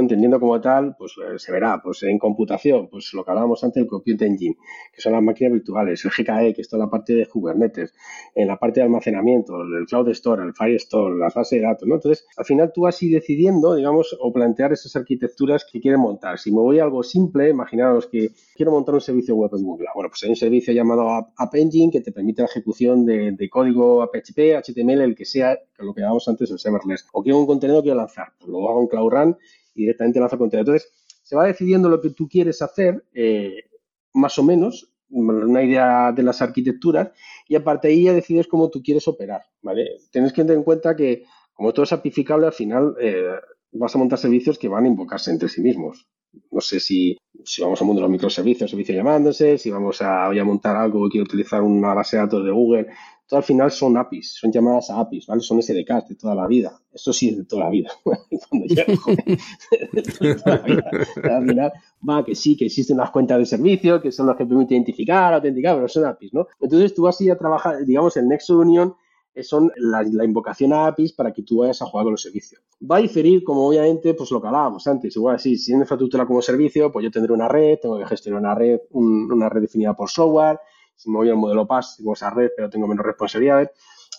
Entendiendo 0.00 0.40
como 0.40 0.60
tal, 0.60 0.96
pues 0.96 1.14
eh, 1.18 1.38
se 1.38 1.52
verá, 1.52 1.80
pues 1.82 2.02
en 2.02 2.18
computación, 2.18 2.88
pues 2.88 3.12
lo 3.14 3.24
que 3.24 3.30
hablábamos 3.30 3.62
antes, 3.62 3.82
el 3.82 3.88
Compute 3.88 4.26
Engine, 4.26 4.56
que 4.92 5.00
son 5.00 5.12
las 5.12 5.22
máquinas 5.22 5.52
virtuales, 5.52 6.04
el 6.04 6.10
GKE, 6.10 6.54
que 6.54 6.62
es 6.62 6.68
toda 6.68 6.84
la 6.84 6.90
parte 6.90 7.14
de 7.14 7.26
Kubernetes, 7.26 7.94
en 8.34 8.48
la 8.48 8.56
parte 8.56 8.80
de 8.80 8.84
almacenamiento, 8.84 9.62
el 9.62 9.86
Cloud 9.86 10.08
Store, 10.08 10.42
el 10.42 10.54
Fire 10.54 10.76
Store, 10.76 11.16
las 11.16 11.34
bases 11.34 11.60
de 11.60 11.66
datos, 11.66 11.88
¿no? 11.88 11.96
Entonces, 11.96 12.26
al 12.36 12.44
final 12.44 12.72
tú 12.72 12.82
vas 12.82 13.02
ir 13.02 13.12
decidiendo, 13.12 13.74
digamos, 13.74 14.16
o 14.20 14.32
plantear 14.32 14.72
esas 14.72 14.94
arquitecturas 14.96 15.66
que 15.70 15.80
quieren 15.80 16.00
montar. 16.00 16.38
Si 16.38 16.50
me 16.50 16.60
voy 16.60 16.78
a 16.78 16.84
algo 16.84 17.02
simple, 17.02 17.50
imaginaros 17.50 18.06
que 18.06 18.30
quiero 18.54 18.72
montar 18.72 18.94
un 18.94 19.00
servicio 19.00 19.34
web 19.34 19.50
en 19.54 19.64
Google. 19.64 19.88
Bueno, 19.94 20.10
pues 20.10 20.22
hay 20.24 20.30
un 20.30 20.36
servicio 20.36 20.72
llamado 20.72 21.08
App 21.36 21.54
Engine 21.54 21.90
que 21.92 22.00
te 22.00 22.12
permite 22.12 22.42
la 22.42 22.46
ejecución 22.46 23.04
de, 23.04 23.48
código 23.50 24.08
PHP, 24.12 24.56
HTML, 24.56 25.02
el 25.02 25.14
que 25.14 25.24
sea, 25.24 25.56
que 25.76 25.84
lo 25.84 25.94
que 25.94 26.00
llamamos 26.00 26.26
antes 26.28 26.50
el 26.50 26.58
serverless. 26.58 27.06
O 27.12 27.22
quiero 27.22 27.38
un 27.38 27.46
contenido 27.46 27.80
que 27.80 27.86
quiero 27.86 27.98
lanzar, 27.98 28.32
pues 28.38 28.50
lo 28.50 28.68
hago 28.68 28.80
en 28.82 28.88
Cloud 28.88 29.10
Run 29.10 29.36
y 29.74 29.82
directamente 29.82 30.20
lanza 30.20 30.38
contenido. 30.38 30.72
Entonces, 30.72 30.92
se 31.22 31.36
va 31.36 31.46
decidiendo 31.46 31.88
lo 31.88 32.00
que 32.00 32.10
tú 32.10 32.28
quieres 32.28 32.62
hacer, 32.62 33.04
eh, 33.14 33.64
más 34.12 34.38
o 34.38 34.42
menos, 34.42 34.90
una 35.10 35.62
idea 35.62 36.12
de 36.12 36.22
las 36.22 36.42
arquitecturas, 36.42 37.10
y 37.48 37.54
aparte 37.54 37.88
ahí 37.88 38.04
ya 38.04 38.12
decides 38.12 38.48
cómo 38.48 38.68
tú 38.68 38.82
quieres 38.82 39.06
operar, 39.06 39.42
¿vale? 39.62 39.86
Tienes 40.10 40.32
que 40.32 40.42
tener 40.42 40.56
en 40.56 40.64
cuenta 40.64 40.96
que, 40.96 41.24
como 41.52 41.72
todo 41.72 41.84
es 41.84 41.92
apificable, 41.92 42.46
al 42.46 42.52
final 42.52 42.96
eh, 43.00 43.34
vas 43.72 43.94
a 43.94 43.98
montar 43.98 44.18
servicios 44.18 44.58
que 44.58 44.68
van 44.68 44.84
a 44.84 44.88
invocarse 44.88 45.30
entre 45.30 45.48
sí 45.48 45.60
mismos. 45.60 46.08
No 46.50 46.60
sé 46.60 46.80
si, 46.80 47.16
si 47.44 47.62
vamos 47.62 47.80
mundo 47.82 48.00
de 48.00 48.02
los 48.02 48.10
microservicios, 48.10 48.70
servicios 48.70 48.96
llamándose, 48.96 49.56
si 49.56 49.70
vamos 49.70 50.02
a, 50.02 50.26
a 50.26 50.44
montar 50.44 50.76
algo 50.76 51.04
que 51.04 51.12
quiero 51.12 51.24
utilizar 51.24 51.62
una 51.62 51.94
base 51.94 52.16
de 52.16 52.22
datos 52.22 52.44
de 52.44 52.50
Google, 52.50 52.86
todo 53.26 53.38
al 53.38 53.44
final 53.44 53.70
son 53.70 53.96
APIs, 53.96 54.34
son 54.40 54.52
llamadas 54.52 54.90
a 54.90 55.00
APIs, 55.00 55.26
¿vale? 55.26 55.40
Son 55.40 55.62
SDKs 55.62 56.08
de 56.08 56.14
toda 56.14 56.34
la 56.34 56.46
vida. 56.46 56.78
Esto 56.92 57.12
sí 57.12 57.30
es 57.30 57.38
de 57.38 57.44
toda 57.44 57.64
la 57.64 57.70
vida. 57.70 57.90
Cuando 58.04 58.66
ya, 58.66 58.84
de 59.92 60.34
toda 60.34 60.56
la 60.56 60.62
vida. 60.62 60.90
Al 61.36 61.46
final 61.46 61.72
va 62.08 62.24
que 62.24 62.34
sí, 62.34 62.56
que 62.56 62.66
existen 62.66 62.98
las 62.98 63.10
cuentas 63.10 63.38
de 63.38 63.46
servicio, 63.46 64.00
que 64.00 64.12
son 64.12 64.26
las 64.26 64.36
que 64.36 64.44
permiten 64.44 64.76
identificar, 64.76 65.32
autenticar, 65.34 65.76
pero 65.76 65.88
son 65.88 66.04
APIs, 66.04 66.34
¿no? 66.34 66.46
Entonces 66.60 66.94
tú 66.94 67.02
vas 67.02 67.20
a 67.20 67.24
ir 67.24 67.32
a 67.32 67.38
trabajar, 67.38 67.84
digamos, 67.84 68.16
el 68.16 68.28
Nexus 68.28 68.56
Union 68.56 68.94
son 69.42 69.72
la, 69.76 70.04
invocación 70.24 70.72
a 70.72 70.86
APIs 70.86 71.12
para 71.12 71.32
que 71.32 71.42
tú 71.42 71.58
vayas 71.58 71.82
a 71.82 71.86
jugar 71.86 72.04
con 72.04 72.12
los 72.12 72.22
servicios. 72.22 72.62
Va 72.88 72.96
a 72.96 73.00
diferir, 73.00 73.42
como 73.42 73.66
obviamente, 73.66 74.14
pues 74.14 74.30
lo 74.30 74.40
que 74.40 74.46
hablábamos 74.46 74.86
antes. 74.86 75.16
Igual, 75.16 75.40
sí, 75.40 75.56
si 75.56 75.72
es 75.72 75.78
infraestructura 75.78 76.26
como 76.26 76.40
servicio, 76.40 76.92
pues 76.92 77.04
yo 77.04 77.10
tendré 77.10 77.32
una 77.32 77.48
red, 77.48 77.78
tengo 77.80 77.98
que 77.98 78.06
gestionar 78.06 78.40
una 78.40 78.54
red, 78.54 78.80
una 78.90 79.48
red 79.48 79.62
definida 79.62 79.94
por 79.94 80.08
software, 80.08 80.60
si 80.94 81.10
me 81.10 81.18
voy 81.18 81.30
al 81.30 81.36
modelo 81.36 81.66
PAS, 81.66 81.96
tengo 81.98 82.12
esa 82.12 82.30
red, 82.30 82.50
pero 82.56 82.70
tengo 82.70 82.86
menos 82.86 83.04
responsabilidades. 83.04 83.70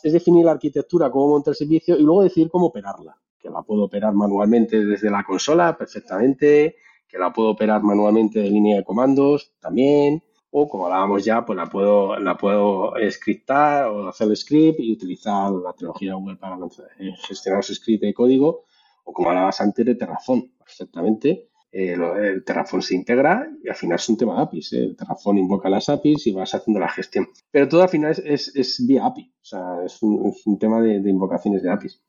Es 0.03 0.13
definir 0.13 0.45
la 0.45 0.51
arquitectura, 0.51 1.09
cómo 1.09 1.29
montar 1.29 1.53
el 1.53 1.55
servicio 1.55 1.97
y 1.97 2.03
luego 2.03 2.23
decidir 2.23 2.49
cómo 2.49 2.67
operarla. 2.67 3.17
Que 3.39 3.49
la 3.49 3.61
puedo 3.61 3.83
operar 3.83 4.13
manualmente 4.13 4.83
desde 4.83 5.09
la 5.09 5.23
consola 5.23 5.77
perfectamente, 5.77 6.75
que 7.07 7.17
la 7.17 7.31
puedo 7.31 7.49
operar 7.49 7.81
manualmente 7.83 8.39
de 8.39 8.49
línea 8.49 8.77
de 8.77 8.83
comandos 8.83 9.53
también, 9.59 10.23
o 10.51 10.69
como 10.69 10.85
hablábamos 10.85 11.25
ya, 11.25 11.45
pues 11.45 11.57
la 11.57 11.65
puedo, 11.65 12.17
la 12.17 12.37
puedo 12.37 12.93
scriptar 13.09 13.87
o 13.87 14.07
hacer 14.07 14.29
el 14.29 14.37
script 14.37 14.79
y 14.79 14.93
utilizar 14.93 15.51
la 15.51 15.73
tecnología 15.73 16.15
web 16.15 16.37
para 16.39 16.55
eh, 16.99 17.11
gestionar 17.27 17.59
ese 17.59 17.75
script 17.75 18.03
de 18.03 18.13
código, 18.13 18.63
o 19.03 19.11
como 19.11 19.29
hablabas 19.29 19.59
antes 19.59 19.85
de 19.85 19.95
Terraform. 19.95 20.51
perfectamente. 20.57 21.49
Eh, 21.77 21.91
el 21.91 22.41
Terraform 22.45 22.81
se 22.81 22.95
integra 22.95 23.49
y 23.61 23.67
al 23.67 23.75
final 23.75 23.97
es 23.97 24.07
un 24.07 24.15
tema 24.15 24.37
de 24.37 24.43
APIs. 24.43 24.71
¿eh? 24.71 24.77
El 24.77 24.95
Terraform 24.95 25.39
invoca 25.39 25.67
las 25.67 25.89
APIs 25.89 26.25
y 26.27 26.31
vas 26.31 26.55
haciendo 26.55 26.79
la 26.79 26.87
gestión. 26.87 27.27
Pero 27.51 27.67
todo 27.67 27.83
al 27.83 27.89
final 27.89 28.15
es, 28.23 28.87
vía 28.87 29.05
API. 29.05 29.33
O 29.41 29.45
sea, 29.45 29.83
es 29.85 30.01
un, 30.01 30.57
tema 30.57 30.79
de, 30.79 30.95
invocaciones 31.09 31.63
de 31.63 31.69
APIs. 31.69 32.01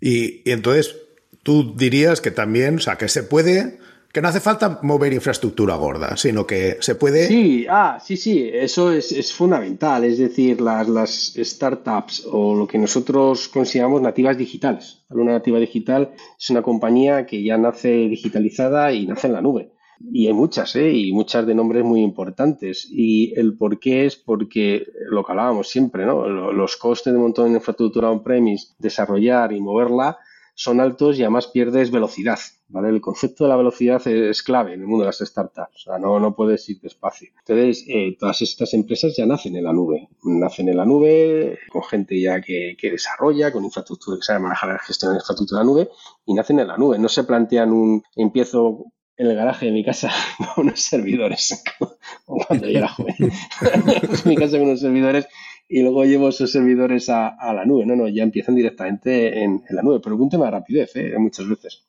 y, 0.00 0.48
y 0.48 0.52
entonces, 0.52 0.94
tú 1.42 1.74
dirías 1.74 2.20
que 2.20 2.30
también, 2.30 2.76
o 2.76 2.78
sea, 2.78 2.96
que 2.96 3.08
se 3.08 3.24
puede 3.24 3.80
que 4.12 4.20
no 4.20 4.28
hace 4.28 4.40
falta 4.40 4.78
mover 4.82 5.14
infraestructura 5.14 5.74
gorda, 5.76 6.18
sino 6.18 6.46
que 6.46 6.76
se 6.80 6.96
puede. 6.96 7.26
Sí, 7.26 7.66
ah, 7.68 7.98
sí, 8.00 8.18
sí, 8.18 8.50
eso 8.52 8.92
es, 8.92 9.32
fundamental. 9.32 10.04
Es 10.04 10.18
decir, 10.18 10.60
las, 10.60 10.86
las, 10.86 11.32
startups 11.34 12.28
o 12.30 12.54
lo 12.54 12.66
que 12.66 12.76
nosotros 12.76 13.48
consideramos 13.48 14.02
nativas 14.02 14.36
digitales. 14.36 15.02
Una 15.08 15.32
nativa 15.32 15.58
digital 15.58 16.12
es 16.38 16.50
una 16.50 16.62
compañía 16.62 17.24
que 17.24 17.42
ya 17.42 17.56
nace 17.56 17.88
digitalizada 17.88 18.92
y 18.92 19.06
nace 19.06 19.28
en 19.28 19.32
la 19.32 19.40
nube. 19.40 19.72
Y 20.12 20.26
hay 20.26 20.32
muchas, 20.34 20.74
¿eh? 20.76 20.90
y 20.90 21.12
muchas 21.12 21.46
de 21.46 21.54
nombres 21.54 21.84
muy 21.84 22.02
importantes. 22.02 22.86
Y 22.90 23.32
el 23.38 23.56
por 23.56 23.78
qué 23.78 24.04
es 24.04 24.16
porque 24.16 24.84
lo 25.08 25.24
que 25.24 25.32
hablábamos 25.32 25.68
siempre, 25.68 26.04
¿no? 26.04 26.26
Los 26.52 26.76
costes 26.76 27.14
de 27.14 27.18
montón 27.18 27.50
de 27.50 27.58
infraestructura 27.58 28.10
on-premise, 28.10 28.74
desarrollar 28.78 29.52
y 29.52 29.60
moverla 29.60 30.18
son 30.54 30.80
altos 30.80 31.18
y 31.18 31.22
además 31.22 31.48
pierdes 31.48 31.90
velocidad. 31.90 32.38
¿vale? 32.68 32.88
El 32.88 33.00
concepto 33.00 33.44
de 33.44 33.50
la 33.50 33.56
velocidad 33.56 34.06
es 34.06 34.42
clave 34.42 34.74
en 34.74 34.80
el 34.80 34.86
mundo 34.86 35.04
de 35.04 35.08
las 35.08 35.18
startups. 35.18 35.74
O 35.74 35.90
sea, 35.90 35.98
no, 35.98 36.18
no 36.20 36.34
puedes 36.34 36.68
ir 36.68 36.80
despacio. 36.80 37.30
Entonces, 37.38 37.84
eh, 37.88 38.16
todas 38.18 38.42
estas 38.42 38.74
empresas 38.74 39.14
ya 39.16 39.26
nacen 39.26 39.56
en 39.56 39.64
la 39.64 39.72
nube. 39.72 40.08
Nacen 40.24 40.68
en 40.68 40.76
la 40.76 40.84
nube 40.84 41.58
con 41.70 41.82
gente 41.82 42.20
ya 42.20 42.40
que, 42.40 42.76
que 42.78 42.90
desarrolla, 42.90 43.52
con 43.52 43.64
infraestructura 43.64 44.16
que 44.16 44.22
sabe 44.22 44.40
manejar 44.40 44.70
la 44.70 44.78
gestión 44.78 45.12
de 45.12 45.18
infraestructura 45.18 45.60
de 45.60 45.66
la 45.66 45.72
nube 45.72 45.90
y 46.26 46.34
nacen 46.34 46.58
en 46.58 46.68
la 46.68 46.76
nube. 46.76 46.98
No 46.98 47.08
se 47.08 47.24
plantean 47.24 47.72
un 47.72 48.02
empiezo 48.16 48.86
en 49.16 49.26
el 49.26 49.36
garaje 49.36 49.66
de 49.66 49.72
mi 49.72 49.84
casa 49.84 50.10
con 50.54 50.66
unos 50.66 50.80
servidores, 50.80 51.62
cuando 52.24 52.66
yo 52.66 52.78
era 52.78 52.88
joven. 52.88 53.14
en 53.20 54.28
mi 54.28 54.36
casa 54.36 54.58
con 54.58 54.68
unos 54.68 54.80
servidores 54.80 55.26
y 55.72 55.80
luego 55.80 56.04
llevo 56.04 56.28
esos 56.28 56.52
servidores 56.52 57.08
a, 57.08 57.34
la 57.54 57.64
nube. 57.64 57.86
No, 57.86 57.96
no, 57.96 58.06
ya 58.06 58.22
empiezan 58.22 58.54
directamente 58.54 59.42
en, 59.42 59.62
la 59.70 59.80
nube, 59.80 60.00
pero 60.04 60.16
un 60.16 60.28
tema 60.28 60.44
de 60.44 60.50
rapidez, 60.50 60.94
¿eh? 60.96 61.14
muchas 61.16 61.48
veces. 61.48 61.86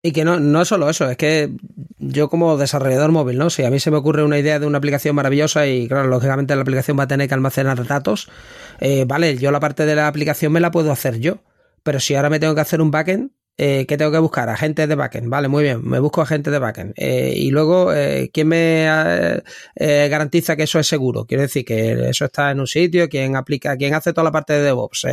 Y 0.00 0.12
que 0.12 0.24
no, 0.24 0.38
no 0.38 0.62
es 0.62 0.68
solo 0.68 0.88
eso, 0.88 1.10
es 1.10 1.16
que 1.16 1.50
yo 1.98 2.28
como 2.28 2.56
desarrollador 2.56 3.10
móvil, 3.10 3.38
¿no? 3.38 3.50
Si 3.50 3.64
a 3.64 3.70
mí 3.70 3.80
se 3.80 3.90
me 3.90 3.96
ocurre 3.96 4.22
una 4.22 4.38
idea 4.38 4.60
de 4.60 4.66
una 4.66 4.78
aplicación 4.78 5.16
maravillosa 5.16 5.66
y 5.66 5.88
claro, 5.88 6.06
lógicamente 6.06 6.54
la 6.54 6.62
aplicación 6.62 6.96
va 6.96 7.04
a 7.04 7.08
tener 7.08 7.26
que 7.26 7.34
almacenar 7.34 7.84
datos, 7.84 8.30
eh, 8.78 9.04
vale, 9.08 9.36
yo 9.36 9.50
la 9.50 9.58
parte 9.58 9.86
de 9.86 9.96
la 9.96 10.06
aplicación 10.06 10.52
me 10.52 10.60
la 10.60 10.70
puedo 10.70 10.92
hacer 10.92 11.18
yo, 11.18 11.38
pero 11.82 11.98
si 11.98 12.14
ahora 12.14 12.30
me 12.30 12.38
tengo 12.38 12.54
que 12.54 12.60
hacer 12.60 12.80
un 12.80 12.92
backend, 12.92 13.32
eh, 13.58 13.86
¿qué 13.88 13.96
tengo 13.96 14.12
que 14.12 14.18
buscar? 14.18 14.48
Agentes 14.48 14.86
de 14.88 14.94
backend. 14.94 15.28
Vale, 15.30 15.48
muy 15.48 15.62
bien, 15.62 15.80
me 15.82 15.98
busco 15.98 16.20
agentes 16.20 16.52
de 16.52 16.58
backend. 16.58 16.92
Eh, 16.96 17.32
y 17.36 17.50
luego, 17.50 17.92
eh, 17.94 18.30
¿quién 18.32 18.48
me 18.48 18.86
eh, 18.86 20.08
garantiza 20.10 20.56
que 20.56 20.64
eso 20.64 20.78
es 20.78 20.86
seguro? 20.86 21.24
Quiero 21.24 21.42
decir 21.42 21.64
que 21.64 22.10
eso 22.10 22.26
está 22.26 22.50
en 22.50 22.60
un 22.60 22.66
sitio, 22.66 23.08
quién 23.08 23.34
aplica, 23.34 23.76
quién 23.76 23.94
hace 23.94 24.12
toda 24.12 24.24
la 24.24 24.32
parte 24.32 24.52
de 24.52 24.62
DevOps, 24.62 25.06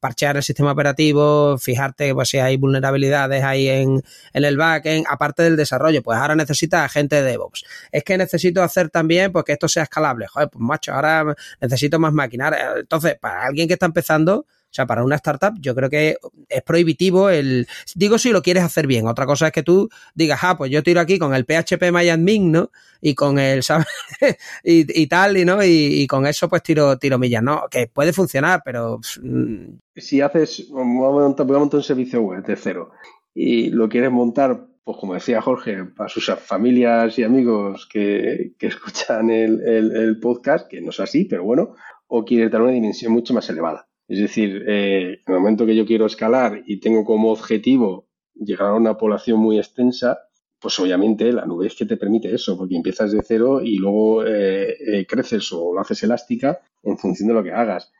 parchear 0.00 0.36
el 0.36 0.42
sistema 0.42 0.72
operativo, 0.72 1.58
fijarte 1.58 2.14
pues, 2.14 2.30
si 2.30 2.38
hay 2.38 2.56
vulnerabilidades 2.56 3.44
ahí 3.44 3.68
en, 3.68 4.02
en 4.32 4.44
el 4.44 4.56
backend, 4.56 5.04
aparte 5.08 5.42
del 5.42 5.56
desarrollo, 5.56 6.02
pues 6.02 6.18
ahora 6.18 6.34
necesita 6.34 6.84
agente 6.84 7.16
de 7.16 7.30
DevOps. 7.30 7.64
Es 7.92 8.02
que 8.04 8.16
necesito 8.16 8.62
hacer 8.62 8.88
también 8.88 9.30
pues, 9.32 9.44
que 9.44 9.52
esto 9.52 9.68
sea 9.68 9.82
escalable. 9.82 10.26
Joder, 10.26 10.48
pues 10.48 10.62
macho, 10.62 10.94
ahora 10.94 11.34
necesito 11.60 11.98
más 11.98 12.12
máquinas. 12.12 12.54
Entonces, 12.76 13.16
para 13.20 13.44
alguien 13.44 13.68
que 13.68 13.74
está 13.74 13.86
empezando, 13.86 14.46
o 14.70 14.72
sea, 14.72 14.86
para 14.86 15.02
una 15.02 15.16
startup 15.16 15.54
yo 15.60 15.74
creo 15.74 15.90
que 15.90 16.16
es 16.48 16.62
prohibitivo 16.62 17.28
el... 17.28 17.66
Digo 17.96 18.18
si 18.18 18.30
lo 18.30 18.40
quieres 18.40 18.62
hacer 18.62 18.86
bien. 18.86 19.08
Otra 19.08 19.26
cosa 19.26 19.48
es 19.48 19.52
que 19.52 19.64
tú 19.64 19.88
digas, 20.14 20.38
ah, 20.42 20.56
pues 20.56 20.70
yo 20.70 20.84
tiro 20.84 21.00
aquí 21.00 21.18
con 21.18 21.34
el 21.34 21.44
PHP 21.44 21.90
MyAdmin, 21.92 22.52
¿no? 22.52 22.70
Y 23.00 23.16
con 23.16 23.40
el, 23.40 23.64
¿sabes? 23.64 23.88
y, 24.62 25.06
tal, 25.08 25.36
y, 25.36 25.44
¿no? 25.44 25.58
Y, 25.64 26.06
con 26.06 26.24
eso 26.24 26.48
pues 26.48 26.62
tiro, 26.62 26.96
tiro 26.98 27.18
millas, 27.18 27.42
¿no? 27.42 27.64
Que 27.68 27.88
puede 27.88 28.12
funcionar, 28.12 28.62
pero... 28.64 29.00
Mm, 29.20 29.78
si 29.96 30.20
haces, 30.20 30.68
voy 30.70 30.82
a, 30.82 31.10
montar, 31.10 31.46
un 31.50 31.82
servicio 31.82 32.22
web 32.22 32.44
de 32.44 32.54
cero 32.54 32.92
y 33.34 33.70
lo 33.70 33.88
quieres 33.88 34.10
montar 34.10 34.66
pues 34.82 34.96
como 34.96 35.14
decía 35.14 35.42
Jorge, 35.42 35.84
para 35.84 36.08
sus 36.08 36.26
familias 36.26 37.16
y 37.18 37.22
amigos 37.22 37.86
que, 37.92 38.54
escuchan 38.58 39.30
el, 39.30 39.60
el, 39.60 40.18
podcast, 40.18 40.68
que 40.68 40.80
no 40.80 40.90
es 40.90 40.98
así, 40.98 41.26
pero 41.26 41.44
bueno, 41.44 41.76
o 42.08 42.24
quieres 42.24 42.50
dar 42.50 42.62
una 42.62 42.72
dimensión 42.72 43.12
mucho 43.12 43.34
más 43.34 43.48
elevada. 43.50 43.89
Es 44.10 44.18
decir, 44.18 44.64
eh, 44.66 45.20
en 45.24 45.34
el 45.34 45.40
momento 45.40 45.64
que 45.64 45.76
yo 45.76 45.86
quiero 45.86 46.06
escalar 46.06 46.64
y 46.66 46.80
tengo 46.80 47.04
como 47.04 47.30
objetivo 47.30 48.08
llegar 48.34 48.70
a 48.70 48.74
una 48.74 48.98
población 48.98 49.38
muy 49.38 49.56
extensa, 49.56 50.18
pues 50.58 50.76
obviamente 50.80 51.32
la 51.32 51.46
nube 51.46 51.68
es 51.68 51.76
que 51.76 51.86
te 51.86 51.96
permite 51.96 52.34
eso, 52.34 52.58
porque 52.58 52.74
empiezas 52.74 53.12
de 53.12 53.22
cero 53.22 53.60
y 53.62 53.78
luego 53.78 54.26
eh, 54.26 54.74
eh, 54.84 55.06
creces 55.06 55.52
o 55.52 55.72
lo 55.72 55.80
haces 55.80 56.02
elástica 56.02 56.58
en 56.82 56.98
función 56.98 57.28
de 57.28 57.34
lo 57.34 57.44
que 57.44 57.52
hagas. 57.52 57.92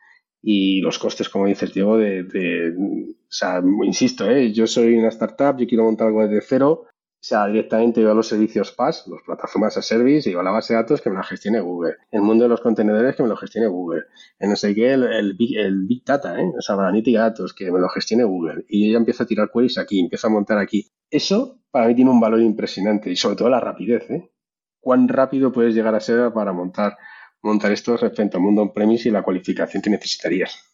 Y 0.42 0.80
los 0.80 0.98
costes, 0.98 1.28
como 1.28 1.46
dices, 1.46 1.72
Diego, 1.72 1.96
de, 1.96 2.24
de 2.24 2.74
o 2.76 3.14
sea, 3.28 3.62
insisto, 3.84 4.28
yo 4.32 4.66
soy 4.66 4.96
una 4.96 5.10
startup, 5.10 5.60
yo 5.60 5.68
quiero 5.68 5.84
montar 5.84 6.08
algo 6.08 6.26
desde 6.26 6.44
cero, 6.44 6.86
sea, 7.22 7.46
directamente 7.46 8.00
yo 8.00 8.10
a 8.10 8.14
los 8.14 8.28
servicios 8.28 8.72
PaaS, 8.72 9.06
las 9.06 9.22
plataformas 9.22 9.76
a 9.76 9.82
service, 9.82 10.30
y 10.30 10.34
a 10.34 10.42
la 10.42 10.50
base 10.50 10.72
de 10.72 10.80
datos 10.80 11.02
que 11.02 11.10
me 11.10 11.16
la 11.16 11.22
gestione 11.22 11.60
Google. 11.60 11.96
El 12.10 12.22
mundo 12.22 12.44
de 12.44 12.48
los 12.48 12.60
contenedores 12.62 13.14
que 13.14 13.22
me 13.22 13.28
lo 13.28 13.36
gestione 13.36 13.66
Google. 13.66 14.04
En 14.38 14.48
no 14.50 14.56
sé 14.56 14.74
qué, 14.74 14.94
el, 14.94 15.34
big, 15.34 16.04
Data, 16.04 16.40
¿eh? 16.40 16.50
o 16.56 16.62
sea, 16.62 16.76
analítica 16.76 17.18
de 17.18 17.30
datos 17.30 17.52
que 17.52 17.70
me 17.70 17.78
lo 17.78 17.88
gestione 17.90 18.24
Google. 18.24 18.64
Y 18.68 18.86
yo 18.86 18.92
ya 18.92 18.98
empiezo 18.98 19.22
a 19.22 19.26
tirar 19.26 19.50
queries 19.52 19.76
aquí, 19.76 20.00
empiezo 20.00 20.28
a 20.28 20.30
montar 20.30 20.58
aquí. 20.58 20.88
Eso 21.10 21.60
para 21.70 21.86
mí 21.88 21.94
tiene 21.94 22.10
un 22.10 22.20
valor 22.20 22.40
impresionante 22.40 23.10
y 23.10 23.16
sobre 23.16 23.36
todo 23.36 23.50
la 23.50 23.60
rapidez. 23.60 24.10
¿eh? 24.10 24.32
¿Cuán 24.80 25.08
rápido 25.08 25.52
puedes 25.52 25.74
llegar 25.74 25.94
a 25.94 26.00
ser 26.00 26.32
para 26.32 26.52
montar, 26.54 26.96
montar 27.42 27.70
esto 27.72 27.96
respecto 27.98 28.38
al 28.38 28.42
mundo 28.42 28.62
on-premise 28.62 29.08
y 29.08 29.12
la 29.12 29.22
cualificación 29.22 29.82
que 29.82 29.90
necesitarías? 29.90 30.69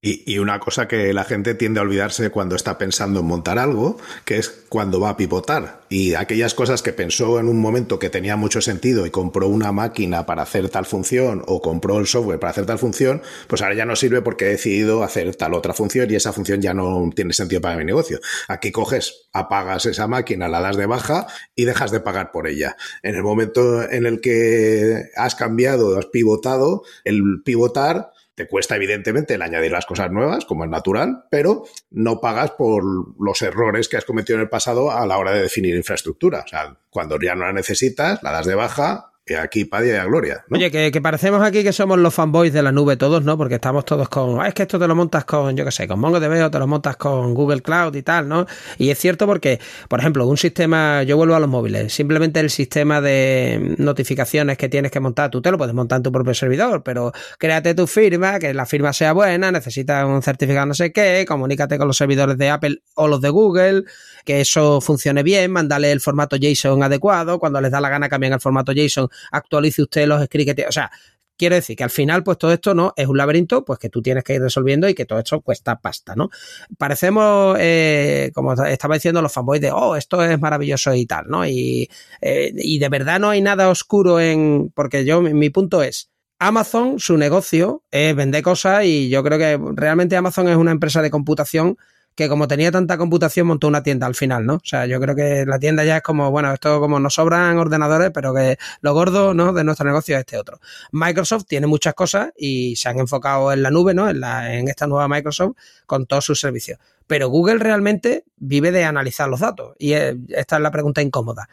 Y, 0.00 0.38
una 0.38 0.60
cosa 0.60 0.86
que 0.86 1.12
la 1.12 1.24
gente 1.24 1.56
tiende 1.56 1.80
a 1.80 1.82
olvidarse 1.82 2.30
cuando 2.30 2.54
está 2.54 2.78
pensando 2.78 3.18
en 3.18 3.26
montar 3.26 3.58
algo, 3.58 3.98
que 4.24 4.38
es 4.38 4.48
cuando 4.68 5.00
va 5.00 5.08
a 5.08 5.16
pivotar. 5.16 5.80
Y 5.88 6.14
aquellas 6.14 6.54
cosas 6.54 6.82
que 6.82 6.92
pensó 6.92 7.40
en 7.40 7.48
un 7.48 7.60
momento 7.60 7.98
que 7.98 8.08
tenía 8.08 8.36
mucho 8.36 8.60
sentido 8.60 9.06
y 9.06 9.10
compró 9.10 9.48
una 9.48 9.72
máquina 9.72 10.24
para 10.24 10.42
hacer 10.42 10.68
tal 10.68 10.86
función 10.86 11.42
o 11.48 11.60
compró 11.60 11.98
el 11.98 12.06
software 12.06 12.38
para 12.38 12.52
hacer 12.52 12.64
tal 12.64 12.78
función, 12.78 13.22
pues 13.48 13.60
ahora 13.60 13.74
ya 13.74 13.86
no 13.86 13.96
sirve 13.96 14.22
porque 14.22 14.44
he 14.44 14.50
decidido 14.50 15.02
hacer 15.02 15.34
tal 15.34 15.54
otra 15.54 15.74
función 15.74 16.08
y 16.08 16.14
esa 16.14 16.32
función 16.32 16.62
ya 16.62 16.74
no 16.74 17.10
tiene 17.12 17.32
sentido 17.32 17.60
para 17.60 17.76
mi 17.76 17.84
negocio. 17.84 18.20
Aquí 18.46 18.70
coges, 18.70 19.28
apagas 19.32 19.84
esa 19.86 20.06
máquina, 20.06 20.46
la 20.46 20.60
das 20.60 20.76
de 20.76 20.86
baja 20.86 21.26
y 21.56 21.64
dejas 21.64 21.90
de 21.90 21.98
pagar 21.98 22.30
por 22.30 22.46
ella. 22.46 22.76
En 23.02 23.16
el 23.16 23.24
momento 23.24 23.82
en 23.82 24.06
el 24.06 24.20
que 24.20 25.10
has 25.16 25.34
cambiado, 25.34 25.98
has 25.98 26.06
pivotado, 26.06 26.84
el 27.02 27.42
pivotar 27.44 28.12
te 28.38 28.46
cuesta 28.46 28.76
evidentemente 28.76 29.34
el 29.34 29.42
añadir 29.42 29.72
las 29.72 29.84
cosas 29.84 30.12
nuevas, 30.12 30.44
como 30.44 30.62
es 30.62 30.70
natural, 30.70 31.24
pero 31.28 31.64
no 31.90 32.20
pagas 32.20 32.52
por 32.52 32.84
los 33.20 33.42
errores 33.42 33.88
que 33.88 33.96
has 33.96 34.04
cometido 34.04 34.36
en 34.36 34.42
el 34.42 34.48
pasado 34.48 34.92
a 34.92 35.04
la 35.08 35.18
hora 35.18 35.32
de 35.32 35.42
definir 35.42 35.74
infraestructura. 35.74 36.44
O 36.44 36.46
sea, 36.46 36.76
cuando 36.88 37.18
ya 37.20 37.34
no 37.34 37.46
la 37.46 37.52
necesitas, 37.52 38.22
la 38.22 38.30
das 38.30 38.46
de 38.46 38.54
baja 38.54 39.07
aquí 39.36 39.64
Padilla 39.64 40.04
y 40.04 40.06
Gloria. 40.06 40.44
Oye, 40.50 40.70
que, 40.70 41.00
parecemos 41.00 41.42
aquí 41.42 41.62
que 41.62 41.72
somos 41.72 41.98
los 41.98 42.14
fanboys 42.14 42.52
de 42.52 42.62
la 42.62 42.72
nube 42.72 42.96
todos, 42.96 43.24
¿no? 43.24 43.36
Porque 43.36 43.56
estamos 43.56 43.84
todos 43.84 44.08
con, 44.08 44.40
ah, 44.40 44.48
es 44.48 44.54
que 44.54 44.62
esto 44.62 44.78
te 44.78 44.86
lo 44.86 44.94
montas 44.94 45.24
con, 45.24 45.56
yo 45.56 45.64
qué 45.64 45.70
sé, 45.70 45.86
con 45.86 46.00
MongoDB 46.00 46.44
o 46.44 46.50
te 46.50 46.58
lo 46.58 46.66
montas 46.66 46.96
con 46.96 47.34
Google 47.34 47.62
Cloud 47.62 47.94
y 47.94 48.02
tal, 48.02 48.28
¿no? 48.28 48.46
Y 48.78 48.90
es 48.90 48.98
cierto 48.98 49.26
porque, 49.26 49.60
por 49.88 50.00
ejemplo, 50.00 50.26
un 50.26 50.36
sistema, 50.36 51.02
yo 51.02 51.16
vuelvo 51.16 51.34
a 51.34 51.40
los 51.40 51.48
móviles, 51.48 51.92
simplemente 51.92 52.40
el 52.40 52.50
sistema 52.50 53.00
de 53.00 53.74
notificaciones 53.78 54.56
que 54.56 54.68
tienes 54.68 54.90
que 54.90 55.00
montar, 55.00 55.30
tú 55.30 55.42
te 55.42 55.50
lo 55.50 55.58
puedes 55.58 55.74
montar 55.74 55.98
en 55.98 56.02
tu 56.02 56.12
propio 56.12 56.34
servidor, 56.34 56.82
pero 56.82 57.12
créate 57.38 57.74
tu 57.74 57.86
firma, 57.86 58.38
que 58.38 58.54
la 58.54 58.66
firma 58.66 58.92
sea 58.92 59.12
buena, 59.12 59.50
necesitas 59.50 60.04
un 60.04 60.22
certificado 60.22 60.66
no 60.66 60.74
sé 60.74 60.92
qué, 60.92 61.24
comunícate 61.26 61.78
con 61.78 61.86
los 61.86 61.96
servidores 61.96 62.38
de 62.38 62.50
Apple 62.50 62.82
o 62.94 63.08
los 63.08 63.20
de 63.20 63.30
Google, 63.30 63.84
que 64.28 64.42
eso 64.42 64.82
funcione 64.82 65.22
bien, 65.22 65.50
mándale 65.50 65.90
el 65.90 66.02
formato 66.02 66.36
JSON 66.36 66.82
adecuado, 66.82 67.38
cuando 67.38 67.62
les 67.62 67.70
da 67.70 67.80
la 67.80 67.88
gana 67.88 68.10
cambian 68.10 68.34
el 68.34 68.40
formato 68.40 68.72
JSON 68.74 69.08
actualice 69.32 69.80
usted 69.80 70.06
los 70.06 70.22
scripts 70.22 70.66
O 70.68 70.72
sea, 70.72 70.90
quiero 71.38 71.54
decir 71.54 71.74
que 71.78 71.84
al 71.84 71.88
final, 71.88 72.22
pues 72.22 72.36
todo 72.36 72.52
esto 72.52 72.74
no 72.74 72.92
es 72.94 73.06
un 73.06 73.16
laberinto, 73.16 73.64
pues 73.64 73.78
que 73.78 73.88
tú 73.88 74.02
tienes 74.02 74.24
que 74.24 74.34
ir 74.34 74.42
resolviendo 74.42 74.86
y 74.86 74.92
que 74.92 75.06
todo 75.06 75.18
esto 75.18 75.40
cuesta 75.40 75.80
pasta, 75.80 76.14
¿no? 76.14 76.28
Parecemos, 76.76 77.56
eh, 77.58 78.30
como 78.34 78.52
estaba 78.52 78.96
diciendo 78.96 79.22
los 79.22 79.32
fanboys 79.32 79.62
de, 79.62 79.72
oh, 79.72 79.96
esto 79.96 80.22
es 80.22 80.38
maravilloso 80.38 80.92
y 80.92 81.06
tal, 81.06 81.24
¿no? 81.28 81.46
Y, 81.46 81.88
eh, 82.20 82.52
y 82.54 82.78
de 82.78 82.88
verdad 82.90 83.20
no 83.20 83.30
hay 83.30 83.40
nada 83.40 83.70
oscuro 83.70 84.20
en, 84.20 84.70
porque 84.74 85.06
yo, 85.06 85.22
mi 85.22 85.48
punto 85.48 85.82
es, 85.82 86.10
Amazon, 86.38 87.00
su 87.00 87.16
negocio 87.16 87.82
es 87.90 88.14
vender 88.14 88.42
cosas 88.42 88.84
y 88.84 89.08
yo 89.08 89.24
creo 89.24 89.38
que 89.38 89.58
realmente 89.74 90.18
Amazon 90.18 90.48
es 90.48 90.56
una 90.56 90.72
empresa 90.72 91.00
de 91.00 91.10
computación 91.10 91.78
que 92.18 92.28
como 92.28 92.48
tenía 92.48 92.72
tanta 92.72 92.98
computación 92.98 93.46
montó 93.46 93.68
una 93.68 93.84
tienda 93.84 94.08
al 94.08 94.16
final, 94.16 94.44
¿no? 94.44 94.54
O 94.54 94.60
sea, 94.64 94.86
yo 94.86 95.00
creo 95.00 95.14
que 95.14 95.46
la 95.46 95.60
tienda 95.60 95.84
ya 95.84 95.98
es 95.98 96.02
como, 96.02 96.32
bueno, 96.32 96.52
esto 96.52 96.80
como 96.80 96.98
nos 96.98 97.14
sobran 97.14 97.56
ordenadores, 97.58 98.10
pero 98.12 98.34
que 98.34 98.58
lo 98.80 98.92
gordo, 98.92 99.34
¿no? 99.34 99.52
De 99.52 99.62
nuestro 99.62 99.86
negocio 99.86 100.16
es 100.16 100.20
este 100.22 100.36
otro. 100.36 100.58
Microsoft 100.90 101.44
tiene 101.46 101.68
muchas 101.68 101.94
cosas 101.94 102.32
y 102.36 102.74
se 102.74 102.88
han 102.88 102.98
enfocado 102.98 103.52
en 103.52 103.62
la 103.62 103.70
nube, 103.70 103.94
¿no? 103.94 104.10
En, 104.10 104.24
en 104.24 104.66
esta 104.66 104.88
nueva 104.88 105.06
Microsoft 105.06 105.52
con 105.86 106.06
todos 106.06 106.24
sus 106.24 106.40
servicios. 106.40 106.80
Pero 107.06 107.28
Google 107.28 107.58
realmente 107.58 108.24
vive 108.36 108.72
de 108.72 108.82
analizar 108.82 109.28
los 109.28 109.38
datos 109.38 109.76
y 109.78 109.92
esta 109.92 110.56
es 110.56 110.60
la 110.60 110.72
pregunta 110.72 111.00
incómoda 111.00 111.48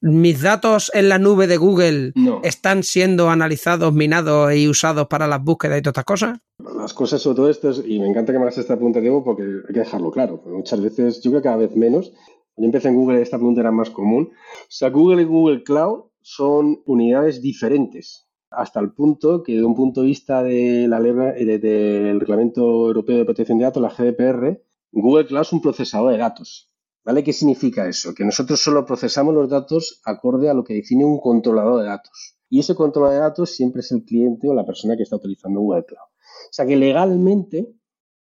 mis 0.00 0.42
datos 0.42 0.90
en 0.94 1.08
la 1.08 1.18
nube 1.18 1.46
de 1.46 1.56
Google 1.56 2.12
están 2.42 2.82
siendo 2.82 3.28
analizados, 3.30 3.92
minados 3.92 4.54
y 4.54 4.68
usados 4.68 5.06
para 5.08 5.26
las 5.26 5.42
búsquedas 5.42 5.78
y 5.78 5.82
todas 5.82 5.92
estas 5.92 6.04
cosas? 6.04 6.38
Las 6.76 6.94
cosas 6.94 7.20
sobre 7.20 7.36
todo 7.36 7.50
esto, 7.50 7.72
y 7.86 7.98
me 7.98 8.06
encanta 8.06 8.32
que 8.32 8.38
me 8.38 8.44
hagas 8.44 8.58
esta 8.58 8.76
pregunta, 8.76 9.00
Diego, 9.00 9.22
porque 9.24 9.42
hay 9.42 9.74
que 9.74 9.80
dejarlo 9.80 10.10
claro. 10.10 10.42
muchas 10.46 10.80
veces, 10.80 11.20
yo 11.22 11.30
creo 11.30 11.42
que 11.42 11.48
cada 11.48 11.56
vez 11.56 11.76
menos, 11.76 12.12
yo 12.56 12.64
empecé 12.64 12.88
en 12.88 12.96
Google, 12.96 13.22
esta 13.22 13.38
pregunta 13.38 13.60
era 13.60 13.70
más 13.70 13.90
común. 13.90 14.30
O 14.32 14.66
sea, 14.68 14.90
Google 14.90 15.22
y 15.22 15.24
Google 15.24 15.62
Cloud 15.62 16.10
son 16.20 16.82
unidades 16.84 17.40
diferentes, 17.40 18.28
hasta 18.50 18.80
el 18.80 18.92
punto 18.92 19.42
que, 19.42 19.54
de 19.54 19.64
un 19.64 19.74
punto 19.74 20.02
de 20.02 20.08
vista 20.08 20.42
de 20.42 20.86
la 20.88 21.00
ley, 21.00 21.12
del 21.12 22.20
Reglamento 22.20 22.62
Europeo 22.62 23.18
de 23.18 23.24
Protección 23.24 23.58
de 23.58 23.64
Datos, 23.64 23.82
la 23.82 23.90
GDPR, 23.90 24.62
Google 24.92 25.26
Cloud 25.26 25.42
es 25.42 25.52
un 25.52 25.62
procesador 25.62 26.12
de 26.12 26.18
datos. 26.18 26.69
¿Vale? 27.10 27.24
¿Qué 27.24 27.32
significa 27.32 27.88
eso? 27.88 28.14
Que 28.14 28.24
nosotros 28.24 28.60
solo 28.60 28.86
procesamos 28.86 29.34
los 29.34 29.50
datos 29.50 30.00
acorde 30.04 30.48
a 30.48 30.54
lo 30.54 30.62
que 30.62 30.74
define 30.74 31.04
un 31.04 31.18
controlador 31.18 31.82
de 31.82 31.88
datos. 31.88 32.36
Y 32.48 32.60
ese 32.60 32.76
controlador 32.76 33.16
de 33.16 33.22
datos 33.22 33.50
siempre 33.50 33.80
es 33.80 33.90
el 33.90 34.04
cliente 34.04 34.48
o 34.48 34.54
la 34.54 34.64
persona 34.64 34.96
que 34.96 35.02
está 35.02 35.16
utilizando 35.16 35.58
Google 35.58 35.86
Cloud. 35.86 36.04
O 36.04 36.52
sea 36.52 36.66
que 36.66 36.76
legalmente 36.76 37.66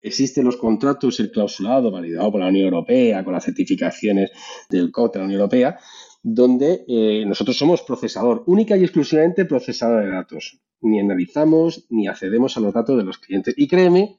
existen 0.02 0.46
los 0.46 0.56
contratos, 0.56 1.20
el 1.20 1.32
clausulado 1.32 1.92
validado 1.92 2.32
por 2.32 2.40
la 2.40 2.48
Unión 2.48 2.64
Europea, 2.64 3.26
con 3.26 3.34
las 3.34 3.44
certificaciones 3.44 4.32
del 4.70 4.90
COD 4.90 5.12
de 5.12 5.20
la 5.20 5.26
Unión 5.26 5.42
Europea, 5.42 5.80
donde 6.24 6.86
eh, 6.88 7.26
nosotros 7.28 7.58
somos 7.58 7.82
procesador, 7.82 8.44
única 8.48 8.78
y 8.78 8.84
exclusivamente 8.84 9.44
procesador 9.44 10.06
de 10.06 10.12
datos. 10.12 10.62
Ni 10.80 11.02
analizamos 11.02 11.88
ni 11.90 12.08
accedemos 12.08 12.56
a 12.56 12.62
los 12.62 12.74
datos 12.74 12.96
de 12.96 13.04
los 13.04 13.18
clientes. 13.18 13.54
Y 13.58 13.68
créeme 13.68 14.18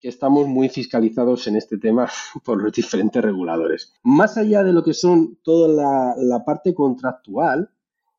que 0.00 0.08
estamos 0.08 0.46
muy 0.46 0.68
fiscalizados 0.68 1.46
en 1.46 1.56
este 1.56 1.78
tema 1.78 2.08
por 2.44 2.62
los 2.62 2.72
diferentes 2.72 3.22
reguladores. 3.22 3.94
Más 4.02 4.36
allá 4.36 4.62
de 4.62 4.72
lo 4.72 4.82
que 4.82 4.94
son 4.94 5.38
toda 5.42 6.14
la, 6.16 6.44
parte 6.44 6.74
contractual, 6.74 7.70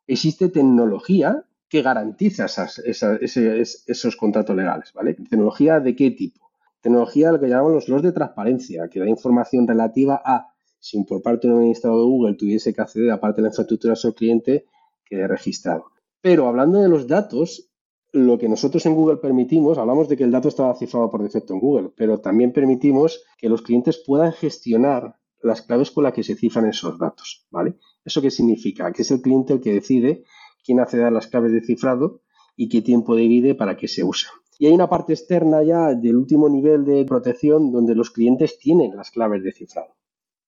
existe 0.06 0.50
tecnología 0.50 1.44
que 1.70 1.82
garantiza 1.82 2.46
esos 2.86 4.16
contratos 4.16 4.56
legales, 4.56 4.94
¿vale? 4.94 5.16
¿Tecnología 5.16 5.80
de 5.82 5.96
qué 5.96 6.12
tipo? 6.12 6.50
Tecnología 6.82 7.32
lo 7.32 7.40
que 7.40 7.50
llamamos 7.50 7.90
los 7.90 8.02
de 8.02 8.14
transparencia, 8.14 8.88
que 8.88 9.00
da 9.00 9.10
información 9.10 9.68
relativa 9.68 10.22
a 10.24 10.54
si 10.80 11.04
por 11.04 11.22
parte 11.22 11.48
de 11.48 11.54
un 11.54 11.60
administrador 11.60 12.00
de 12.00 12.06
Google 12.06 12.36
tuviese 12.36 12.74
que 12.74 12.82
acceder 12.82 13.12
a 13.12 13.20
parte 13.20 13.38
de 13.38 13.44
la 13.44 13.50
infraestructura 13.50 13.94
a 13.94 13.98
su 13.98 14.14
cliente, 14.14 14.66
quede 15.04 15.28
registrado. 15.28 15.92
Pero 16.22 16.48
hablando 16.48 16.82
de 16.82 16.90
los 16.90 17.08
datos, 17.08 17.70
lo 18.12 18.38
que 18.38 18.48
nosotros 18.48 18.86
en 18.86 18.96
Google 18.96 19.18
permitimos, 19.18 19.78
hablamos 19.78 20.08
de 20.08 20.18
que 20.18 20.24
el 20.24 20.32
dato 20.32 20.48
estaba 20.48 20.76
cifrado 20.76 21.10
por 21.10 21.24
defecto 21.24 21.54
en 21.54 21.60
Google, 21.60 21.92
pero 21.96 22.20
también 22.20 22.54
permitimos 22.54 23.24
que 23.38 23.50
los 23.50 23.62
clientes 23.62 24.02
puedan 24.06 24.32
gestionar 24.32 25.18
las 25.42 25.62
claves 25.62 25.92
con 25.92 26.04
las 26.04 26.14
que 26.14 26.24
se 26.24 26.36
cifran 26.36 26.66
esos 26.66 26.98
datos, 26.98 27.46
¿vale? 27.52 27.76
¿Eso 28.04 28.22
qué 28.22 28.32
significa? 28.32 28.92
Que 28.92 29.02
es 29.04 29.12
el 29.12 29.22
cliente 29.22 29.54
el 29.54 29.62
que 29.62 29.74
decide 29.74 30.24
quién 30.64 30.80
accede 30.80 31.04
a 31.04 31.12
las 31.12 31.28
claves 31.28 31.52
de 31.52 31.62
cifrado 31.62 32.22
y 32.56 32.70
qué 32.70 32.82
tiempo 32.82 33.16
divide 33.16 33.56
para 33.56 33.78
que 33.78 33.88
se 33.88 34.04
use. 34.04 34.28
Y 34.58 34.66
hay 34.66 34.74
una 34.74 34.90
parte 34.90 35.14
externa 35.14 35.62
ya 35.62 35.94
del 35.94 36.16
último 36.16 36.50
nivel 36.50 36.86
de 36.86 37.06
protección 37.06 37.72
donde 37.72 37.94
los 37.94 38.10
clientes 38.10 38.58
tienen 38.58 38.96
las 38.96 39.12
claves 39.12 39.44
de 39.44 39.52
cifrado 39.52 39.96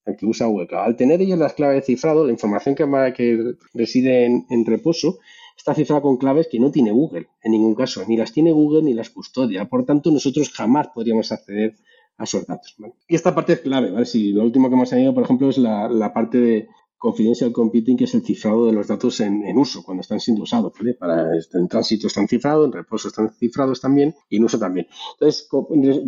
el 0.06 0.18
que 0.18 0.26
usa 0.26 0.48
Google 0.48 0.68
Al 0.72 0.96
tener 0.96 1.22
ellos 1.22 1.38
las 1.38 1.54
claves 1.54 1.76
de 1.76 1.86
cifrado, 1.86 2.26
la 2.26 2.32
información 2.32 2.74
que 2.74 3.54
reside 3.76 4.26
en 4.26 4.66
reposo 4.66 5.20
está 5.60 5.74
cifrada 5.74 6.02
con 6.02 6.16
claves 6.16 6.48
que 6.50 6.58
no 6.58 6.72
tiene 6.72 6.92
Google 6.92 7.28
en 7.44 7.52
ningún 7.52 7.76
caso, 7.76 8.02
ni 8.08 8.16
las 8.16 8.32
tiene 8.32 8.54
Google 8.54 8.82
ni 8.82 8.94
las 8.94 9.10
custodia. 9.10 9.66
Por 9.66 9.86
tanto, 9.86 10.10
nosotros 10.10 10.50
jamás 10.52 10.88
podríamos 10.88 11.34
acceder 11.34 11.76
a 12.18 12.24
esos 12.24 12.48
datos. 12.48 12.78
Y 13.08 13.16
esta 13.16 13.36
parte 13.36 13.54
es 13.54 13.60
clave, 13.60 13.92
¿vale? 13.92 14.06
Si 14.06 14.32
lo 14.32 14.44
último 14.44 14.70
que 14.70 14.76
hemos 14.76 14.92
añadido, 14.94 15.14
por 15.14 15.24
ejemplo, 15.24 15.50
es 15.50 15.58
la, 15.58 16.12
parte 16.14 16.38
de 16.38 16.70
confidential 16.98 17.52
computing, 17.52 17.98
que 17.98 18.06
es 18.06 18.14
el 18.14 18.22
cifrado 18.22 18.68
de 18.68 18.72
los 18.72 18.88
datos 18.88 19.20
en, 19.20 19.58
uso, 19.58 19.84
cuando 19.84 20.00
están 20.00 20.22
siendo 20.22 20.44
usados, 20.44 20.72
¿vale? 20.78 20.94
Para, 20.94 21.28
en 21.36 21.68
tránsito 21.68 22.08
están 22.08 22.30
cifrados, 22.30 22.66
en 22.66 22.72
reposo 22.72 23.10
están 23.10 23.30
cifrados 23.30 23.82
también 23.82 24.16
y 24.30 24.38
en 24.38 24.46
uso 24.46 24.58
también. 24.58 24.88
Entonces, 25.20 25.50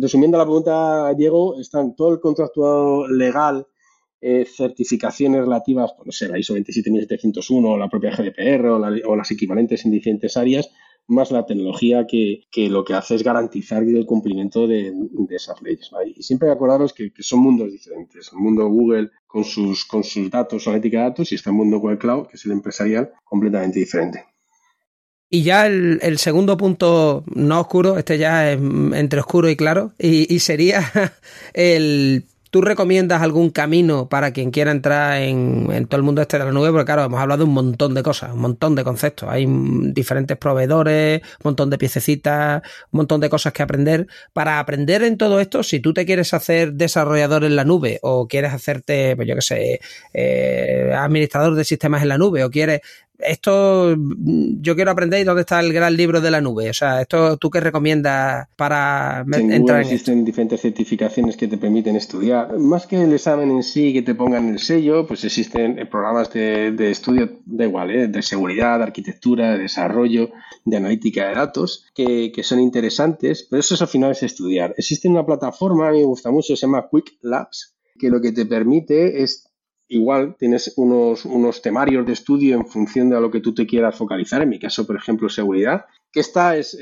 resumiendo 0.00 0.38
la 0.38 0.44
pregunta, 0.44 1.12
Diego, 1.12 1.60
están 1.60 1.94
todo 1.94 2.14
el 2.14 2.20
contrato 2.20 3.06
legal 3.06 3.66
eh, 4.24 4.44
certificaciones 4.46 5.40
relativas, 5.40 5.94
pues 5.96 6.06
no 6.06 6.12
sé, 6.12 6.28
la 6.28 6.38
ISO 6.38 6.54
27701 6.54 7.68
o 7.68 7.76
la 7.76 7.88
propia 7.88 8.12
GDPR 8.12 8.66
o, 8.68 9.16
las 9.16 9.30
equivalentes 9.32 9.84
en 9.84 9.90
diferentes 9.90 10.36
áreas, 10.36 10.70
más 11.08 11.32
la 11.32 11.44
tecnología 11.44 12.06
que, 12.06 12.46
lo 12.70 12.84
que 12.84 12.94
hace 12.94 13.16
es 13.16 13.24
garantizar 13.24 13.82
el 13.82 14.06
cumplimiento 14.06 14.68
de, 14.68 14.92
esas 15.30 15.60
leyes. 15.60 15.90
Y 16.14 16.22
siempre 16.22 16.52
acordaros 16.52 16.92
que, 16.92 17.12
que, 17.12 17.24
son 17.24 17.40
mundos 17.40 17.72
diferentes. 17.72 18.30
El 18.32 18.38
mundo 18.38 18.68
Google 18.68 19.10
con 19.26 19.42
sus, 19.42 19.84
con 19.84 20.04
sus 20.04 20.30
datos, 20.30 20.62
su 20.62 20.70
ética 20.70 20.98
de 20.98 21.04
datos, 21.04 21.32
y 21.32 21.34
está 21.34 21.50
el 21.50 21.56
mundo 21.56 21.80
Google 21.80 21.98
Cloud, 21.98 22.28
que 22.28 22.36
es 22.36 22.44
el 22.44 22.52
empresarial, 22.52 23.10
completamente 23.24 23.80
diferente. 23.80 24.24
Y 25.28 25.42
ya 25.42 25.66
el, 25.66 26.18
segundo 26.18 26.56
punto 26.56 27.24
no 27.34 27.60
oscuro, 27.60 27.98
este 27.98 28.18
ya 28.18 28.52
es 28.52 28.60
entre 28.60 29.18
oscuro 29.18 29.50
y 29.50 29.56
claro, 29.56 29.94
y 29.98 30.38
sería 30.38 30.84
el 31.54 32.26
¿Tú 32.52 32.60
recomiendas 32.60 33.22
algún 33.22 33.48
camino 33.48 34.10
para 34.10 34.34
quien 34.34 34.50
quiera 34.50 34.72
entrar 34.72 35.22
en, 35.22 35.86
todo 35.86 35.96
el 35.96 36.02
mundo 36.02 36.20
este 36.20 36.38
de 36.38 36.44
la 36.44 36.52
nube? 36.52 36.70
Porque 36.70 36.84
claro, 36.84 37.04
hemos 37.04 37.18
hablado 37.18 37.38
de 37.38 37.44
un 37.48 37.54
montón 37.54 37.94
de 37.94 38.02
cosas, 38.02 38.34
un 38.34 38.40
montón 38.40 38.74
de 38.74 38.84
conceptos. 38.84 39.26
Hay 39.30 39.46
diferentes 39.48 40.36
proveedores, 40.36 41.22
un 41.22 41.44
montón 41.44 41.70
de 41.70 41.78
piececitas, 41.78 42.60
un 42.90 42.98
montón 42.98 43.22
de 43.22 43.30
cosas 43.30 43.54
que 43.54 43.62
aprender. 43.62 44.06
Para 44.34 44.58
aprender 44.58 45.02
en 45.02 45.16
todo 45.16 45.40
esto, 45.40 45.62
si 45.62 45.80
tú 45.80 45.94
te 45.94 46.04
quieres 46.04 46.34
hacer 46.34 46.74
desarrollador 46.74 47.44
en 47.44 47.56
la 47.56 47.64
nube 47.64 48.00
o 48.02 48.28
quieres 48.28 48.52
hacerte, 48.52 49.16
pues 49.16 49.26
yo 49.26 49.34
qué 49.34 49.40
sé, 49.40 49.80
eh, 50.12 50.92
administrador 50.94 51.54
de 51.54 51.64
sistemas 51.64 52.02
en 52.02 52.08
la 52.10 52.18
nube 52.18 52.44
o 52.44 52.50
quieres 52.50 52.82
esto 53.26 53.96
yo 53.96 54.74
quiero 54.74 54.90
aprender 54.90 55.20
y 55.20 55.24
dónde 55.24 55.42
está 55.42 55.60
el 55.60 55.72
gran 55.72 55.96
libro 55.96 56.20
de 56.20 56.30
la 56.30 56.40
nube. 56.40 56.70
O 56.70 56.74
sea, 56.74 57.00
esto 57.00 57.36
tú 57.36 57.50
qué 57.50 57.60
recomiendas 57.60 58.48
para 58.56 59.24
en 59.32 59.52
entrar 59.52 59.80
en 59.80 59.86
existen 59.86 60.24
diferentes 60.24 60.60
certificaciones 60.60 61.36
que 61.36 61.48
te 61.48 61.58
permiten 61.58 61.96
estudiar. 61.96 62.58
Más 62.58 62.86
que 62.86 63.02
el 63.02 63.12
examen 63.12 63.50
en 63.50 63.62
sí 63.62 63.92
que 63.92 64.02
te 64.02 64.14
pongan 64.14 64.48
el 64.48 64.58
sello, 64.58 65.06
pues 65.06 65.24
existen 65.24 65.88
programas 65.90 66.32
de, 66.32 66.90
estudio, 66.90 67.40
da 67.44 67.64
igual, 67.64 67.90
¿eh? 67.90 68.08
de 68.08 68.22
seguridad, 68.22 68.78
de 68.78 68.84
arquitectura, 68.84 69.52
de 69.52 69.58
desarrollo, 69.58 70.30
de 70.64 70.76
analítica 70.76 71.28
de 71.28 71.34
datos, 71.34 71.86
que, 71.94 72.32
que 72.32 72.42
son 72.42 72.60
interesantes, 72.60 73.46
pero 73.48 73.60
eso 73.60 73.76
al 73.80 73.88
final 73.88 74.12
es 74.12 74.22
estudiar. 74.22 74.74
Existe 74.76 75.08
una 75.08 75.26
plataforma, 75.26 75.88
a 75.88 75.92
mí 75.92 75.98
me 75.98 76.04
gusta 76.04 76.30
mucho, 76.30 76.56
se 76.56 76.66
llama 76.66 76.88
Quick 76.90 77.18
Labs, 77.22 77.76
que 77.98 78.10
lo 78.10 78.20
que 78.20 78.32
te 78.32 78.46
permite 78.46 79.22
es 79.22 79.51
igual 79.92 80.36
tienes 80.38 80.72
unos, 80.76 81.24
unos 81.24 81.60
temarios 81.60 82.06
de 82.06 82.14
estudio 82.14 82.56
en 82.56 82.66
función 82.66 83.10
de 83.10 83.16
a 83.16 83.20
lo 83.20 83.30
que 83.30 83.40
tú 83.40 83.54
te 83.54 83.66
quieras 83.66 83.96
focalizar. 83.96 84.42
En 84.42 84.48
mi 84.48 84.58
caso, 84.58 84.86
por 84.86 84.96
ejemplo, 84.96 85.28
seguridad, 85.28 85.84
que 86.10 86.20
esta 86.20 86.56
es, 86.56 86.74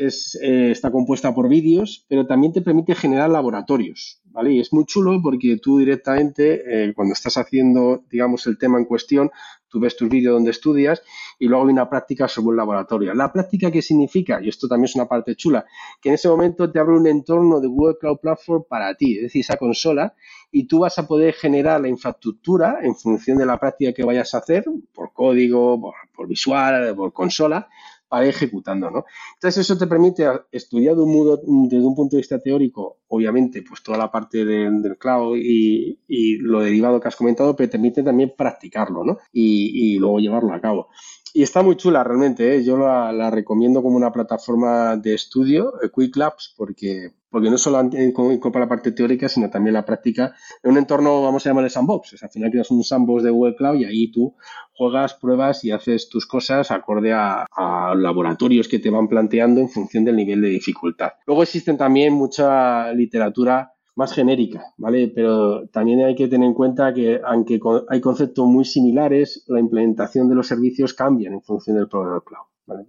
eh, 0.43 0.71
está 0.71 0.91
compuesta 0.91 1.35
por 1.35 1.49
vídeos, 1.49 2.05
pero 2.09 2.27
también 2.27 2.53
te 2.53 2.63
permite 2.63 2.95
generar 2.95 3.31
laboratorios. 3.31 4.21
¿vale? 4.27 4.53
Y 4.53 4.61
es 4.61 4.73
muy 4.73 4.85
chulo 4.85 5.21
porque 5.23 5.59
tú 5.59 5.79
directamente, 5.79 6.63
eh, 6.67 6.95
cuando 6.95 7.15
estás 7.15 7.37
haciendo, 7.37 8.05
digamos, 8.11 8.47
el 8.47 8.59
tema 8.59 8.79
en 8.79 8.85
cuestión, 8.85 9.31
tú 9.71 9.81
ves 9.81 9.97
tus 9.97 10.09
vídeos 10.09 10.35
donde 10.35 10.51
estudias 10.51 11.03
y 11.39 11.47
luego 11.47 11.64
hay 11.64 11.73
una 11.73 11.89
práctica 11.89 12.29
sobre 12.29 12.49
un 12.49 12.57
laboratorio. 12.57 13.14
¿La 13.14 13.33
práctica 13.33 13.71
qué 13.71 13.81
significa? 13.81 14.41
Y 14.43 14.49
esto 14.49 14.68
también 14.68 14.87
es 14.87 14.97
una 14.97 15.07
parte 15.07 15.37
chula, 15.37 15.64
que 16.01 16.11
en 16.11 16.16
ese 16.16 16.29
momento 16.29 16.71
te 16.71 16.79
abre 16.79 16.97
un 16.97 17.07
entorno 17.07 17.61
de 17.61 17.68
Google 17.68 17.97
Cloud 17.99 18.18
Platform 18.18 18.64
para 18.68 18.95
ti, 18.95 19.16
es 19.16 19.23
decir, 19.23 19.41
esa 19.41 19.57
consola, 19.57 20.14
y 20.51 20.66
tú 20.66 20.81
vas 20.81 20.99
a 20.99 21.07
poder 21.07 21.35
generar 21.35 21.81
la 21.81 21.89
infraestructura 21.89 22.79
en 22.83 22.95
función 22.97 23.39
de 23.39 23.47
la 23.47 23.59
práctica 23.59 23.93
que 23.93 24.05
vayas 24.05 24.35
a 24.35 24.39
hacer, 24.39 24.64
por 24.93 25.12
código, 25.12 25.81
por, 26.14 26.27
visual, 26.29 26.95
por 26.97 27.12
consola, 27.12 27.68
para 28.11 28.25
ir 28.25 28.31
ejecutando, 28.31 28.91
¿no? 28.91 29.05
Entonces 29.35 29.65
eso 29.65 29.79
te 29.79 29.87
permite 29.87 30.27
estudiar 30.51 30.97
de 30.97 31.03
un 31.03 31.15
modo, 31.15 31.41
desde 31.69 31.87
un 31.87 31.95
punto 31.95 32.17
de 32.17 32.21
vista 32.21 32.41
teórico, 32.41 32.99
obviamente, 33.07 33.63
pues 33.63 33.83
toda 33.83 33.97
la 33.97 34.11
parte 34.11 34.45
del 34.45 34.99
cloud 34.99 35.39
y, 35.39 35.97
lo 36.41 36.61
derivado 36.61 37.01
que 37.01 37.09
has 37.09 37.17
comentado, 37.17 37.55
pero 37.55 37.71
te 37.71 37.79
permite 37.79 38.03
también 38.03 38.35
practicarlo, 38.37 39.05
¿no? 39.05 39.19
Y, 39.33 39.95
y 39.95 39.99
luego 39.99 40.19
llevarlo 40.19 40.53
a 40.53 40.61
cabo. 40.61 40.89
Y 41.33 41.43
está 41.43 41.62
muy 41.62 41.76
chula 41.76 42.03
realmente, 42.03 42.57
¿eh? 42.57 42.64
yo 42.64 42.76
la, 42.76 43.31
recomiendo 43.31 43.83
como 43.83 43.97
una 43.97 44.12
plataforma 44.12 44.97
de 44.97 45.14
estudio, 45.14 45.74
eh, 45.83 45.91
Quick 45.95 46.16
Labs, 46.16 46.55
porque, 46.57 47.12
porque 47.31 47.51
no 47.51 47.59
solo 47.59 47.81
incorpora 47.83 48.64
la 48.64 48.68
parte 48.68 48.91
teórica, 48.91 49.28
sino 49.28 49.49
también 49.49 49.74
la 49.74 49.85
práctica 49.85 50.35
en 50.62 50.72
un 50.72 50.78
entorno, 50.78 51.22
vamos 51.22 51.47
a 51.47 51.51
llamarle 51.51 51.70
sandbox. 51.70 52.20
Al 52.22 52.31
final 52.31 52.51
creas 52.51 52.70
un 52.70 52.83
sandbox 52.83 53.22
de 53.22 53.31
Google 53.31 53.55
Cloud 53.55 53.76
y 53.76 53.85
ahí 53.85 54.11
tú 54.11 54.35
juegas, 54.72 55.14
pruebas 55.14 55.62
y 55.64 55.70
haces 55.70 56.09
tus 56.09 56.26
cosas 56.26 56.70
acorde 56.72 57.12
a, 57.12 57.47
a 57.51 57.95
laboratorios 57.95 58.66
que 58.66 58.81
te 58.81 58.91
van 58.91 59.07
planteando 59.07 59.61
en 59.61 59.68
función 59.68 60.05
del 60.05 60.16
nivel 60.16 60.41
de 60.41 60.49
dificultad. 60.49 61.12
Luego 61.26 61.45
existen 61.45 61.76
también 61.76 62.12
mucha 62.12 62.93
literatura 62.93 63.72
más 63.95 64.12
genérica, 64.12 64.74
¿vale? 64.76 65.09
Pero 65.09 65.68
también 65.68 66.01
hay 66.01 66.14
que 66.14 66.28
tener 66.28 66.47
en 66.47 66.55
cuenta 66.55 66.95
que 66.95 67.20
aunque 67.24 67.61
hay 67.88 68.01
conceptos 68.01 68.47
muy 68.47 68.64
similares, 68.64 69.45
la 69.49 69.61
implementación 69.61 70.28
de 70.28 70.34
los 70.34 70.47
servicios 70.47 70.95
cambian 70.95 71.34
en 71.34 71.43
función 71.43 71.76
del 71.76 71.88
proveedor 71.88 72.24
cloud. 72.24 72.86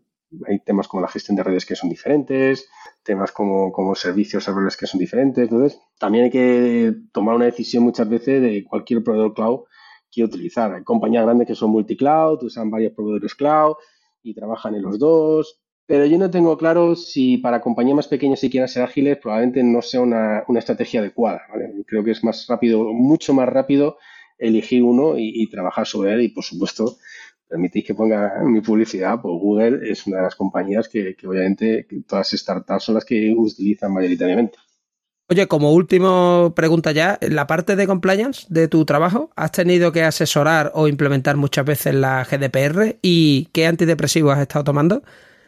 Hay 0.48 0.60
temas 0.60 0.88
como 0.88 1.02
la 1.02 1.10
gestión 1.10 1.36
de 1.36 1.44
redes 1.44 1.66
que 1.66 1.76
son 1.76 1.90
diferentes, 1.90 2.70
temas 3.04 3.34
como, 3.34 3.72
como 3.72 3.96
servicios 3.96 4.46
serverless 4.46 4.78
que 4.78 4.88
son 4.88 5.00
diferentes. 5.00 5.44
Entonces, 5.44 5.82
también 6.00 6.26
hay 6.26 6.32
que 6.32 6.96
tomar 7.12 7.36
una 7.36 7.46
decisión 7.46 7.84
muchas 7.84 8.08
veces 8.08 8.42
de 8.42 8.64
cualquier 8.64 9.04
proveedor 9.04 9.34
cloud 9.34 9.62
que 10.10 10.24
utilizar. 10.24 10.74
Hay 10.74 10.84
compañías 10.84 11.26
grandes 11.26 11.48
que 11.48 11.56
son 11.56 11.72
multi-cloud, 11.72 12.44
usan 12.44 12.70
varios 12.70 12.94
proveedores 12.94 13.36
cloud 13.36 13.76
y 14.24 14.34
trabajan 14.34 14.76
en 14.76 14.84
los 14.84 15.00
dos. 15.00 15.62
Pero 15.86 16.06
yo 16.06 16.18
no 16.18 16.30
tengo 16.30 16.58
claro 16.58 16.96
si 16.96 17.38
para 17.38 17.62
compañías 17.62 17.96
más 17.96 18.08
pequeñas 18.08 18.44
y 18.44 18.50
quieran 18.50 18.70
ser 18.70 18.84
ágiles, 18.84 19.18
probablemente 19.18 19.64
no 19.64 19.82
sea 19.82 20.02
una, 20.02 20.44
estrategia 20.58 21.02
adecuada. 21.02 21.42
Creo 21.86 22.04
que 22.04 22.12
es 22.12 22.24
más 22.24 22.48
rápido, 22.48 22.84
mucho 22.94 23.34
más 23.34 23.50
rápido 23.50 23.98
elegir 24.38 24.84
uno 24.84 25.16
y, 25.18 25.48
trabajar 25.50 25.86
sobre 25.86 26.14
él. 26.14 26.22
Y 26.22 26.30
por 26.30 26.44
supuesto, 26.44 26.98
permitís 27.48 27.86
que 27.86 27.94
ponga 27.94 28.42
mi 28.44 28.62
publicidad, 28.62 29.22
pues 29.22 29.34
Google 29.34 29.92
es 29.92 30.08
una 30.08 30.18
de 30.18 30.24
las 30.24 30.36
compañías 30.36 30.88
que, 30.88 31.16
que 31.16 31.28
obviamente 31.28 31.86
todas 32.08 32.32
las 32.32 32.42
startups 32.42 32.84
son 32.84 32.96
las 32.96 33.06
que 33.06 33.34
utilizan 33.36 33.94
mayoritariamente. 33.94 34.58
Oye, 35.32 35.48
como 35.48 35.72
última 35.72 36.54
pregunta 36.56 36.92
ya, 36.92 37.18
la 37.22 37.48
parte 37.48 37.78
de 37.78 37.88
compliance 37.88 38.46
de 38.50 38.68
tu 38.68 38.84
trabajo, 38.84 39.30
¿has 39.38 39.54
tenido 39.54 39.94
que 39.94 40.04
asesorar 40.04 40.74
o 40.76 40.90
implementar 40.90 41.38
muchas 41.38 41.64
veces 41.64 41.96
la 41.96 42.26
GDPR 42.26 42.98
y 43.02 43.48
qué 43.54 43.66
antidepresivos 43.66 44.34
has 44.34 44.42
estado 44.42 44.66
tomando? 44.66 45.04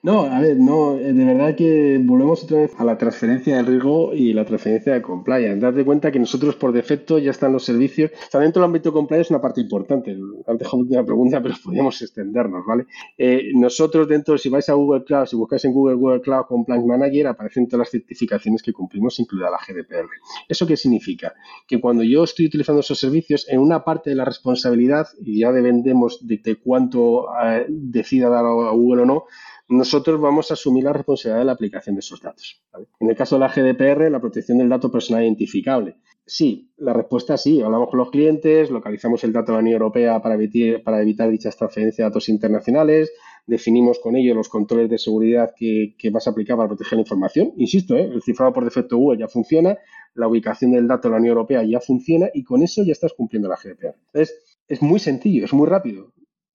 No, 0.06 0.24
a 0.24 0.42
ver, 0.42 0.58
no, 0.58 0.98
eh, 0.98 1.14
de 1.14 1.24
verdad 1.24 1.56
que 1.56 1.98
volvemos 1.98 2.44
otra 2.44 2.58
vez 2.58 2.76
a 2.78 2.84
la 2.84 2.98
transferencia 2.98 3.56
de 3.56 3.64
riesgo 3.64 4.14
y 4.14 4.34
la 4.34 4.44
transferencia 4.44 4.92
de 4.92 5.02
compliance. 5.02 5.62
Date 5.62 5.86
cuenta 5.86 6.12
que 6.12 6.20
nosotros 6.20 6.58
por 6.58 6.74
defecto 6.74 7.20
ya 7.20 7.32
están 7.32 7.54
los 7.54 7.64
servicios. 7.64 8.12
Está 8.12 8.40
dentro 8.40 8.62
del 8.62 8.66
ámbito 8.66 8.90
de 8.90 8.96
compliance 8.96 9.28
es 9.28 9.30
una 9.30 9.40
parte 9.40 9.62
importante. 9.62 10.14
Has 10.46 10.60
dejado 10.60 10.84
una 10.84 11.06
pregunta, 11.06 11.42
pero 11.42 11.56
podríamos 11.64 12.02
extendernos, 12.02 12.66
¿vale? 12.66 12.86
Eh, 13.18 13.52
nosotros 13.56 14.06
dentro, 14.10 14.38
si 14.38 14.50
vais 14.50 14.68
a 14.68 14.74
Google 14.74 15.06
Cloud, 15.06 15.26
si 15.26 15.38
buscáis 15.38 15.64
en 15.64 15.72
Google 15.72 15.96
Google 15.96 16.20
Cloud 16.20 16.48
Compliance 16.50 16.86
Manager, 16.86 17.28
aparecen 17.28 17.70
todas 17.70 17.86
las 17.86 17.92
certificaciones 17.92 18.62
que 18.62 18.74
cumplimos, 18.74 19.18
incluida 19.22 19.50
la 19.50 19.58
GDPR. 19.58 20.10
¿Eso 20.50 20.68
qué 20.68 20.76
significa? 20.76 21.34
Que 21.66 21.80
cuando 21.80 22.04
yo 22.04 22.26
estoy 22.26 22.48
utilizando 22.48 22.82
esos 22.82 23.00
servicios, 23.00 23.48
en 23.48 23.62
una 23.62 23.86
parte 23.86 24.10
de 24.10 24.18
la 24.18 24.26
responsabilidad, 24.26 25.08
y 25.22 25.40
ya 25.40 25.54
dependemos 25.54 26.28
de, 26.28 26.58
cuánto 26.62 27.28
eh, 27.42 27.68
decida 27.70 28.28
dar 28.28 28.44
a 28.44 28.72
Google 28.72 29.04
o 29.04 29.06
no, 29.06 29.24
nosotros 29.70 30.20
vamos 30.20 30.52
a 30.52 30.56
asumir 30.56 30.84
la 30.84 30.94
responsabilidad 30.94 31.40
de 31.40 31.46
la 31.46 31.52
aplicación 31.54 31.96
de 31.96 32.00
esos 32.00 32.22
datos. 32.22 32.62
En 33.00 33.10
el 33.10 33.16
caso 33.16 33.36
de 33.36 33.40
la 33.40 33.48
GDPR, 33.48 34.10
la 34.12 34.20
protección 34.20 34.58
del 34.58 34.70
dato 34.70 34.92
personal 34.92 35.24
identificable. 35.24 35.96
Sí, 36.26 36.72
la 36.78 36.94
respuesta 36.94 37.36
es 37.36 37.42
sí. 37.42 37.62
Hablamos 37.62 37.90
con 37.90 38.00
los 38.00 38.10
clientes, 38.10 38.72
localizamos 38.72 39.24
el 39.24 39.34
dato 39.34 39.52
de 39.52 39.58
la 39.58 39.62
Unión 39.62 39.74
Europea 39.74 40.22
para 40.22 40.36
evitar, 40.36 40.84
para 40.84 41.02
evitar 41.02 41.30
dichas 41.30 41.58
transferencias 41.58 41.98
de 41.98 42.04
datos 42.04 42.30
internacionales, 42.30 43.12
definimos 43.46 44.00
con 44.00 44.16
ello 44.16 44.34
los 44.34 44.48
controles 44.48 44.90
de 44.90 44.98
seguridad 44.98 45.54
que, 45.56 45.96
vas 46.12 46.28
a 46.28 46.32
aplicar 46.32 46.56
para 46.56 46.70
proteger 46.70 46.98
la 46.98 47.02
información. 47.02 47.54
Insisto, 47.58 47.96
¿eh? 47.96 48.10
el 48.14 48.22
cifrado 48.22 48.54
por 48.54 48.64
defecto 48.64 48.98
Google 48.98 49.20
ya 49.20 49.28
funciona, 49.28 49.78
la 50.14 50.28
ubicación 50.28 50.72
del 50.72 50.88
dato 50.88 51.10
de 51.10 51.14
la 51.14 51.18
Unión 51.20 51.36
Europea 51.36 51.64
ya 51.64 51.82
funciona 51.82 52.30
y 52.34 52.44
con 52.44 52.64
eso 52.64 52.84
ya 52.84 52.94
estás 52.94 53.14
cumpliendo 53.14 53.50
la 53.50 53.58
GDPR. 53.58 53.96
Es 54.14 54.82
muy 54.82 55.00
sencillo, 55.00 55.44
es 55.44 55.54
muy 55.54 55.68
rápido 55.68 56.14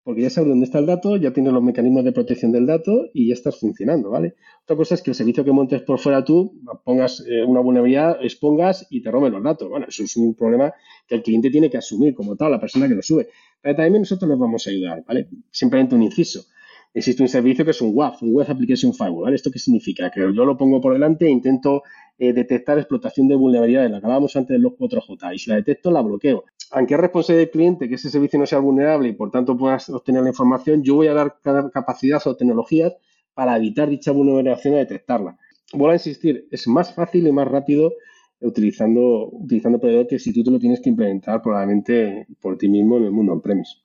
porque 0.09 0.23
ya 0.23 0.31
sabes 0.31 0.49
dónde 0.49 0.65
está 0.65 0.79
el 0.79 0.87
dato, 0.87 1.19
ya 1.19 1.35
tienes 1.35 1.53
los 1.53 1.63
mecanismos 1.63 2.03
de 2.03 2.13
protección 2.13 2.51
del 2.51 2.65
dato 2.65 3.11
y 3.13 3.29
ya 3.29 3.35
estás 3.35 3.61
funcionando, 3.61 4.09
¿vale? 4.09 4.37
Otra 4.63 4.75
cosa 4.75 4.95
es 4.95 5.03
que 5.03 5.11
el 5.11 5.15
servicio 5.15 5.45
que 5.45 5.53
montes 5.53 5.83
por 5.83 5.99
fuera 5.99 6.25
tú, 6.25 6.63
pongas 6.83 7.23
eh, 7.29 7.45
una 7.45 7.61
vulnerabilidad, 7.61 8.17
expongas 8.23 8.87
y 8.89 9.03
te 9.03 9.11
roben 9.11 9.35
los 9.35 9.43
datos. 9.43 9.69
Bueno, 9.69 9.85
eso 9.87 10.05
es 10.05 10.17
un 10.17 10.35
problema 10.35 10.73
que 11.07 11.17
el 11.17 11.23
cliente 11.23 11.51
tiene 11.51 11.69
que 11.69 11.77
asumir 11.77 12.15
como 12.15 12.37
tal, 12.37 12.53
la 12.53 12.59
persona 12.59 12.89
que 12.89 12.95
lo 12.95 13.03
sube. 13.03 13.29
Pero 13.61 13.77
también 13.77 14.01
nosotros 14.01 14.31
les 14.31 14.39
vamos 14.39 14.67
a 14.67 14.71
ayudar, 14.71 15.05
¿vale? 15.07 15.29
Simplemente 15.51 15.95
un 15.95 16.03
inciso. 16.03 16.47
Existe 16.95 17.23
un 17.23 17.29
servicio 17.29 17.67
que 17.67 17.73
es 17.73 17.83
un 17.83 17.91
WAF, 17.95 18.23
un 18.23 18.33
Web 18.33 18.47
Application 18.51 18.95
Firewall. 18.95 19.35
¿Esto 19.35 19.51
qué 19.51 19.59
significa? 19.59 20.11
Que 20.11 20.21
yo 20.21 20.47
lo 20.47 20.57
pongo 20.57 20.81
por 20.81 20.95
delante 20.95 21.27
e 21.27 21.31
intento 21.31 21.83
eh, 22.19 22.33
detectar 22.33 22.79
explotación 22.79 23.29
de 23.29 23.35
vulnerabilidades, 23.35 23.91
la 23.91 23.99
hablábamos 23.99 24.35
antes 24.37 24.57
de 24.57 24.59
los 24.59 24.73
4J, 24.73 25.35
y 25.35 25.39
si 25.39 25.51
la 25.51 25.57
detecto, 25.57 25.91
la 25.91 26.01
bloqueo 26.01 26.45
aunque 26.73 26.95
es 26.95 27.01
responsabilidad 27.01 27.47
del 27.47 27.51
cliente 27.51 27.89
que 27.89 27.95
ese 27.95 28.11
servicio 28.11 28.39
no 28.39 28.47
sea 28.47 28.59
vulnerable 28.59 29.09
y 29.09 29.13
por 29.13 29.31
tanto 29.31 29.57
puedas 29.57 29.89
obtener 29.91 30.23
la 30.23 30.31
información, 30.31 30.83
yo 30.83 30.97
voy 30.97 31.09
a 31.09 31.15
dar 31.15 31.39
capacidad 31.73 32.21
o 32.27 32.37
tecnologías 32.37 32.95
para 33.35 33.57
evitar 33.57 33.89
dicha 33.89 34.13
vulnerabilidad 34.13 34.61
y 34.65 34.71
detectarla. 34.71 35.39
Vuelvo 35.73 35.93
a 35.93 35.95
insistir, 35.95 36.49
es 36.51 36.67
más 36.67 36.95
fácil 36.95 37.27
y 37.27 37.33
más 37.33 37.49
rápido 37.49 37.93
utilizando, 38.41 39.29
utilizando 39.33 39.79
proveedor 39.79 40.07
que 40.07 40.19
si 40.19 40.33
tú 40.33 40.43
te 40.43 40.51
lo 40.51 40.59
tienes 40.59 40.81
que 40.81 40.91
implementar 40.91 41.43
probablemente 41.43 42.27
por 42.41 42.57
ti 42.57 42.69
mismo 42.69 42.97
en 42.97 43.05
el 43.05 43.11
mundo 43.11 43.33
on-premise. 43.33 43.77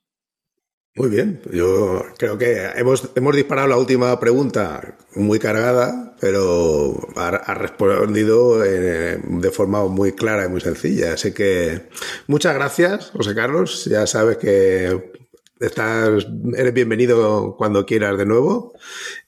Muy 0.96 1.10
bien, 1.10 1.40
yo 1.52 2.02
creo 2.18 2.38
que 2.38 2.68
hemos, 2.76 3.10
hemos 3.16 3.34
disparado 3.34 3.66
la 3.66 3.76
última 3.76 4.20
pregunta 4.20 4.96
muy 5.16 5.40
cargada, 5.40 6.14
pero 6.20 6.94
ha, 7.16 7.54
respondido 7.54 8.64
eh, 8.64 9.18
de 9.20 9.50
forma 9.50 9.84
muy 9.88 10.12
clara 10.12 10.44
y 10.44 10.48
muy 10.48 10.60
sencilla. 10.60 11.14
Así 11.14 11.34
que 11.34 11.88
muchas 12.28 12.54
gracias, 12.54 13.10
José 13.10 13.34
Carlos. 13.34 13.86
Ya 13.86 14.06
sabes 14.06 14.36
que 14.36 15.10
estás, 15.58 16.28
eres 16.56 16.72
bienvenido 16.72 17.56
cuando 17.56 17.84
quieras 17.86 18.16
de 18.16 18.26
nuevo. 18.26 18.72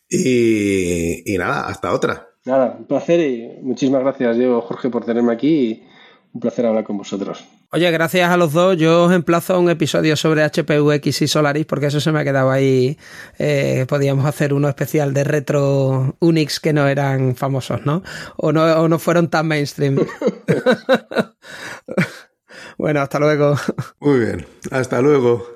Y, 0.09 1.35
y 1.35 1.37
nada, 1.37 1.67
hasta 1.67 1.93
otra. 1.93 2.29
Nada, 2.45 2.77
un 2.79 2.87
placer 2.87 3.19
y 3.19 3.59
muchísimas 3.63 4.03
gracias, 4.03 4.37
Diego, 4.37 4.61
Jorge, 4.61 4.89
por 4.89 5.05
tenerme 5.05 5.33
aquí. 5.33 5.83
Un 6.33 6.41
placer 6.41 6.65
hablar 6.65 6.85
con 6.85 6.97
vosotros. 6.97 7.45
Oye, 7.73 7.91
gracias 7.91 8.31
a 8.31 8.37
los 8.37 8.53
dos. 8.53 8.77
Yo 8.77 9.05
os 9.05 9.13
emplazo 9.13 9.55
a 9.55 9.59
un 9.59 9.69
episodio 9.69 10.17
sobre 10.17 10.45
HPUX 10.45 11.23
y 11.23 11.29
Solaris 11.29 11.67
porque 11.67 11.87
eso 11.87 12.01
se 12.01 12.13
me 12.13 12.21
ha 12.21 12.25
quedado 12.25 12.51
ahí. 12.51 12.97
Eh, 13.39 13.87
podíamos 13.89 14.25
hacer 14.27 14.55
uno 14.55 14.69
especial 14.69 15.13
de 15.13 15.25
retro 15.25 16.17
Unix 16.21 16.61
que 16.61 16.73
no 16.73 16.87
eran 16.87 17.35
famosos, 17.35 17.85
¿no? 17.85 18.03
O 18.37 18.53
no, 18.53 18.65
o 18.65 18.89
no 18.89 18.99
fueron 18.99 19.29
tan 19.29 19.49
mainstream. 19.49 19.97
bueno, 22.79 23.01
hasta 23.01 23.19
luego. 23.19 23.57
Muy 24.01 24.21
bien, 24.21 24.47
hasta 24.71 25.01
luego. 25.01 25.56